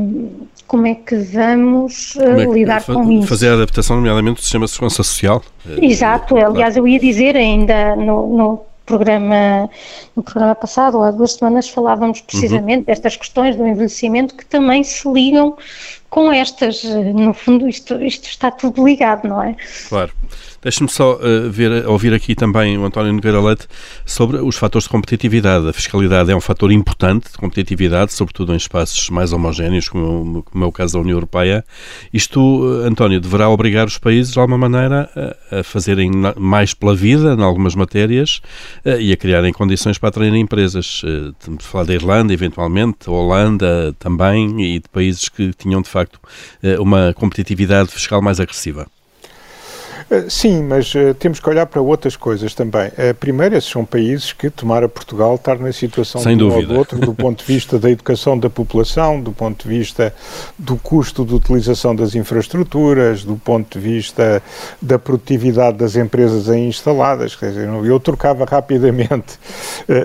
como 0.67 0.87
é 0.87 0.95
que 0.95 1.17
vamos 1.17 2.17
eh, 2.17 2.43
é 2.43 2.47
que 2.47 2.53
lidar 2.53 2.85
com 2.85 3.11
isso? 3.11 3.27
Fazer 3.27 3.49
a 3.49 3.55
adaptação, 3.55 3.97
nomeadamente, 3.97 4.37
do 4.37 4.43
sistema 4.43 4.67
de 4.67 4.71
segurança 4.71 5.03
social. 5.03 5.43
Exato, 5.81 6.37
aliás, 6.37 6.77
eu 6.77 6.87
ia 6.87 6.99
dizer 6.99 7.37
ainda 7.37 7.97
no, 7.97 8.37
no 8.37 8.65
programa, 8.85 9.71
no 10.15 10.23
programa 10.23 10.55
passado, 10.55 10.99
ou 10.99 11.03
há 11.05 11.11
duas 11.11 11.33
semanas, 11.33 11.69
falávamos 11.69 12.21
precisamente 12.21 12.79
uhum. 12.81 12.85
destas 12.85 13.17
questões 13.17 13.57
do 13.57 13.67
envelhecimento 13.67 14.37
que 14.37 14.45
também 14.45 14.83
se 14.83 15.09
ligam 15.11 15.57
com 16.11 16.31
estas. 16.31 16.85
No 16.85 17.33
fundo, 17.33 17.69
isto, 17.69 18.03
isto 18.03 18.29
está 18.29 18.51
tudo 18.51 18.85
ligado, 18.85 19.27
não 19.27 19.43
é? 19.43 19.57
Claro. 19.89 20.13
Deixe-me 20.63 20.89
só 20.89 21.15
uh, 21.17 21.51
ver, 21.51 21.89
ouvir 21.89 22.15
aqui 22.15 22.37
também 22.37 22.79
o 22.79 22.85
António 22.85 23.13
Nogueira 23.13 23.41
Leite 23.41 23.67
sobre 24.07 24.37
os 24.37 24.57
fatores 24.57 24.85
de 24.85 24.91
competitividade. 24.91 25.69
A 25.69 25.73
fiscalidade 25.73 26.31
é 26.31 26.37
um 26.37 26.41
fator 26.41 26.71
importante 26.71 27.33
de 27.33 27.37
competitividade, 27.37 28.13
sobretudo 28.13 28.53
em 28.53 28.57
espaços 28.57 29.11
mais 29.11 29.33
homogéneos, 29.33 29.89
como, 29.89 30.45
como 30.45 30.65
é 30.65 30.67
o 30.67 30.71
caso 30.71 30.95
da 30.95 31.01
União 31.01 31.17
Europeia. 31.17 31.65
Isto, 32.13 32.81
eh, 32.81 32.87
António, 32.87 33.21
deverá 33.21 33.49
obrigar 33.49 33.89
os 33.89 33.99
países, 33.99 34.33
de 34.33 34.39
alguma 34.39 34.57
maneira, 34.57 35.11
a, 35.51 35.59
a 35.59 35.63
fazerem 35.65 36.13
mais 36.37 36.75
pela 36.75 36.95
vida, 36.95 37.35
em 37.35 37.43
algumas 37.43 37.75
matérias, 37.75 38.41
uh, 38.87 39.01
e 39.01 39.13
a 39.13 39.17
criarem 39.17 39.53
condições 39.53 39.99
para 39.99 40.11
atraírem 40.11 40.43
empresas. 40.43 41.03
Uh, 41.03 41.35
de 41.57 41.65
falar 41.65 41.85
da 41.85 41.95
Irlanda, 41.95 42.33
eventualmente, 42.33 43.11
Holanda 43.11 43.93
também, 43.99 44.63
e 44.63 44.79
de 44.79 44.89
países 44.89 45.29
que 45.29 45.53
tinham, 45.55 45.83
de 45.83 45.89
facto, 45.89 46.21
uma 46.79 47.13
competitividade 47.15 47.91
fiscal 47.91 48.23
mais 48.23 48.39
agressiva. 48.39 48.87
Eh, 50.13 50.27
sim, 50.29 50.63
mas 50.63 50.95
uh, 50.95 51.15
temos 51.15 51.41
que 51.41 51.49
olhar 51.49 51.65
para 51.65 51.81
outras 51.81 52.17
coisas 52.17 52.55
também. 52.55 52.89
Uh, 52.89 53.15
primeiro, 53.19 53.57
esses 53.57 53.71
são 53.71 53.83
países 53.83 54.31
que 54.31 54.51
tomar 54.51 54.85
a 54.85 54.89
Portugal 54.89 55.37
estar 55.37 55.59
na 55.59 55.73
situação 55.73 56.21
Sem 56.21 56.37
de 56.37 56.45
um 56.45 56.53
ou 56.53 56.67
do 56.67 56.75
outro, 56.75 56.99
do 56.99 57.15
ponto 57.15 57.39
de 57.39 57.51
vista 57.51 57.79
da 57.79 57.91
educação 57.91 58.39
da 58.39 58.51
população, 58.51 59.19
do 59.19 59.33
ponto 59.33 59.67
de 59.67 59.75
vista 59.75 60.15
do 60.59 60.77
custo 60.77 61.25
de 61.25 61.35
utilização 61.35 61.97
das 61.97 62.15
infraestruturas, 62.15 63.25
do 63.25 63.37
ponto 63.37 63.79
de 63.79 63.83
vista 63.83 64.43
da 64.83 64.99
produtividade 64.99 65.79
das 65.79 65.97
empresas 65.97 66.51
aí 66.51 66.61
instaladas. 66.69 67.35
Quer 67.35 67.49
dizer, 67.49 67.69
eu 67.69 67.99
trocava 67.99 68.45
rapidamente 68.45 69.39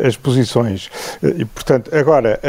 as 0.06 0.16
posições. 0.16 0.90
e, 1.22 1.44
portanto, 1.44 1.94
agora, 1.94 2.40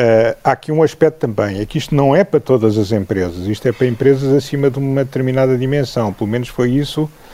há 0.44 0.52
aqui 0.52 0.70
um 0.70 0.80
aspecto 0.80 1.18
também, 1.18 1.60
é 1.60 1.66
que 1.66 1.78
isto 1.78 1.92
não 1.92 2.14
é 2.14 2.22
para 2.22 2.38
todas 2.38 2.78
as 2.78 2.92
empresas, 2.92 3.48
isto 3.48 3.66
é 3.66 3.72
para 3.72 3.86
empresas 3.86 4.32
acima 4.32 4.70
de 4.70 4.78
uma 4.78 5.04
determinada 5.04 5.58
dimensão, 5.58 6.12
pelo 6.12 6.30
menos 6.30 6.48
foi 6.48 6.70
isso 6.70 7.10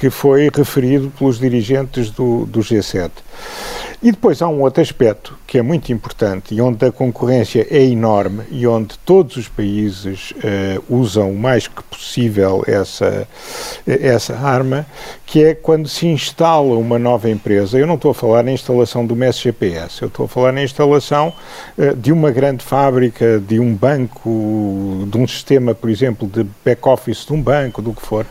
que 0.00 0.08
foi 0.08 0.48
referido 0.50 1.10
pelos 1.10 1.38
dirigentes 1.38 2.10
do, 2.10 2.46
do 2.46 2.60
G7. 2.60 3.10
E 4.02 4.10
depois 4.10 4.40
há 4.40 4.48
um 4.48 4.62
outro 4.62 4.80
aspecto 4.80 5.38
que 5.46 5.58
é 5.58 5.62
muito 5.62 5.92
importante 5.92 6.54
e 6.54 6.60
onde 6.62 6.86
a 6.86 6.90
concorrência 6.90 7.66
é 7.70 7.82
enorme 7.82 8.44
e 8.50 8.66
onde 8.66 8.98
todos 9.00 9.36
os 9.36 9.46
países 9.46 10.30
uh, 10.30 10.82
usam 10.88 11.30
o 11.30 11.38
mais 11.38 11.68
que 11.68 11.82
possível 11.82 12.64
essa, 12.66 13.28
essa 13.86 14.38
arma, 14.38 14.86
que 15.26 15.44
é 15.44 15.54
quando 15.54 15.86
se 15.86 16.06
instala 16.06 16.78
uma 16.78 16.98
nova 16.98 17.28
empresa. 17.28 17.78
Eu 17.78 17.86
não 17.86 17.96
estou 17.96 18.12
a 18.12 18.14
falar 18.14 18.42
na 18.42 18.52
instalação 18.52 19.04
do 19.04 19.14
MSGPS, 19.14 20.00
eu 20.00 20.08
estou 20.08 20.24
a 20.24 20.28
falar 20.28 20.52
na 20.52 20.62
instalação 20.62 21.34
uh, 21.76 21.94
de 21.94 22.10
uma 22.10 22.30
grande 22.30 22.64
fábrica, 22.64 23.38
de 23.38 23.60
um 23.60 23.74
banco, 23.74 25.06
de 25.10 25.18
um 25.18 25.28
sistema, 25.28 25.74
por 25.74 25.90
exemplo, 25.90 26.26
de 26.26 26.46
back-office 26.64 27.26
de 27.26 27.34
um 27.34 27.42
banco, 27.42 27.82
do 27.82 27.92
que 27.92 28.00
for. 28.00 28.24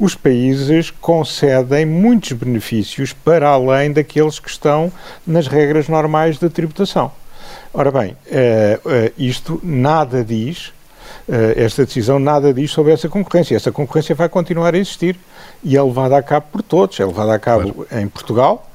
Os 0.00 0.14
países 0.14 0.90
concedem 1.02 1.84
muitos 1.84 2.32
benefícios 2.32 3.12
para 3.12 3.48
além 3.48 3.92
daqueles 3.92 4.38
que 4.38 4.48
estão 4.48 4.90
nas 5.26 5.48
regras 5.48 5.88
normais 5.88 6.38
da 6.38 6.48
tributação. 6.48 7.10
Ora 7.74 7.90
bem, 7.90 8.12
uh, 8.12 8.88
uh, 8.88 9.12
isto 9.18 9.60
nada 9.64 10.22
diz, 10.22 10.68
uh, 11.28 11.56
esta 11.56 11.84
decisão 11.84 12.20
nada 12.20 12.54
diz 12.54 12.70
sobre 12.70 12.92
essa 12.92 13.08
concorrência. 13.08 13.56
Essa 13.56 13.72
concorrência 13.72 14.14
vai 14.14 14.28
continuar 14.28 14.74
a 14.74 14.78
existir 14.78 15.18
e 15.62 15.76
é 15.76 15.82
levada 15.82 16.16
a 16.16 16.22
cabo 16.22 16.46
por 16.52 16.62
todos. 16.62 17.00
É 17.00 17.04
levada 17.04 17.34
a 17.34 17.38
cabo 17.38 17.72
claro. 17.72 18.02
em 18.02 18.08
Portugal, 18.08 18.70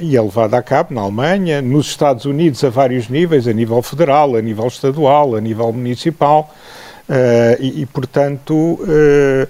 e 0.00 0.16
é 0.16 0.20
levada 0.20 0.58
a 0.58 0.62
cabo 0.62 0.92
na 0.92 1.02
Alemanha, 1.02 1.62
nos 1.62 1.86
Estados 1.86 2.24
Unidos 2.24 2.64
a 2.64 2.70
vários 2.70 3.08
níveis, 3.08 3.46
a 3.46 3.52
nível 3.52 3.80
federal, 3.80 4.34
a 4.34 4.42
nível 4.42 4.66
estadual, 4.66 5.36
a 5.36 5.40
nível 5.40 5.72
municipal. 5.72 6.52
Uh, 7.10 7.58
e, 7.58 7.82
e, 7.82 7.86
portanto, 7.86 8.54
uh, 8.54 9.48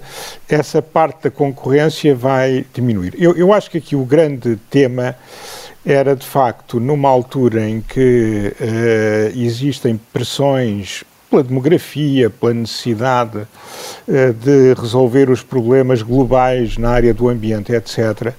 essa 0.49 0.81
parte 0.81 1.25
da 1.25 1.29
concorrência 1.29 2.15
vai 2.15 2.65
diminuir. 2.73 3.13
Eu, 3.21 3.37
eu, 3.37 3.53
acho 3.53 3.69
que 3.69 3.77
aqui 3.77 3.95
o 3.95 4.03
grande 4.03 4.55
tema 4.67 5.15
era, 5.85 6.15
de 6.15 6.25
facto, 6.25 6.79
numa 6.79 7.07
altura 7.07 7.69
em 7.69 7.79
que 7.79 8.51
uh, 8.59 9.39
existem 9.39 9.95
pressões 10.11 11.03
pela 11.31 11.43
demografia, 11.43 12.29
pela 12.29 12.53
necessidade 12.53 13.37
uh, 13.37 14.33
de 14.33 14.73
resolver 14.73 15.29
os 15.29 15.41
problemas 15.41 16.01
globais 16.01 16.77
na 16.77 16.89
área 16.89 17.13
do 17.13 17.29
ambiente, 17.29 17.71
etc., 17.71 18.33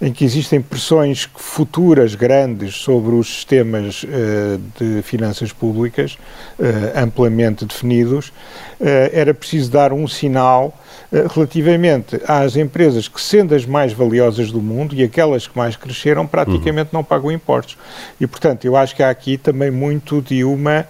em 0.00 0.12
que 0.12 0.26
existem 0.26 0.60
pressões 0.60 1.26
futuras 1.34 2.14
grandes 2.14 2.74
sobre 2.76 3.14
os 3.14 3.26
sistemas 3.34 4.04
uh, 4.04 4.60
de 4.78 5.00
finanças 5.00 5.52
públicas, 5.52 6.18
uh, 6.58 7.02
amplamente 7.02 7.64
definidos, 7.64 8.30
era 9.12 9.32
preciso 9.32 9.70
dar 9.70 9.92
um 9.92 10.06
sinal 10.06 10.78
relativamente 11.32 12.20
às 12.26 12.56
empresas 12.56 13.08
que, 13.08 13.20
sendo 13.20 13.54
as 13.54 13.64
mais 13.64 13.92
valiosas 13.92 14.50
do 14.50 14.60
mundo 14.60 14.94
e 14.94 15.02
aquelas 15.02 15.46
que 15.46 15.56
mais 15.56 15.74
cresceram, 15.74 16.26
praticamente 16.26 16.90
uhum. 16.92 16.98
não 16.98 17.04
pagam 17.04 17.32
impostos. 17.32 17.78
E, 18.20 18.26
portanto, 18.26 18.64
eu 18.66 18.76
acho 18.76 18.94
que 18.94 19.02
há 19.02 19.08
aqui 19.08 19.38
também 19.38 19.70
muito 19.70 20.20
de 20.20 20.44
uma, 20.44 20.86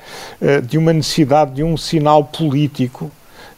de 0.67 0.77
uma 0.77 0.93
necessidade 0.93 1.44
de 1.53 1.63
um 1.63 1.77
sinal 1.77 2.25
político. 2.25 3.11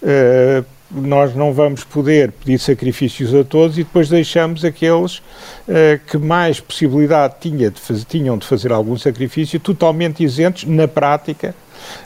Uh, 0.03 0.65
nós 0.91 1.35
não 1.35 1.53
vamos 1.53 1.83
poder 1.83 2.31
pedir 2.31 2.59
sacrifícios 2.59 3.35
a 3.35 3.43
todos 3.43 3.77
e 3.77 3.83
depois 3.83 4.09
deixamos 4.09 4.65
aqueles 4.65 5.19
uh, 5.19 5.23
que 6.07 6.17
mais 6.17 6.61
possibilidade 6.61 7.35
tinha 7.41 7.71
de 7.71 7.81
fazer, 7.81 8.05
tinham 8.05 8.39
de 8.39 8.47
fazer 8.47 8.71
algum 8.71 8.97
sacrifício 8.97 9.59
totalmente 9.59 10.23
isentos, 10.23 10.65
na 10.65 10.87
prática, 10.87 11.55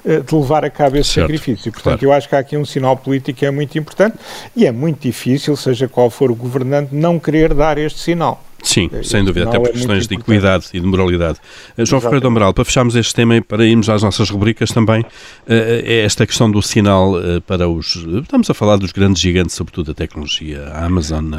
uh, 0.04 0.22
de 0.22 0.34
levar 0.34 0.64
a 0.64 0.70
cabo 0.70 0.96
esse 0.96 1.10
certo, 1.10 1.26
sacrifício. 1.26 1.70
Portanto, 1.70 2.00
claro. 2.00 2.06
eu 2.06 2.16
acho 2.16 2.28
que 2.28 2.34
há 2.34 2.38
aqui 2.38 2.56
um 2.56 2.64
sinal 2.64 2.96
político 2.96 3.38
que 3.38 3.46
é 3.46 3.50
muito 3.50 3.78
importante 3.78 4.16
e 4.56 4.66
é 4.66 4.72
muito 4.72 5.02
difícil, 5.02 5.56
seja 5.56 5.86
qual 5.86 6.08
for 6.08 6.30
o 6.30 6.34
governante, 6.34 6.94
não 6.94 7.18
querer 7.18 7.52
dar 7.52 7.76
este 7.76 8.00
sinal. 8.00 8.42
Sim, 8.62 8.90
é, 8.92 9.02
sem 9.02 9.24
dúvida, 9.24 9.48
até 9.48 9.58
por 9.58 9.68
é 9.68 9.72
questões 9.72 10.06
de 10.06 10.14
equidade 10.14 10.66
e 10.72 10.80
de 10.80 10.86
moralidade. 10.86 11.38
Uh, 11.76 11.86
João 11.86 12.00
Ferreira 12.00 12.20
do 12.20 12.28
Amaral, 12.28 12.52
para 12.52 12.64
fecharmos 12.64 12.94
este 12.96 13.14
tema 13.14 13.36
e 13.36 13.40
para 13.40 13.64
irmos 13.64 13.88
às 13.88 14.02
nossas 14.02 14.28
rubricas 14.30 14.70
também, 14.70 15.00
uh, 15.02 15.06
é 15.46 16.00
esta 16.00 16.26
questão 16.26 16.50
do 16.50 16.60
sinal 16.62 17.14
uh, 17.14 17.40
para 17.42 17.68
os. 17.68 17.96
Estamos 17.96 18.50
a 18.50 18.54
falar 18.54 18.76
dos 18.76 18.92
grandes 18.92 19.20
gigantes, 19.20 19.54
sobretudo 19.54 19.86
da 19.86 19.94
tecnologia, 19.94 20.64
a 20.72 20.84
Amazon, 20.84 21.32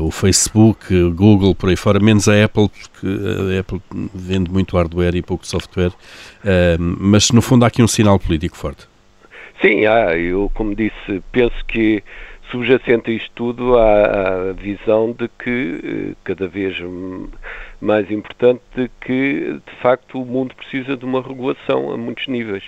o 0.00 0.10
Facebook, 0.10 0.94
o 0.94 1.12
Google, 1.12 1.54
por 1.54 1.68
aí 1.68 1.76
fora, 1.76 1.98
menos 1.98 2.28
a 2.28 2.44
Apple, 2.44 2.68
porque 2.68 3.06
a 3.06 3.60
Apple 3.60 3.80
vende 4.14 4.50
muito 4.50 4.76
hardware 4.76 5.14
e 5.16 5.22
pouco 5.22 5.46
software, 5.46 5.92
mas 6.78 7.30
no 7.30 7.42
fundo 7.42 7.64
há 7.64 7.68
aqui 7.68 7.82
um 7.82 7.88
sinal 7.88 8.18
político 8.18 8.56
forte. 8.56 8.86
Sim, 9.60 9.86
há. 9.86 10.16
Eu, 10.16 10.50
como 10.54 10.74
disse, 10.74 11.22
penso 11.30 11.54
que 11.68 12.02
subjacente 12.52 13.10
a 13.10 13.14
isto 13.14 13.30
tudo 13.34 13.78
há 13.78 14.50
a 14.50 14.52
visão 14.52 15.12
de 15.12 15.26
que, 15.26 15.80
eh, 16.12 16.14
cada 16.22 16.46
vez 16.46 16.76
mais 17.80 18.10
importante, 18.10 18.60
de 18.76 18.90
que 19.00 19.58
de 19.66 19.76
facto 19.80 20.20
o 20.20 20.26
mundo 20.26 20.54
precisa 20.54 20.96
de 20.96 21.04
uma 21.04 21.22
regulação 21.22 21.90
a 21.90 21.96
muitos 21.96 22.28
níveis. 22.28 22.62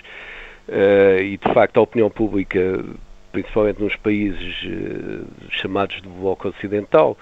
Uh, 0.66 1.20
e 1.20 1.36
de 1.36 1.52
facto 1.52 1.76
a 1.76 1.82
opinião 1.82 2.08
pública, 2.08 2.82
principalmente 3.32 3.82
nos 3.82 3.94
países 3.96 4.62
uh, 4.62 5.26
chamados 5.50 6.00
do 6.00 6.08
Bloco 6.08 6.48
Ocidental, 6.48 7.18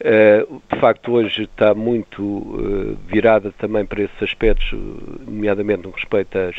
de 0.00 0.78
facto 0.78 1.12
hoje 1.12 1.42
está 1.42 1.74
muito 1.74 2.96
virada 3.08 3.52
também 3.58 3.84
para 3.84 4.02
esses 4.02 4.22
aspectos, 4.22 4.70
nomeadamente 5.26 5.82
no 5.84 5.90
respeito 5.90 6.36
às, 6.38 6.56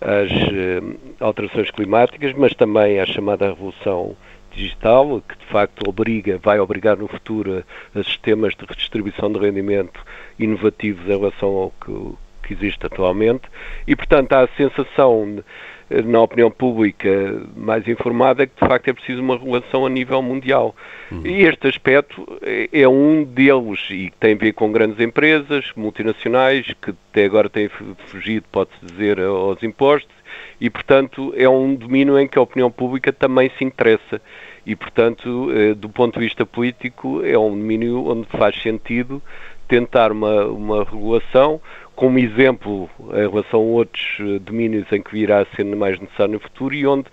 às 0.00 1.20
alterações 1.20 1.70
climáticas, 1.70 2.32
mas 2.34 2.54
também 2.54 2.98
à 2.98 3.06
chamada 3.06 3.48
revolução 3.48 4.16
digital, 4.52 5.22
que 5.26 5.36
de 5.38 5.46
facto 5.46 5.88
obriga, 5.88 6.38
vai 6.42 6.58
obrigar 6.60 6.96
no 6.96 7.08
futuro 7.08 7.64
a, 7.94 7.98
a 7.98 8.02
sistemas 8.02 8.54
de 8.54 8.64
redistribuição 8.66 9.30
de 9.32 9.38
rendimento 9.38 10.00
inovativos 10.38 11.04
em 11.04 11.18
relação 11.18 11.48
ao 11.48 11.72
que, 11.84 12.14
que 12.46 12.54
existe 12.54 12.84
atualmente, 12.86 13.48
e 13.86 13.94
portanto 13.94 14.32
há 14.32 14.40
a 14.40 14.48
sensação 14.56 15.42
na 16.04 16.20
opinião 16.20 16.50
pública 16.50 17.08
mais 17.56 17.86
informada 17.88 18.46
que 18.46 18.52
de 18.60 18.68
facto 18.68 18.88
é 18.88 18.92
preciso 18.92 19.22
uma 19.22 19.38
regulação 19.38 19.86
a 19.86 19.88
nível 19.88 20.20
mundial. 20.20 20.76
Uhum. 21.10 21.26
E 21.26 21.44
este 21.44 21.66
aspecto 21.66 22.26
é, 22.42 22.68
é 22.72 22.88
um 22.88 23.24
deles 23.24 23.80
e 23.90 24.12
tem 24.20 24.34
a 24.34 24.38
ver 24.38 24.52
com 24.52 24.70
grandes 24.70 25.00
empresas 25.00 25.72
multinacionais 25.74 26.66
que 26.82 26.90
até 26.90 27.24
agora 27.24 27.48
têm 27.48 27.70
fugido, 28.06 28.46
pode-se 28.52 28.84
dizer, 28.84 29.18
aos 29.20 29.62
impostos 29.62 30.17
e, 30.60 30.68
portanto, 30.68 31.32
é 31.36 31.48
um 31.48 31.74
domínio 31.74 32.18
em 32.18 32.26
que 32.26 32.38
a 32.38 32.42
opinião 32.42 32.70
pública 32.70 33.12
também 33.12 33.50
se 33.56 33.64
interessa 33.64 34.20
e, 34.68 34.76
portanto, 34.76 35.50
eh, 35.50 35.74
do 35.74 35.88
ponto 35.88 36.18
de 36.18 36.26
vista 36.26 36.44
político, 36.44 37.24
é 37.24 37.38
um 37.38 37.50
domínio 37.50 38.06
onde 38.06 38.26
faz 38.28 38.60
sentido 38.60 39.22
tentar 39.66 40.12
uma, 40.12 40.44
uma 40.44 40.84
regulação, 40.84 41.60
como 41.96 42.18
exemplo 42.18 42.88
em 43.12 43.28
relação 43.28 43.60
a 43.60 43.62
outros 43.62 44.18
eh, 44.20 44.38
domínios 44.38 44.90
em 44.92 45.00
que 45.00 45.12
virá 45.12 45.40
a 45.40 45.56
ser 45.56 45.64
mais 45.64 45.98
necessário 45.98 46.34
no 46.34 46.40
futuro 46.40 46.74
e 46.74 46.86
onde, 46.86 47.06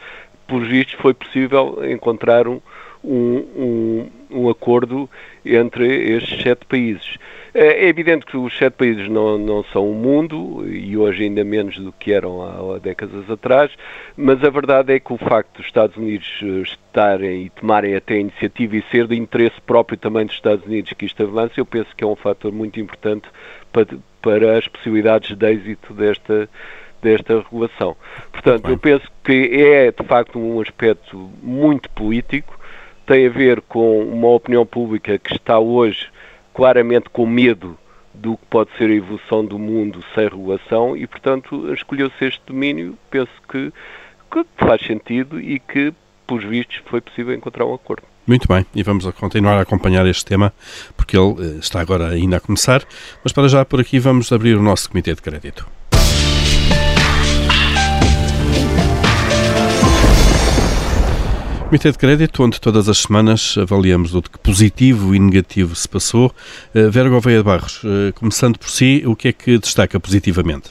por 0.47 0.63
vistos, 0.65 0.95
foi 0.95 1.13
possível 1.13 1.80
encontrar 1.89 2.47
um, 2.47 2.60
um, 3.04 4.10
um 4.30 4.49
acordo 4.49 5.10
entre 5.45 5.86
estes 6.17 6.41
sete 6.41 6.65
países. 6.65 7.17
É, 7.58 7.86
é 7.86 7.88
evidente 7.88 8.26
que 8.26 8.36
os 8.36 8.56
sete 8.58 8.74
países 8.74 9.08
não, 9.08 9.38
não 9.38 9.63
são 9.72 9.89
o 9.89 9.94
mundo 9.94 10.68
e 10.68 10.98
hoje 10.98 11.24
ainda 11.24 11.41
menos 11.41 11.78
do 11.78 11.89
que 11.94 12.12
eram 12.12 12.41
há, 12.41 12.76
há, 12.76 12.80
décadas 12.80 13.32
atrás, 13.32 13.72
mas 14.18 14.44
a 14.44 14.50
verdade 14.50 14.94
é 14.94 15.00
que 15.00 15.13
o 15.13 15.18
facto 15.18 15.56
dos 15.56 15.65
Estados 15.65 15.96
Unidos 15.96 16.28
eh, 16.44 16.63
estarem 16.63 17.46
e 17.46 17.50
tomarem 17.50 17.96
até 17.96 18.15
a 18.15 18.20
iniciativa 18.20 18.76
e 18.76 18.84
ser 18.91 19.08
de 19.08 19.15
interesse 19.15 19.56
próprio 19.65 19.98
também 19.98 20.26
dos 20.26 20.36
Estados 20.36 20.65
Unidos 20.65 20.91
que 20.98 21.06
isto 21.06 21.24
avance, 21.24 21.58
eu 21.58 21.65
penso 21.65 21.96
que 21.96 22.04
é 22.04 22.08
um 22.08 22.18
fator 22.18 22.52
muito 22.52 22.78
importante 22.78 23.30
para, 23.72 23.88
para 24.22 24.58
as 24.58 24.68
possibilidades 24.68 25.34
de 25.34 25.50
êxito 25.50 25.94
desta 25.94 26.50
desta 27.02 27.38
regulação. 27.38 27.96
Portanto, 28.32 28.68
eu 28.68 28.78
penso 28.78 29.10
que 29.24 29.50
é 29.54 29.91
de 29.91 30.04
facto 30.08 30.39
um 30.39 30.60
aspecto 30.60 31.32
muito 31.41 31.89
político, 31.91 32.60
tem 33.06 33.28
a 33.28 33.30
ver 33.30 33.62
com 33.62 34.02
uma 34.02 34.30
opinião 34.30 34.65
pública 34.65 35.18
que 35.18 35.34
está 35.34 35.58
hoje 35.60 36.08
claramente 36.56 37.10
com 37.10 37.28
medo 37.28 37.78
do 38.13 38.38
que 38.38 38.46
pode 38.50 38.70
ser 38.78 38.89
a 38.89 38.94
evolução 38.94 39.46
do 39.46 39.60
mundo 39.60 40.04
sem 40.15 40.24
regulação 40.24 40.96
e, 40.96 41.06
portanto, 41.06 41.74
escolheu-se 41.74 42.26
este 42.26 42.41
domínio, 42.48 42.98
penso 43.12 43.32
que, 43.50 43.74
que 44.32 44.46
faz 44.58 44.82
sentido 44.82 45.39
e 45.39 45.60
que, 45.60 45.94
por 46.26 46.41
vistos, 46.41 46.82
foi 46.86 47.02
possível 47.02 47.36
encontrar 47.36 47.65
um 47.65 47.74
acordo. 47.74 48.04
Muito 48.26 48.48
bem, 48.48 48.65
e 48.74 48.82
vamos 48.82 49.06
continuar 49.12 49.58
a 49.58 49.62
acompanhar 49.62 50.08
este 50.08 50.26
tema, 50.26 50.52
porque 50.98 51.15
ele 51.15 51.36
eh, 51.39 51.60
está 51.60 51.80
agora 51.80 52.08
ainda 52.08 52.38
a 52.38 52.39
começar, 52.39 52.82
mas 53.24 53.32
para 53.32 53.48
já 53.48 53.63
por 53.63 53.80
aqui 53.80 54.00
vamos 54.00 54.32
abrir 54.32 54.56
o 54.56 54.63
nosso 54.63 54.89
Comitê 54.89 55.13
de 55.13 55.22
Crédito. 55.22 55.68
Comitê 61.65 61.91
de 61.91 61.97
Crédito, 61.97 62.43
onde 62.43 62.62
todas 62.62 62.88
as 62.88 62.99
semanas 62.99 63.56
avaliamos 63.58 64.13
o 64.13 64.21
que 64.21 64.38
positivo 64.38 65.15
e 65.15 65.19
negativo 65.19 65.75
se 65.75 65.89
passou. 65.89 66.28
Uh, 66.75 66.91
Vera 66.91 67.10
Gouveia 67.10 67.39
de 67.39 67.43
Barros, 67.43 67.84
uh, 67.84 68.13
começando 68.13 68.60
por 68.60 68.69
si, 68.69 69.01
o 69.04 69.15
que 69.15 69.30
é 69.30 69.34
que 69.34 69.58
destaca 69.58 69.99
positivamente? 69.99 70.69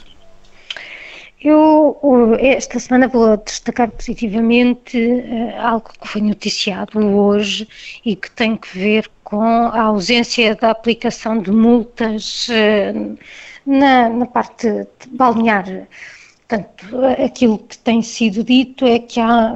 Eu, 1.41 1.99
esta 2.39 2.79
semana, 2.79 3.09
vou 3.09 3.35
destacar 3.35 3.91
positivamente 3.91 4.97
uh, 4.97 5.61
algo 5.61 5.89
que 6.01 6.07
foi 6.07 6.21
noticiado 6.21 6.97
hoje 6.97 7.67
e 8.05 8.15
que 8.15 8.31
tem 8.31 8.55
que 8.55 8.77
ver 8.77 9.09
com 9.21 9.43
a 9.43 9.81
ausência 9.81 10.55
da 10.55 10.71
aplicação 10.71 11.39
de 11.39 11.51
multas 11.51 12.47
na, 13.65 14.07
na, 14.07 14.25
parte 14.27 14.87
balnear 15.09 15.87
Portanto, 16.47 16.85
aquilo 17.23 17.57
que 17.57 17.77
tem 17.79 18.03
sido 18.03 18.43
dito 18.43 18.85
é 18.85 18.99
que 18.99 19.19
há, 19.19 19.55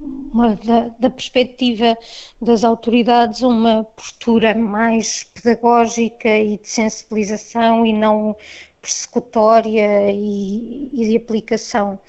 uma, 0.00 0.56
da, 0.56 0.88
da, 0.98 1.10
perspectiva 1.10 1.96
das 2.40 2.64
autoridades, 2.64 3.42
uma 3.42 3.84
postura 3.84 4.54
mais 4.54 5.24
pedagógica 5.24 6.38
e 6.38 6.56
de 6.56 6.68
sensibilização 6.68 7.84
e 7.84 7.92
não 7.92 8.34
persecutória 8.80 10.10
e, 10.10 10.88
e 10.92 11.08
de 11.10 11.16
aplicação 11.16 12.00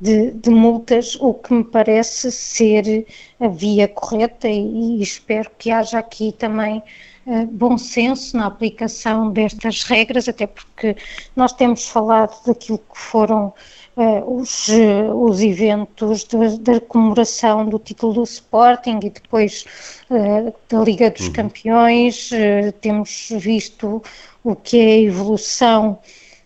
de, 0.00 0.30
de, 0.32 0.50
multas, 0.50 1.16
o 1.20 1.34
que 1.34 1.52
me 1.52 1.64
parece 1.64 2.30
ser 2.30 3.06
a 3.40 3.48
via 3.48 3.88
correta 3.88 4.48
e, 4.48 4.98
e 4.98 5.02
espero 5.02 5.50
que 5.58 5.72
haja 5.72 5.98
aqui 5.98 6.30
também 6.32 6.80
uh, 7.26 7.46
bom 7.46 7.76
senso 7.78 8.36
na 8.36 8.46
aplicação 8.46 9.30
destas 9.30 9.82
regras, 9.82 10.28
até 10.28 10.46
porque 10.46 10.96
nós 11.34 11.52
temos 11.52 11.88
falado 11.88 12.34
daquilo 12.46 12.78
que 12.78 12.98
foram 12.98 13.52
uh, 13.96 14.40
os, 14.40 14.68
uh, 14.68 15.14
os 15.14 15.40
eventos 15.40 16.26
da 16.60 16.80
comemoração 16.80 17.68
do 17.68 17.78
título 17.78 18.14
do 18.14 18.22
Sporting 18.22 19.00
e 19.02 19.10
depois 19.10 19.64
da 20.68 20.80
Liga 20.80 21.10
dos 21.10 21.26
uhum. 21.26 21.32
Campeões, 21.32 22.30
temos 22.80 23.28
visto 23.38 24.02
o 24.44 24.54
que 24.54 24.78
é 24.78 24.92
a 24.92 25.00
evolução 25.00 25.98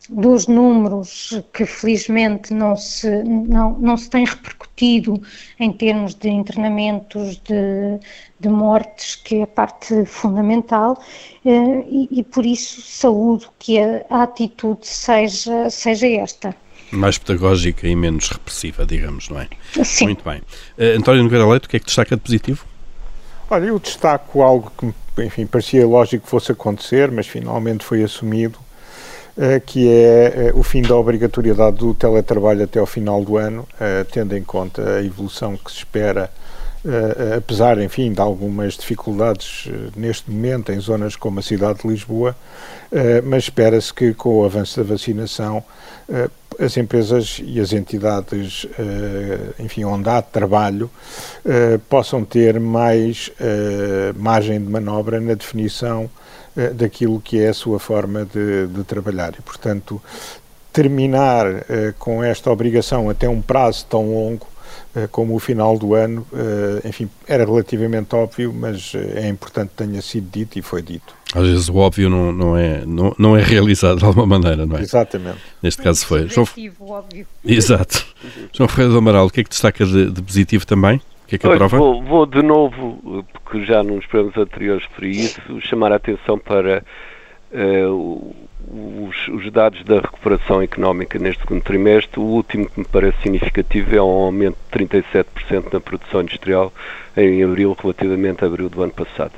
dos 0.08 0.46
números 0.46 1.40
que 1.52 1.66
felizmente 1.66 2.52
não 2.54 2.76
se, 2.76 3.22
não, 3.24 3.78
não 3.78 3.96
se 3.96 4.08
tem 4.08 4.24
repercutido 4.24 5.20
em 5.60 5.72
termos 5.72 6.14
de 6.14 6.28
internamentos, 6.28 7.36
de, 7.38 7.98
de 8.40 8.48
mortes, 8.48 9.16
que 9.16 9.36
é 9.36 9.42
a 9.42 9.46
parte 9.46 10.04
fundamental, 10.06 11.02
eh, 11.44 11.84
e, 11.88 12.08
e, 12.20 12.22
por 12.22 12.46
isso 12.46 12.80
saúdo 12.80 13.46
que 13.58 13.78
a, 13.78 14.04
a 14.08 14.22
atitude 14.22 14.86
seja, 14.86 15.68
seja 15.68 16.06
esta. 16.06 16.56
Mais 16.90 17.18
pedagógica 17.18 17.86
e 17.86 17.94
menos 17.94 18.30
repressiva, 18.30 18.86
digamos, 18.86 19.28
não 19.28 19.40
é? 19.40 19.48
Sim. 19.84 20.06
Muito 20.06 20.24
bem. 20.24 20.38
Uh, 20.78 20.98
António 20.98 21.22
Nogueira 21.22 21.46
Leite, 21.46 21.66
o 21.66 21.68
que 21.68 21.76
é 21.76 21.80
que 21.80 21.86
destaca 21.86 22.16
de 22.16 22.22
positivo? 22.22 22.64
Olha, 23.50 23.66
eu 23.66 23.78
destaco 23.78 24.42
algo 24.42 24.72
que, 24.78 25.22
enfim, 25.22 25.46
parecia 25.46 25.86
lógico 25.86 26.24
que 26.24 26.30
fosse 26.30 26.52
acontecer, 26.52 27.10
mas 27.10 27.26
finalmente 27.26 27.84
foi 27.84 28.02
assumido, 28.02 28.58
que 29.66 29.88
é 29.88 30.52
uh, 30.52 30.58
o 30.58 30.62
fim 30.62 30.82
da 30.82 30.96
obrigatoriedade 30.96 31.76
do 31.76 31.94
teletrabalho 31.94 32.64
até 32.64 32.80
ao 32.80 32.86
final 32.86 33.24
do 33.24 33.36
ano, 33.36 33.66
tendo 34.10 34.36
em 34.36 34.42
conta 34.42 34.96
a 34.96 35.04
evolução 35.04 35.56
que 35.56 35.70
se 35.70 35.78
espera 35.78 36.30
apesar, 37.36 37.78
enfim, 37.80 38.12
de 38.12 38.20
algumas 38.20 38.74
dificuldades 38.74 39.68
neste 39.96 40.30
momento 40.30 40.72
em 40.72 40.78
zonas 40.78 41.16
como 41.16 41.40
a 41.40 41.42
cidade 41.42 41.80
de 41.82 41.88
Lisboa, 41.88 42.36
mas 43.24 43.44
espera-se 43.44 43.92
que 43.92 44.14
com 44.14 44.40
o 44.40 44.44
avanço 44.44 44.80
da 44.80 44.88
vacinação 44.88 45.62
as 46.58 46.76
empresas 46.76 47.42
e 47.44 47.60
as 47.60 47.72
entidades, 47.72 48.64
enfim, 49.58 49.84
onde 49.84 50.08
há 50.08 50.22
trabalho, 50.22 50.88
possam 51.88 52.24
ter 52.24 52.60
mais 52.60 53.30
margem 54.16 54.60
de 54.60 54.70
manobra 54.70 55.20
na 55.20 55.34
definição 55.34 56.08
daquilo 56.74 57.20
que 57.20 57.40
é 57.40 57.48
a 57.48 57.54
sua 57.54 57.78
forma 57.78 58.24
de, 58.24 58.66
de 58.66 58.84
trabalhar. 58.84 59.34
E, 59.38 59.42
portanto, 59.42 60.00
terminar 60.72 61.46
com 61.98 62.22
esta 62.22 62.50
obrigação 62.50 63.08
até 63.08 63.28
um 63.28 63.40
prazo 63.40 63.86
tão 63.86 64.12
longo 64.12 64.46
eh, 64.94 65.06
como 65.10 65.34
o 65.34 65.38
final 65.38 65.78
do 65.78 65.94
ano, 65.94 66.26
eh, 66.32 66.88
enfim, 66.88 67.08
era 67.26 67.44
relativamente 67.44 68.14
óbvio, 68.14 68.52
mas 68.52 68.92
eh, 68.94 69.24
é 69.24 69.28
importante 69.28 69.70
que 69.70 69.84
tenha 69.84 70.00
sido 70.00 70.28
dito 70.30 70.58
e 70.58 70.62
foi 70.62 70.82
dito. 70.82 71.14
Às 71.34 71.46
vezes 71.46 71.68
o 71.68 71.76
óbvio 71.76 72.08
não, 72.08 72.32
não, 72.32 72.56
é, 72.56 72.84
não, 72.86 73.14
não 73.18 73.36
é 73.36 73.42
realizado 73.42 73.98
de 73.98 74.04
alguma 74.04 74.26
maneira, 74.26 74.64
não 74.64 74.78
é? 74.78 74.80
Exatamente. 74.80 75.38
Neste 75.62 75.82
caso 75.82 76.06
foi. 76.06 76.26
João... 76.28 76.48
óbvio. 76.80 77.26
Exato. 77.44 78.04
João 78.52 78.68
Ferreira 78.68 78.92
do 78.92 78.98
Amaral, 78.98 79.26
o 79.26 79.30
que 79.30 79.40
é 79.40 79.44
que 79.44 79.50
destaca 79.50 79.84
de, 79.84 80.10
de 80.10 80.22
positivo 80.22 80.66
também? 80.66 81.00
Que 81.28 81.36
é 81.36 81.38
que 81.38 81.46
aprova? 81.46 81.76
Vou, 81.76 82.02
vou 82.02 82.24
de 82.24 82.42
novo, 82.42 83.24
porque 83.32 83.62
já 83.62 83.82
nos 83.82 84.06
programas 84.06 84.38
anteriores 84.38 84.84
referi 84.86 85.10
isso, 85.10 85.60
chamar 85.60 85.92
a 85.92 85.96
atenção 85.96 86.38
para 86.38 86.82
uh, 87.52 88.34
os, 89.06 89.28
os, 89.28 89.52
dados 89.52 89.84
da 89.84 90.00
recuperação 90.00 90.62
económica 90.62 91.18
neste 91.18 91.42
segundo 91.42 91.62
trimestre, 91.62 92.18
o 92.18 92.22
último 92.22 92.68
que 92.70 92.80
me 92.80 92.86
parece 92.86 93.20
significativo 93.22 93.94
é 93.94 94.02
um 94.02 94.06
aumento 94.06 94.56
de 94.72 94.86
37% 94.86 95.70
na 95.70 95.80
produção 95.80 96.22
industrial 96.22 96.72
em 97.14 97.44
abril 97.44 97.76
relativamente 97.78 98.42
a 98.42 98.46
abril 98.46 98.70
do 98.70 98.82
ano 98.82 98.92
passado. 98.92 99.32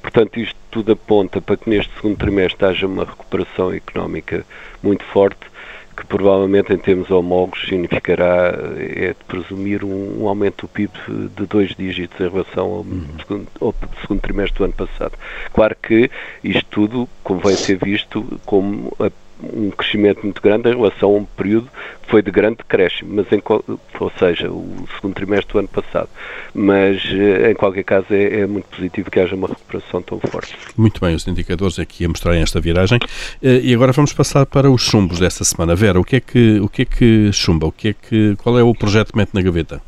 Portanto, 0.00 0.40
isto 0.40 0.56
tudo 0.70 0.92
aponta 0.92 1.42
para 1.42 1.58
que 1.58 1.68
neste 1.68 1.92
segundo 1.94 2.16
trimestre 2.16 2.66
haja 2.66 2.86
uma 2.86 3.04
recuperação 3.04 3.70
económica 3.70 4.46
muito 4.82 5.04
forte 5.04 5.53
que 5.96 6.04
provavelmente 6.06 6.72
em 6.72 6.78
termos 6.78 7.10
homólogos 7.10 7.66
significará, 7.68 8.52
é 8.78 9.08
de 9.08 9.24
presumir, 9.26 9.84
um, 9.84 10.22
um, 10.22 10.28
aumento 10.28 10.66
do 10.66 10.68
PIB 10.68 10.92
de 11.36 11.46
dois 11.46 11.74
dígitos 11.74 12.18
em 12.20 12.28
relação 12.28 12.64
ao, 12.64 12.78
uhum. 12.80 13.06
segundo, 13.18 13.46
ao 13.60 13.74
segundo 14.00 14.20
trimestre 14.20 14.58
do 14.58 14.64
ano 14.64 14.72
passado. 14.72 15.12
Claro 15.52 15.76
que 15.80 16.10
isto 16.42 16.64
tudo 16.70 17.08
convém 17.22 17.54
ser 17.54 17.78
visto 17.78 18.40
como 18.44 18.92
a 18.98 19.10
um 19.52 19.70
crescimento 19.70 20.22
muito 20.22 20.40
grande 20.40 20.68
em 20.68 20.74
relação 20.74 21.10
a 21.10 21.18
um 21.18 21.24
período 21.24 21.68
que 22.02 22.10
foi 22.10 22.22
de 22.22 22.30
grande 22.30 22.58
decréscimo, 22.58 23.14
mas 23.14 23.30
em, 23.32 23.42
ou 23.46 24.12
seja, 24.18 24.50
o 24.50 24.86
segundo 24.94 25.14
trimestre 25.14 25.52
do 25.52 25.58
ano 25.58 25.68
passado. 25.68 26.08
Mas 26.54 27.02
eh, 27.10 27.50
em 27.50 27.54
qualquer 27.54 27.82
caso 27.82 28.06
é, 28.10 28.40
é, 28.40 28.46
muito 28.46 28.66
positivo 28.66 29.10
que 29.10 29.20
haja 29.20 29.34
uma 29.34 29.48
recuperação 29.48 30.02
tão 30.02 30.20
forte. 30.20 30.54
Muito 30.76 31.00
bem, 31.00 31.14
os 31.14 31.26
indicadores 31.26 31.78
aqui 31.78 32.04
a 32.04 32.08
mostrarem 32.08 32.42
esta 32.42 32.60
viragem. 32.60 32.98
Eh, 33.42 33.60
e 33.62 33.74
agora 33.74 33.92
vamos 33.92 34.12
passar 34.12 34.46
para 34.46 34.70
os 34.70 34.82
chumbos 34.82 35.18
desta 35.18 35.44
semana. 35.44 35.74
Vera, 35.74 35.98
o 35.98 36.04
que 36.04 36.16
é 36.16 36.20
que, 36.20 36.60
o 36.60 36.68
que, 36.68 36.82
é 36.82 36.84
que 36.84 37.30
chumba? 37.32 37.66
O 37.66 37.72
que 37.72 37.88
é 37.88 37.94
que, 37.94 38.36
qual 38.42 38.58
é 38.58 38.62
o 38.62 38.74
projeto 38.74 39.12
que 39.12 39.18
mete 39.18 39.34
na 39.34 39.42
gaveta? 39.42 39.80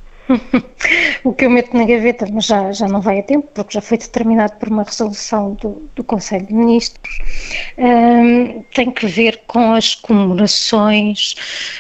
O 1.24 1.32
que 1.32 1.44
eu 1.44 1.50
meto 1.50 1.76
na 1.76 1.84
gaveta, 1.84 2.26
mas 2.32 2.46
já, 2.46 2.72
já 2.72 2.88
não 2.88 3.00
vai 3.00 3.20
a 3.20 3.22
tempo, 3.22 3.48
porque 3.54 3.74
já 3.74 3.80
foi 3.80 3.98
determinado 3.98 4.54
por 4.56 4.68
uma 4.68 4.82
resolução 4.82 5.54
do, 5.54 5.88
do 5.94 6.04
Conselho 6.04 6.46
de 6.46 6.54
Ministros, 6.54 7.18
um, 7.78 8.62
tem 8.74 8.90
que 8.90 9.06
ver 9.06 9.42
com 9.46 9.72
as 9.72 9.94
comemorações 9.94 11.34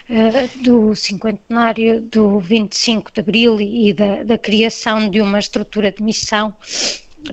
uh, 0.08 0.62
do 0.62 0.94
cinquentenário 0.94 2.02
do 2.02 2.38
25 2.40 3.12
de 3.12 3.20
Abril 3.20 3.60
e 3.60 3.92
da, 3.92 4.22
da 4.22 4.38
criação 4.38 5.08
de 5.08 5.20
uma 5.20 5.38
estrutura 5.38 5.90
de 5.90 6.02
missão 6.02 6.54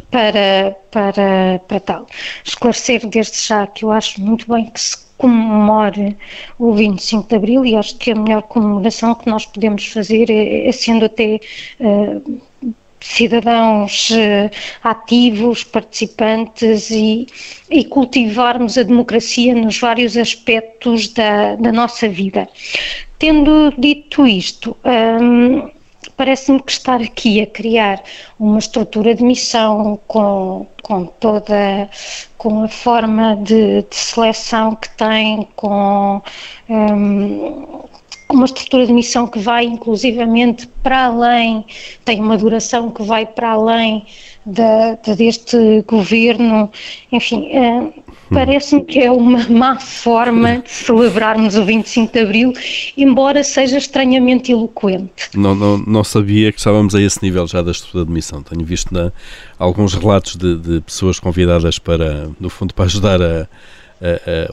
para, 0.09 0.75
para, 0.91 1.59
para 1.67 1.79
tal. 1.79 2.07
Esclarecer 2.43 3.05
desde 3.07 3.47
já 3.47 3.67
que 3.67 3.85
eu 3.85 3.91
acho 3.91 4.21
muito 4.21 4.51
bem 4.51 4.69
que 4.69 4.79
se 4.79 4.97
comemore 5.23 6.17
o 6.59 6.73
25 6.73 7.29
de 7.29 7.35
Abril 7.35 7.65
e 7.65 7.77
acho 7.77 7.95
que 7.95 8.11
a 8.11 8.15
melhor 8.15 8.41
comemoração 8.41 9.15
que 9.15 9.29
nós 9.29 9.45
podemos 9.45 9.85
fazer 9.87 10.29
é, 10.29 10.67
é 10.67 10.71
sendo 10.73 11.05
até 11.05 11.39
uh, 11.79 12.41
cidadãos 12.99 14.09
uh, 14.09 14.51
ativos, 14.83 15.63
participantes 15.63 16.89
e, 16.91 17.25
e, 17.69 17.85
cultivarmos 17.85 18.77
a 18.77 18.83
democracia 18.83 19.55
nos 19.55 19.79
vários 19.79 20.17
aspectos 20.17 21.07
da, 21.13 21.55
da 21.55 21.71
nossa 21.71 22.09
vida. 22.09 22.49
Tendo 23.17 23.73
dito 23.77 24.27
isto, 24.27 24.75
um, 24.83 25.69
parece-me 26.23 26.61
que 26.61 26.71
estar 26.71 27.01
aqui 27.01 27.41
a 27.41 27.45
criar 27.45 28.01
uma 28.39 28.57
estrutura 28.57 29.13
de 29.13 29.21
missão 29.21 29.99
com, 30.07 30.65
com 30.81 31.05
toda 31.05 31.89
com 32.37 32.63
a 32.63 32.69
forma 32.69 33.35
de, 33.35 33.81
de 33.81 33.95
seleção 33.95 34.73
que 34.73 34.89
tem, 34.91 35.45
com 35.57 36.21
um, 36.69 37.83
uma 38.29 38.45
estrutura 38.45 38.87
de 38.87 38.93
missão 38.93 39.27
que 39.27 39.37
vai 39.37 39.65
inclusivamente 39.65 40.65
para 40.81 41.07
além, 41.07 41.65
tem 42.05 42.21
uma 42.21 42.37
duração 42.37 42.89
que 42.89 43.03
vai 43.03 43.25
para 43.25 43.51
além 43.51 44.05
da, 44.45 44.95
deste 45.15 45.81
governo, 45.81 46.71
enfim, 47.11 47.49
uh, 47.51 48.02
parece-me 48.33 48.83
que 48.83 48.99
é 48.99 49.11
uma 49.11 49.47
má 49.49 49.79
forma 49.79 50.59
de 50.59 50.69
celebrarmos 50.69 51.55
o 51.55 51.65
25 51.65 52.11
de 52.11 52.19
Abril, 52.19 52.53
embora 52.97 53.43
seja 53.43 53.77
estranhamente 53.77 54.51
eloquente. 54.51 55.29
Não, 55.35 55.55
não, 55.55 55.77
não 55.77 56.03
sabia 56.03 56.51
que 56.51 56.57
estávamos 56.57 56.95
a 56.95 57.01
esse 57.01 57.21
nível 57.23 57.47
já 57.47 57.61
da 57.61 57.71
estrutura 57.71 58.05
de 58.05 58.11
missão. 58.11 58.41
Tenho 58.41 58.65
visto 58.65 58.93
na, 58.93 59.11
alguns 59.57 59.93
relatos 59.93 60.35
de, 60.35 60.57
de 60.57 60.81
pessoas 60.81 61.19
convidadas 61.19 61.79
para, 61.79 62.29
no 62.39 62.49
fundo, 62.49 62.73
para 62.73 62.85
ajudar 62.85 63.21
a 63.21 63.47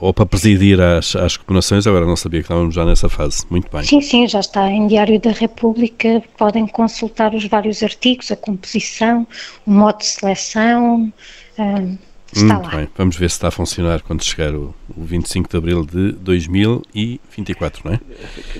ou 0.00 0.14
para 0.14 0.26
presidir 0.26 0.80
às, 0.80 1.16
às 1.16 1.36
comemorações, 1.36 1.86
agora 1.86 2.06
não 2.06 2.16
sabia 2.16 2.40
que 2.40 2.44
estávamos 2.44 2.74
já 2.74 2.84
nessa 2.84 3.08
fase. 3.08 3.44
Muito 3.50 3.68
bem. 3.70 3.82
Sim, 3.82 4.00
sim, 4.00 4.28
já 4.28 4.40
está 4.40 4.70
em 4.70 4.86
Diário 4.86 5.18
da 5.20 5.32
República, 5.32 6.22
podem 6.36 6.66
consultar 6.66 7.34
os 7.34 7.44
vários 7.46 7.82
artigos, 7.82 8.30
a 8.30 8.36
composição, 8.36 9.26
o 9.66 9.70
modo 9.70 9.98
de 9.98 10.06
seleção. 10.06 11.12
Uh, 11.58 11.98
Está 12.32 12.54
Muito 12.54 12.66
lá. 12.66 12.76
bem, 12.76 12.88
vamos 12.96 13.16
ver 13.16 13.28
se 13.28 13.36
está 13.36 13.48
a 13.48 13.50
funcionar 13.50 14.02
quando 14.02 14.22
chegar 14.22 14.54
o, 14.54 14.72
o 14.96 15.04
25 15.04 15.50
de 15.50 15.56
abril 15.56 15.84
de 15.84 16.12
2024, 16.12 17.82
não 17.84 17.94
é? 17.94 18.00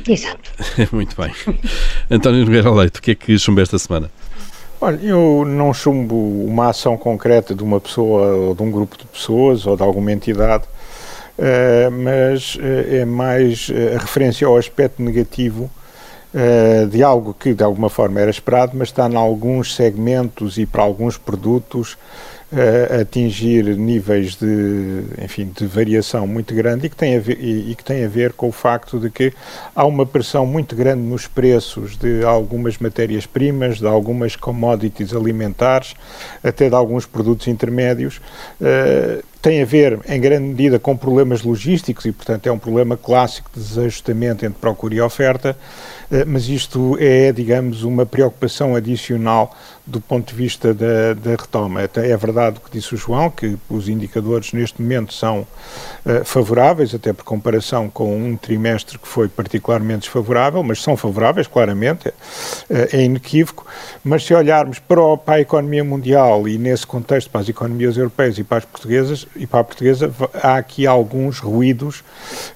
Exato. 0.08 0.50
Muito 0.92 1.16
bem. 1.16 1.32
António 2.10 2.44
Nogueira 2.44 2.70
Leite, 2.72 2.98
o 2.98 3.02
que 3.02 3.12
é 3.12 3.14
que 3.14 3.38
chumba 3.38 3.62
esta 3.62 3.78
semana? 3.78 4.10
Olha, 4.80 4.98
eu 5.02 5.44
não 5.46 5.74
chumbo 5.74 6.16
uma 6.46 6.70
ação 6.70 6.96
concreta 6.96 7.54
de 7.54 7.62
uma 7.62 7.78
pessoa 7.78 8.34
ou 8.34 8.54
de 8.54 8.62
um 8.62 8.70
grupo 8.70 8.96
de 8.96 9.04
pessoas 9.04 9.66
ou 9.66 9.76
de 9.76 9.82
alguma 9.82 10.10
entidade, 10.10 10.64
uh, 11.38 11.90
mas 11.90 12.54
uh, 12.54 12.94
é 12.94 13.04
mais 13.04 13.68
uh, 13.68 13.96
a 13.96 13.98
referência 13.98 14.46
ao 14.46 14.56
aspecto 14.56 15.02
negativo 15.02 15.70
de 16.92 17.02
algo 17.02 17.34
que 17.34 17.52
de 17.52 17.64
alguma 17.64 17.90
forma 17.90 18.20
era 18.20 18.30
esperado, 18.30 18.70
mas 18.76 18.86
está 18.86 19.08
em 19.08 19.16
alguns 19.16 19.74
segmentos 19.74 20.58
e 20.58 20.64
para 20.64 20.80
alguns 20.80 21.18
produtos 21.18 21.98
atingir 23.00 23.64
níveis 23.76 24.34
de, 24.34 25.04
enfim, 25.22 25.52
de 25.56 25.66
variação 25.66 26.26
muito 26.26 26.52
grande 26.54 26.86
e 26.86 26.90
que, 26.90 26.96
tem 26.96 27.16
a 27.16 27.20
ver, 27.20 27.38
e, 27.40 27.70
e, 27.70 27.74
que 27.76 27.84
tem 27.84 28.04
a 28.04 28.08
ver 28.08 28.32
com 28.32 28.48
o 28.48 28.52
facto 28.52 28.98
de 28.98 29.08
que 29.08 29.32
há 29.74 29.84
uma 29.84 30.04
pressão 30.04 30.44
muito 30.44 30.74
grande 30.74 31.02
nos 31.02 31.28
preços 31.28 31.96
de 31.96 32.24
algumas 32.24 32.78
matérias-primas, 32.78 33.78
de 33.78 33.86
algumas 33.86 34.34
commodities 34.34 35.14
alimentares, 35.14 35.94
até 36.42 36.68
de 36.68 36.74
alguns 36.74 37.06
produtos 37.06 37.46
intermédios. 37.46 38.20
Uh, 38.60 39.29
tem 39.42 39.62
a 39.62 39.64
ver, 39.64 39.98
em 40.06 40.20
grande 40.20 40.48
medida, 40.48 40.78
com 40.78 40.96
problemas 40.96 41.42
logísticos 41.42 42.04
e, 42.04 42.12
portanto, 42.12 42.46
é 42.46 42.52
um 42.52 42.58
problema 42.58 42.96
clássico 42.96 43.50
de 43.54 43.60
desajustamento 43.60 44.44
entre 44.44 44.58
procura 44.60 44.94
e 44.94 45.00
oferta, 45.00 45.56
uh, 46.10 46.24
mas 46.26 46.48
isto 46.48 46.96
é, 47.00 47.32
digamos, 47.32 47.82
uma 47.82 48.04
preocupação 48.04 48.74
adicional 48.74 49.56
do 49.86 50.00
ponto 50.00 50.28
de 50.28 50.34
vista 50.34 50.72
da, 50.72 51.14
da, 51.14 51.30
retoma. 51.30 51.80
É 51.82 52.16
verdade 52.16 52.58
o 52.58 52.60
que 52.60 52.70
disse 52.70 52.94
o 52.94 52.96
João, 52.96 53.28
que 53.30 53.58
os 53.68 53.88
indicadores 53.88 54.52
neste 54.52 54.80
momento 54.80 55.12
são 55.12 55.40
uh, 55.40 56.24
favoráveis, 56.24 56.94
até 56.94 57.12
por 57.12 57.24
comparação 57.24 57.90
com 57.90 58.16
um 58.16 58.36
trimestre 58.36 58.98
que 58.98 59.08
foi 59.08 59.28
particularmente 59.28 60.00
desfavorável, 60.00 60.62
mas 60.62 60.82
são 60.82 60.96
favoráveis, 60.96 61.46
claramente, 61.46 62.08
uh, 62.08 62.14
é 62.68 63.02
inequívoco. 63.02 63.66
Mas 64.04 64.24
se 64.24 64.34
olharmos 64.34 64.78
para, 64.78 65.00
a 65.26 65.40
economia 65.40 65.82
mundial 65.82 66.46
e 66.46 66.56
nesse 66.58 66.86
contexto 66.86 67.30
para 67.30 67.40
as 67.40 67.48
economias 67.48 67.96
europeias 67.96 68.38
e 68.38 68.44
para 68.44 68.58
as 68.58 68.64
portuguesas, 68.64 69.26
e 69.36 69.46
para 69.46 69.60
a 69.60 69.64
portuguesa, 69.64 70.12
há 70.42 70.56
aqui 70.56 70.86
alguns 70.86 71.38
ruídos 71.38 72.02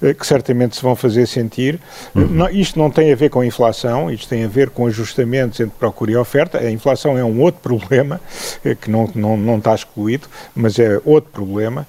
uh, 0.03 0.15
que 0.15 0.27
certamente 0.27 0.77
se 0.77 0.83
vão 0.83 0.97
fazer 0.97 1.27
sentir. 1.27 1.79
Uhum. 2.15 2.27
Não, 2.27 2.51
isto 2.51 2.79
não 2.79 2.91
tem 2.91 3.13
a 3.13 3.17
ver 3.17 3.31
com 3.31 3.45
inflação, 3.45 4.11
isto 4.11 4.29
tem 4.29 4.45
a 4.45 4.49
ver 4.49 4.71
com 4.71 4.87
ajustamentos 4.87 5.61
entre 5.61 5.77
procura 5.79 6.11
e 6.11 6.17
oferta. 6.17 6.59
A 6.59 6.71
inflação 6.71 7.17
é 7.17 7.25
um 7.25 7.41
outro 7.41 7.61
problema, 7.79 8.21
uh, 8.65 8.77
que 8.77 8.91
não, 8.91 9.09
não, 9.15 9.37
não 9.37 9.59
está 9.59 9.75
excluído, 9.75 10.29
mas 10.55 10.79
é 10.79 11.01
outro 11.05 11.31
problema, 11.31 11.87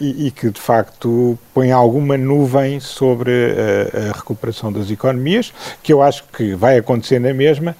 e, 0.00 0.26
e, 0.26 0.30
que 0.30 0.50
de 0.50 0.60
facto 0.60 1.38
põe 1.54 1.70
alguma 1.70 2.16
nuvem 2.16 2.80
sobre 2.80 3.30
a, 3.32 4.10
a 4.10 4.12
recuperação 4.12 4.72
das 4.72 4.90
economias, 4.90 5.52
que 5.82 5.92
eu 5.92 6.02
acho 6.02 6.24
que 6.32 6.54
vai 6.54 6.78
acontecer 6.78 7.18
na 7.18 7.32
mesma, 7.32 7.76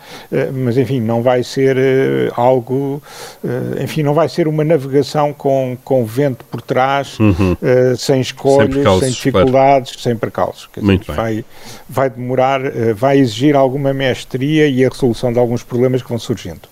mas 0.52 0.76
enfim, 0.76 1.00
não 1.00 1.22
vai 1.22 1.42
ser 1.42 1.76
algo, 2.34 3.02
enfim, 3.82 4.02
não 4.02 4.14
vai 4.14 4.28
ser 4.28 4.46
uma 4.46 4.64
navegação 4.64 5.32
com, 5.32 5.76
com 5.84 5.91
vento 6.04 6.44
por 6.44 6.60
trás, 6.62 7.18
uhum. 7.18 7.52
uh, 7.52 7.96
sem 7.96 8.20
escolhas, 8.20 8.74
sem, 8.74 9.00
sem 9.00 9.10
dificuldades, 9.10 9.92
claro. 9.92 10.02
sem 10.02 10.16
precalços. 10.16 10.68
Muito 10.80 11.02
dizer, 11.02 11.14
vai, 11.14 11.44
vai 11.88 12.10
demorar, 12.10 12.60
uh, 12.60 12.94
vai 12.94 13.18
exigir 13.18 13.54
alguma 13.54 13.92
mestria 13.92 14.66
e 14.68 14.84
a 14.84 14.88
resolução 14.88 15.32
de 15.32 15.38
alguns 15.38 15.62
problemas 15.62 16.02
que 16.02 16.08
vão 16.08 16.18
surgindo. 16.18 16.62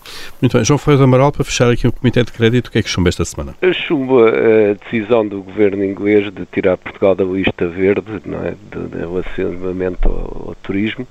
Muito 0.41 0.57
bem. 0.57 0.65
João 0.65 0.81
do 0.87 1.05
Amaral, 1.05 1.33
para 1.33 1.45
fechar 1.45 1.71
aqui 1.71 1.87
o 1.87 1.93
Comitê 1.93 2.25
de 2.25 2.33
Crédito, 2.33 2.69
o 2.69 2.71
que 2.71 2.79
é 2.79 2.83
que 2.83 2.89
chumba 2.89 3.09
esta 3.09 3.25
semana? 3.25 3.55
Chumba 3.87 4.31
a 4.31 4.75
decisão 4.85 5.27
do 5.27 5.43
governo 5.43 5.85
inglês 5.85 6.33
de 6.33 6.47
tirar 6.47 6.77
Portugal 6.77 7.15
da 7.15 7.25
lista 7.25 7.69
verde, 7.69 8.23
não 8.25 8.45
é? 8.45 8.55
de, 8.73 8.89
de 8.89 8.99
relacionamento 8.99 10.09
ao, 10.09 10.49
ao 10.49 10.57
turismo. 10.63 11.07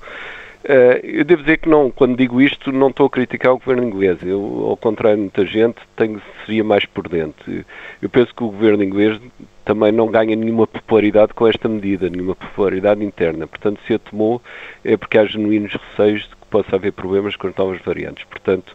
Uh, 0.62 1.00
eu 1.02 1.24
devo 1.24 1.42
dizer 1.42 1.56
que 1.58 1.68
não, 1.68 1.90
quando 1.90 2.16
digo 2.16 2.40
isto, 2.40 2.70
não 2.70 2.88
estou 2.88 3.06
a 3.06 3.10
criticar 3.10 3.52
o 3.52 3.58
governo 3.58 3.84
inglês. 3.84 4.18
Eu, 4.22 4.66
ao 4.68 4.76
contrário 4.76 5.16
de 5.16 5.22
muita 5.22 5.46
gente, 5.46 5.78
tenho, 5.96 6.20
seria 6.44 6.62
mais 6.62 6.84
por 6.84 7.08
dentro. 7.08 7.64
Eu 8.00 8.08
penso 8.08 8.34
que 8.34 8.44
o 8.44 8.50
governo 8.50 8.84
inglês 8.84 9.18
também 9.64 9.92
não 9.92 10.08
ganha 10.08 10.34
nenhuma 10.34 10.66
popularidade 10.66 11.32
com 11.32 11.46
esta 11.46 11.68
medida, 11.68 12.10
nenhuma 12.10 12.34
popularidade 12.34 13.04
interna. 13.04 13.46
Portanto, 13.46 13.80
se 13.86 13.94
a 13.94 13.98
tomou 13.98 14.42
é 14.84 14.96
porque 14.96 15.16
há 15.16 15.24
genuínos 15.24 15.72
receios 15.72 16.22
de 16.22 16.30
que 16.30 16.46
possa 16.50 16.76
haver 16.76 16.92
problemas 16.92 17.36
com 17.36 17.46
as 17.46 17.54
novas 17.54 17.80
variantes. 17.82 18.24
Portanto, 18.24 18.74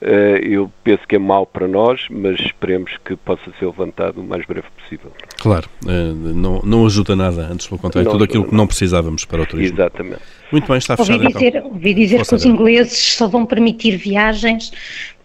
uh, 0.00 0.06
eu 0.42 0.70
penso 0.84 1.02
que 1.08 1.16
é 1.16 1.18
mau 1.18 1.44
para 1.44 1.66
nós, 1.66 2.06
mas 2.08 2.38
esperemos 2.38 2.96
que 3.04 3.16
possa 3.16 3.50
ser 3.58 3.66
levantado 3.66 4.20
o 4.20 4.24
mais 4.24 4.46
breve 4.46 4.68
possível. 4.80 5.10
Claro, 5.38 5.68
uh, 5.84 5.88
não, 5.88 6.62
não 6.62 6.86
ajuda 6.86 7.16
nada, 7.16 7.48
antes 7.50 7.66
pelo 7.66 7.80
contrário, 7.80 8.08
tudo 8.10 8.24
aquilo 8.24 8.44
que 8.44 8.54
não 8.54 8.66
precisávamos 8.66 9.24
para 9.24 9.42
o 9.42 9.46
turismo. 9.46 9.76
Exatamente. 9.76 10.22
Muito 10.52 10.68
bem, 10.68 10.78
está 10.78 10.96
fechado. 10.96 11.22
Ouvi 11.22 11.32
dizer, 11.32 11.56
então. 11.56 11.70
ouvi 11.70 11.94
dizer 11.94 12.26
que 12.26 12.34
os 12.34 12.44
ingleses 12.44 12.98
só 12.98 13.26
vão 13.26 13.44
permitir 13.44 13.96
viagens 13.96 14.72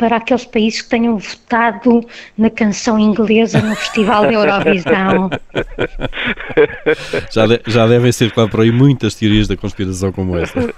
para 0.02 0.18
aqueles 0.18 0.46
países 0.46 0.82
que 0.82 0.90
tenham 0.90 1.16
votado 1.20 2.04
na 2.36 2.50
canção 2.50 2.98
inglesa 2.98 3.62
no 3.62 3.76
Festival 3.76 4.24
da 4.24 4.34
Eurovisão. 4.34 5.30
já, 7.32 7.46
de, 7.46 7.62
já 7.68 7.86
devem 7.86 8.12
circular 8.12 8.50
por 8.50 8.62
aí 8.62 8.72
muitas 8.72 9.14
teorias 9.14 9.48
da 9.48 9.56
conspiração 9.56 10.12
como 10.12 10.36
essa. 10.40 10.74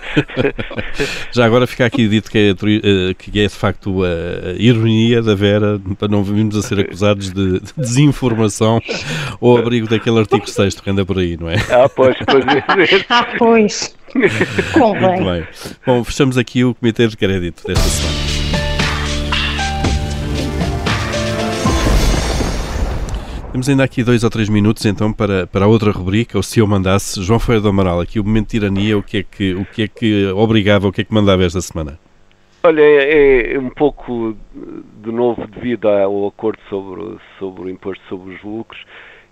já 1.32 1.46
agora 1.46 1.66
fica 1.66 1.86
aqui 1.86 2.06
dito 2.10 2.30
que 2.30 2.38
é, 2.38 2.50
eh, 2.50 3.14
que 3.18 3.40
é 3.40 3.44
de 3.44 3.56
facto 3.56 4.04
a 4.04 4.62
ironia 4.62 5.22
da 5.22 5.36
Vera 5.36 5.80
para 5.98 6.10
não 6.10 6.22
virmos 6.22 6.58
a 6.58 6.62
ser 6.62 6.82
acusados 6.82 7.32
de, 7.32 7.62
de 7.62 7.74
desinformação 7.78 8.82
ou 9.40 9.58
abrigo 9.58 9.88
daquele 9.88 10.20
artigo 10.20 10.50
6 10.50 10.82
que 10.82 10.90
anda 10.90 11.06
por 11.06 11.18
aí, 11.18 11.38
não 11.38 11.50
é? 11.50 11.56
Ah, 11.72 11.88
pois, 11.88 12.18
pois. 12.26 12.44
ah, 13.10 13.26
pois. 13.38 14.03
Muito 14.16 15.24
bem. 15.24 15.48
Bom, 15.86 16.04
fechamos 16.04 16.38
aqui 16.38 16.64
o 16.64 16.76
Comitê 16.76 17.08
de 17.08 17.18
Crédito 17.18 17.68
desta 17.68 17.84
semana. 17.84 18.34
Temos 23.52 23.70
ainda 23.70 23.84
aqui 23.84 24.04
dois 24.04 24.24
ou 24.24 24.32
três 24.32 24.50
minutos 24.50 24.84
então 24.84 25.14
para, 25.14 25.46
para 25.46 25.68
outra 25.68 25.92
rubrica, 25.92 26.40
o 26.40 26.42
Se 26.42 26.60
Eu 26.60 26.66
Mandasse. 26.66 27.22
João 27.22 27.40
Feira 27.40 27.62
do 27.62 27.70
Amaral, 27.70 28.02
aqui 28.02 28.20
o 28.20 28.24
momento 28.24 28.46
de 28.46 28.60
tirania, 28.60 28.98
o 28.98 29.04
que 29.04 29.18
é 29.18 29.24
que, 29.24 29.54
o 29.54 29.64
que, 29.64 29.84
é 29.84 29.88
que 29.88 30.26
obrigava, 30.36 30.88
o 30.88 30.92
que 30.92 31.02
é 31.02 31.04
que 31.04 31.14
mandava 31.14 31.44
esta 31.44 31.62
semana? 31.62 32.00
Olha, 32.64 32.82
é, 32.82 33.54
é 33.54 33.60
um 33.60 33.70
pouco 33.70 34.36
de 35.04 35.12
novo 35.12 35.46
devido 35.48 35.88
ao 35.88 36.28
acordo 36.28 36.60
sobre, 36.68 37.18
sobre 37.38 37.64
o 37.64 37.70
imposto 37.70 38.04
sobre 38.10 38.34
os 38.34 38.44
lucros 38.44 38.82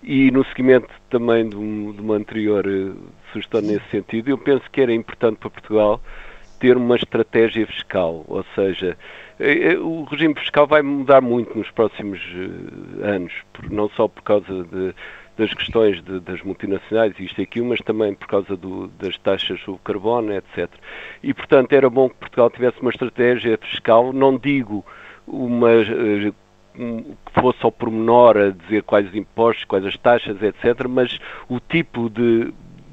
e 0.02 0.30
no 0.30 0.44
seguimento 0.46 0.88
também 1.10 1.48
de, 1.48 1.56
um, 1.56 1.92
de 1.92 2.00
uma 2.00 2.16
anterior 2.16 2.66
eh, 2.66 2.92
sugestão 3.32 3.60
nesse 3.60 3.88
sentido, 3.90 4.30
eu 4.30 4.38
penso 4.38 4.64
que 4.70 4.80
era 4.80 4.92
importante 4.92 5.36
para 5.38 5.50
Portugal 5.50 6.00
ter 6.58 6.76
uma 6.76 6.96
estratégia 6.96 7.66
fiscal, 7.66 8.24
ou 8.28 8.44
seja, 8.54 8.96
eh, 9.38 9.72
eh, 9.72 9.78
o 9.78 10.04
regime 10.04 10.34
fiscal 10.34 10.66
vai 10.66 10.82
mudar 10.82 11.20
muito 11.20 11.56
nos 11.56 11.70
próximos 11.70 12.20
anos, 13.02 13.32
não 13.70 13.88
só 13.90 14.08
por 14.08 14.22
causa 14.22 14.64
de, 14.64 14.94
das 15.36 15.54
questões 15.54 16.02
de, 16.02 16.20
das 16.20 16.42
multinacionais, 16.42 17.14
isto 17.18 17.40
e 17.40 17.44
aquilo, 17.44 17.66
mas 17.66 17.80
também 17.80 18.14
por 18.14 18.26
causa 18.26 18.56
do, 18.56 18.88
das 18.98 19.16
taxas 19.18 19.60
sobre 19.60 19.80
carbono, 19.84 20.32
etc. 20.34 20.68
E, 21.22 21.32
portanto, 21.32 21.72
era 21.72 21.88
bom 21.88 22.08
que 22.08 22.16
Portugal 22.16 22.50
tivesse 22.50 22.80
uma 22.80 22.90
estratégia 22.90 23.58
fiscal, 23.58 24.12
não 24.12 24.36
digo 24.36 24.84
uma 25.26 25.70
fosse 27.34 27.58
ao 27.62 27.72
pormenor 27.72 28.36
a 28.36 28.50
dizer 28.50 28.82
quais 28.82 29.08
os 29.08 29.14
impostos, 29.14 29.64
quais 29.64 29.84
as 29.84 29.96
taxas, 29.96 30.42
etc., 30.42 30.86
mas 30.88 31.18
o 31.48 31.60
tipo 31.60 32.08
de, 32.08 32.52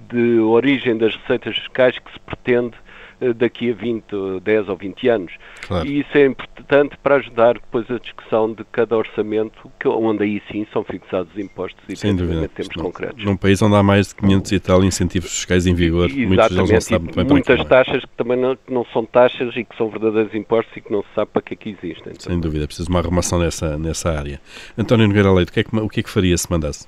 de 0.10 0.40
origem 0.40 0.98
das 0.98 1.16
receitas 1.16 1.58
fiscais 1.58 1.98
que 1.98 2.12
se 2.12 2.20
pretende 2.20 2.76
daqui 3.36 3.72
a 3.72 3.74
20, 3.74 4.04
10 4.42 4.70
ou 4.70 4.76
20 4.76 5.08
anos. 5.10 5.34
Claro. 5.68 5.88
E 5.88 6.00
isso 6.00 6.18
é 6.18 6.26
importante 6.26 6.98
para 7.02 7.16
ajudar 7.16 7.54
depois 7.54 7.90
a 7.92 7.98
discussão 7.98 8.54
de 8.54 8.64
cada 8.72 8.98
orçamento, 8.98 9.70
que, 9.80 9.88
onde 9.88 10.24
aí 10.24 10.42
sim 10.52 10.66
são 10.72 10.84
fixados 10.84 11.32
os 11.34 11.40
impostos 11.40 11.84
e 11.90 11.96
Sem 11.96 12.16
dúvida. 12.16 12.48
temos 12.50 12.74
concretos. 12.76 13.24
Num 13.24 13.36
país 13.36 13.62
onde 13.62 13.76
há 13.76 13.84
mais 13.84 14.10
de 14.10 14.16
500 14.16 14.52
e 14.52 14.60
tal 14.60 14.84
incentivos 14.84 15.32
fiscais 15.32 15.68
em 15.68 15.74
vigor, 15.74 16.06
Exatamente. 16.06 16.28
muitos 16.28 16.50
deles 16.50 16.72
não 16.72 16.82
sabem 16.82 17.14
bem 17.16 17.26
Muitas 17.26 17.66
taxas 17.66 18.06
que 18.06 18.12
também 18.18 18.38
não, 18.38 18.58
não, 18.68 18.86
são 18.86 19.06
taxas 19.06 19.56
e 19.56 19.64
que 19.64 19.76
são 19.78 19.90
verdadeiros 19.90 20.34
impostos 20.34 20.76
e 20.78 20.82
que 20.82 20.92
não 20.92 21.02
se 21.02 21.10
sabe 21.16 21.32
para 21.32 21.42
que 21.42 21.54
é 21.54 21.58
que 21.58 21.70
existem. 21.70 22.14
Sem 22.18 22.40
dúvida, 22.40 22.66
precisa 22.66 22.86
de 22.86 22.90
uma 22.90 23.00
arrumação 23.00 23.40
nessa, 23.40 23.78
nessa 23.78 24.12
área. 24.12 24.40
António 24.78 25.08
Nogueira 25.08 25.32
Leite, 25.32 25.50
o 25.50 25.54
que, 25.54 25.60
é 25.60 25.64
que, 25.64 25.76
o 25.76 25.90
que 25.90 26.00
é 26.00 26.04
que 26.04 26.10
faria 26.10 26.38
se 26.38 26.50
mandasse? 26.50 26.88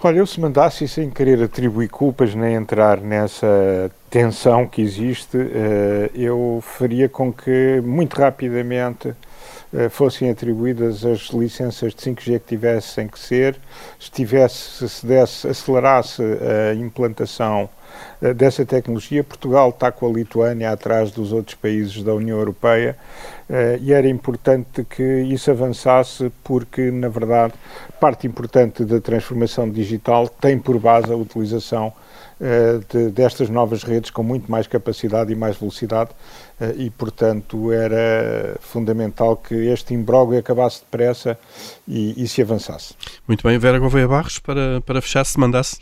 Olha, 0.00 0.18
eu 0.18 0.26
se 0.28 0.40
mandasse, 0.40 0.86
sem 0.86 1.10
querer 1.10 1.42
atribuir 1.42 1.88
culpas 1.88 2.32
nem 2.32 2.54
entrar 2.54 3.00
nessa 3.00 3.90
tensão 4.08 4.64
que 4.64 4.80
existe, 4.80 5.36
eh, 5.36 6.08
eu 6.14 6.60
faria 6.62 7.08
com 7.08 7.32
que 7.32 7.80
muito 7.84 8.14
rapidamente 8.16 9.12
eh, 9.74 9.88
fossem 9.88 10.30
atribuídas 10.30 11.04
as 11.04 11.30
licenças 11.30 11.92
de 11.96 12.00
5G 12.00 12.38
que 12.38 12.46
tivessem 12.46 13.08
que 13.08 13.18
ser, 13.18 13.56
se 13.98 14.08
tivesse, 14.08 14.88
se 14.88 15.04
desse, 15.04 15.48
acelerasse 15.48 16.22
a 16.22 16.74
implantação 16.76 17.68
dessa 18.34 18.64
tecnologia. 18.64 19.22
Portugal 19.22 19.70
está 19.70 19.92
com 19.92 20.08
a 20.08 20.12
Lituânia 20.12 20.70
atrás 20.70 21.10
dos 21.10 21.32
outros 21.32 21.54
países 21.54 22.02
da 22.02 22.14
União 22.14 22.38
Europeia 22.38 22.96
eh, 23.48 23.78
e 23.80 23.92
era 23.92 24.08
importante 24.08 24.84
que 24.84 25.02
isso 25.02 25.50
avançasse 25.50 26.30
porque, 26.44 26.90
na 26.90 27.08
verdade, 27.08 27.54
parte 28.00 28.26
importante 28.26 28.84
da 28.84 29.00
transformação 29.00 29.70
digital 29.70 30.28
tem 30.28 30.58
por 30.58 30.78
base 30.78 31.12
a 31.12 31.16
utilização 31.16 31.92
eh, 32.40 32.80
de, 32.88 33.10
destas 33.10 33.48
novas 33.48 33.82
redes 33.82 34.10
com 34.10 34.22
muito 34.22 34.50
mais 34.50 34.66
capacidade 34.66 35.32
e 35.32 35.36
mais 35.36 35.56
velocidade 35.56 36.10
e, 36.76 36.90
portanto, 36.90 37.70
era 37.70 38.56
fundamental 38.58 39.36
que 39.36 39.54
este 39.54 39.94
imbróglio 39.94 40.40
acabasse 40.40 40.80
depressa 40.80 41.38
e, 41.86 42.20
e 42.20 42.26
se 42.26 42.42
avançasse. 42.42 42.94
Muito 43.28 43.46
bem, 43.46 43.56
Vera 43.60 43.78
Gouveia 43.78 44.08
Barros, 44.08 44.40
para, 44.40 44.80
para 44.80 45.00
fechar, 45.00 45.24
se 45.24 45.38
mandasse. 45.38 45.78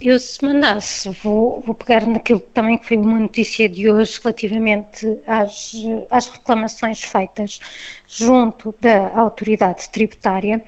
Eu, 0.00 0.18
se 0.20 0.44
mandasse, 0.44 1.10
vou, 1.22 1.60
vou 1.60 1.74
pegar 1.74 2.06
naquilo 2.06 2.40
que 2.40 2.50
também 2.50 2.78
foi 2.80 2.96
uma 2.96 3.18
notícia 3.18 3.68
de 3.68 3.90
hoje 3.90 4.20
relativamente 4.22 5.18
às, 5.26 5.72
às 6.08 6.28
reclamações 6.28 7.02
feitas 7.02 7.58
junto 8.06 8.72
da 8.80 9.08
autoridade 9.18 9.88
tributária 9.90 10.64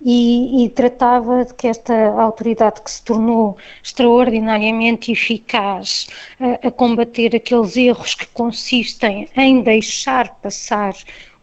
e, 0.00 0.64
e, 0.64 0.68
tratava 0.68 1.46
de 1.46 1.54
que 1.54 1.66
esta 1.66 1.94
autoridade 2.20 2.82
que 2.82 2.90
se 2.90 3.02
tornou 3.02 3.56
extraordinariamente 3.82 5.10
eficaz 5.10 6.06
a, 6.38 6.68
a 6.68 6.70
combater 6.70 7.34
aqueles 7.34 7.76
erros 7.78 8.14
que 8.14 8.26
consistem 8.26 9.26
em 9.34 9.62
deixar 9.62 10.34
passar 10.36 10.94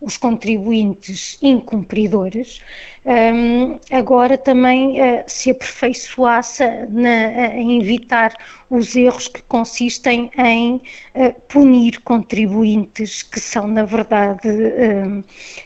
os 0.03 0.17
contribuintes 0.17 1.37
incumpridores, 1.41 2.61
um, 3.05 3.79
agora 3.89 4.37
também 4.37 5.01
uh, 5.01 5.23
se 5.25 5.51
aperfeiçoasse 5.51 6.63
na, 6.89 7.55
em 7.55 7.81
evitar 7.81 8.33
os 8.69 8.95
erros 8.97 9.29
que 9.29 9.41
consistem 9.43 10.29
em 10.37 10.75
uh, 10.75 11.33
punir 11.47 12.01
contribuintes 12.01 13.23
que 13.23 13.39
são, 13.39 13.65
na 13.65 13.85
verdade, 13.85 14.49
um, 14.49 15.23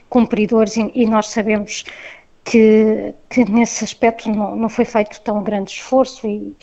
cumpridores, 0.08 0.78
e, 0.78 0.92
e 0.94 1.08
nós 1.08 1.30
sabemos 1.30 1.84
que, 2.44 3.14
que, 3.30 3.44
nesse 3.44 3.84
aspecto 3.84 4.30
não, 4.30 4.56
não, 4.56 4.70
foi 4.70 4.86
feito 4.86 5.20
tão 5.22 5.44
grande 5.44 5.72
esforço 5.72 6.26
e, 6.28 6.56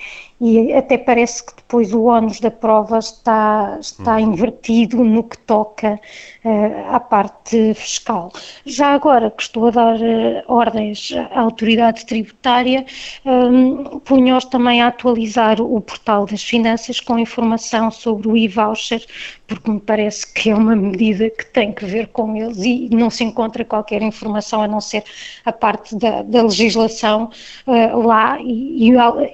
e 0.44 0.74
até 0.74 0.98
parece 0.98 1.46
que 1.46 1.56
depois 1.56 1.94
o 1.94 2.04
ónus 2.04 2.38
da 2.38 2.50
prova 2.50 2.98
está, 2.98 3.78
está 3.80 4.16
hum. 4.16 4.32
invertido 4.32 5.02
no 5.02 5.24
que 5.24 5.38
toca 5.38 5.98
uh, 6.44 6.94
à 6.94 7.00
parte 7.00 7.72
fiscal. 7.72 8.30
Já 8.66 8.88
agora 8.88 9.30
que 9.30 9.42
estou 9.42 9.68
a 9.68 9.70
dar 9.70 9.96
uh, 9.96 10.42
ordens 10.46 11.14
à 11.30 11.40
autoridade 11.40 12.04
tributária, 12.04 12.84
um, 13.24 13.98
punhos 14.00 14.44
também 14.44 14.82
a 14.82 14.88
atualizar 14.88 15.62
o 15.62 15.80
portal 15.80 16.26
das 16.26 16.44
finanças 16.44 17.00
com 17.00 17.18
informação 17.18 17.90
sobre 17.90 18.28
o 18.28 18.36
e-voucher, 18.36 19.02
porque 19.46 19.70
me 19.70 19.80
parece 19.80 20.30
que 20.30 20.50
é 20.50 20.54
uma 20.54 20.76
medida 20.76 21.30
que 21.30 21.46
tem 21.46 21.72
que 21.72 21.86
ver 21.86 22.08
com 22.08 22.36
eles 22.36 22.58
e 22.58 22.88
não 22.90 23.08
se 23.08 23.24
encontra 23.24 23.64
qualquer 23.64 24.02
informação 24.02 24.62
a 24.62 24.68
não 24.68 24.80
ser 24.80 25.04
a 25.44 25.52
parte 25.52 25.96
da, 25.96 26.22
da 26.22 26.42
legislação 26.42 27.30
uh, 27.66 28.06
lá 28.06 28.38
e, 28.40 28.90
e, 28.90 28.92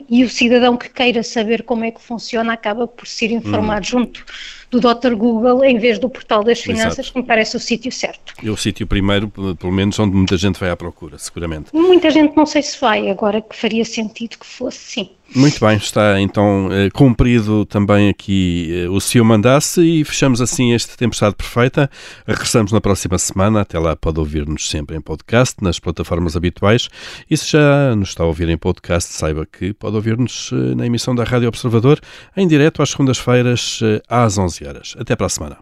e, 0.09 0.25
o 0.25 0.29
cidadão 0.29 0.77
que 0.77 0.89
queira 1.01 1.23
saber 1.23 1.63
como 1.63 1.83
é 1.83 1.91
que 1.91 1.99
funciona 1.99 2.53
acaba 2.53 2.87
por 2.87 3.07
ser 3.07 3.31
informado 3.31 3.81
hum. 3.81 3.91
junto 3.91 4.23
do 4.71 4.79
Dr. 4.79 5.15
Google 5.15 5.65
em 5.65 5.79
vez 5.79 5.99
do 5.99 6.11
portal 6.11 6.45
das 6.45 6.61
finanças, 6.61 6.99
Exato. 6.99 7.13
que 7.15 7.21
me 7.21 7.27
parece 7.27 7.57
o 7.57 7.61
sítio 7.61 7.91
certo. 7.91 8.35
É 8.45 8.51
o 8.51 8.57
sítio 8.57 8.87
primeiro, 8.87 9.29
pelo 9.29 9.73
menos, 9.73 9.99
onde 9.99 10.15
muita 10.15 10.37
gente 10.37 10.61
vai 10.61 10.69
à 10.69 10.77
procura, 10.77 11.17
seguramente. 11.19 11.71
Muita 11.73 12.11
gente 12.11 12.37
não 12.37 12.45
sei 12.45 12.63
se 12.63 12.79
vai, 12.79 13.11
agora 13.11 13.41
que 13.41 13.57
faria 13.57 13.85
sentido 13.85 14.37
que 14.39 14.47
fosse, 14.47 14.79
sim. 14.79 15.11
Muito 15.35 15.65
bem, 15.65 15.77
está 15.77 16.21
então 16.21 16.69
eh, 16.73 16.91
cumprido 16.91 17.65
também 17.65 18.09
aqui 18.09 18.69
eh, 18.73 18.89
o 18.89 19.01
seu 19.01 19.25
mandasse 19.25 19.81
e 19.81 20.05
fechamos 20.05 20.41
assim 20.41 20.73
este 20.73 20.97
Tempestade 20.97 21.37
Perfeita. 21.37 21.89
Regressamos 22.27 22.73
na 22.73 22.81
próxima 22.81 23.17
semana. 23.17 23.61
Até 23.61 23.79
lá 23.79 23.95
pode 23.95 24.19
ouvir-nos 24.19 24.69
sempre 24.69 24.97
em 24.97 25.01
podcast, 25.01 25.63
nas 25.63 25.79
plataformas 25.79 26.37
habituais. 26.37 26.89
E 27.31 27.37
se 27.37 27.53
já 27.53 27.95
nos 27.95 28.09
está 28.09 28.25
a 28.25 28.27
ouvir 28.27 28.49
em 28.49 28.59
podcast, 28.59 29.13
saiba 29.13 29.47
que 29.47 29.73
pode 29.73 29.95
ouvir-nos 29.95 30.51
eh, 30.53 30.75
na 30.75 30.85
emissão 30.85 31.15
da 31.15 31.23
Rádio 31.23 31.47
Observador 31.47 32.01
em 32.37 32.49
direto 32.49 32.83
às 32.83 32.91
segundas-feiras 32.91 33.81
às 34.09 34.37
11 34.37 34.67
horas. 34.67 34.97
Até 34.99 35.15
para 35.15 35.27
a 35.27 35.31
semana. 35.31 35.59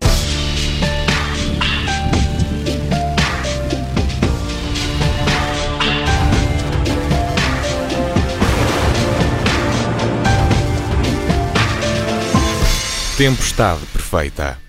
Tempestade 13.18 13.84
perfeita. 13.92 14.67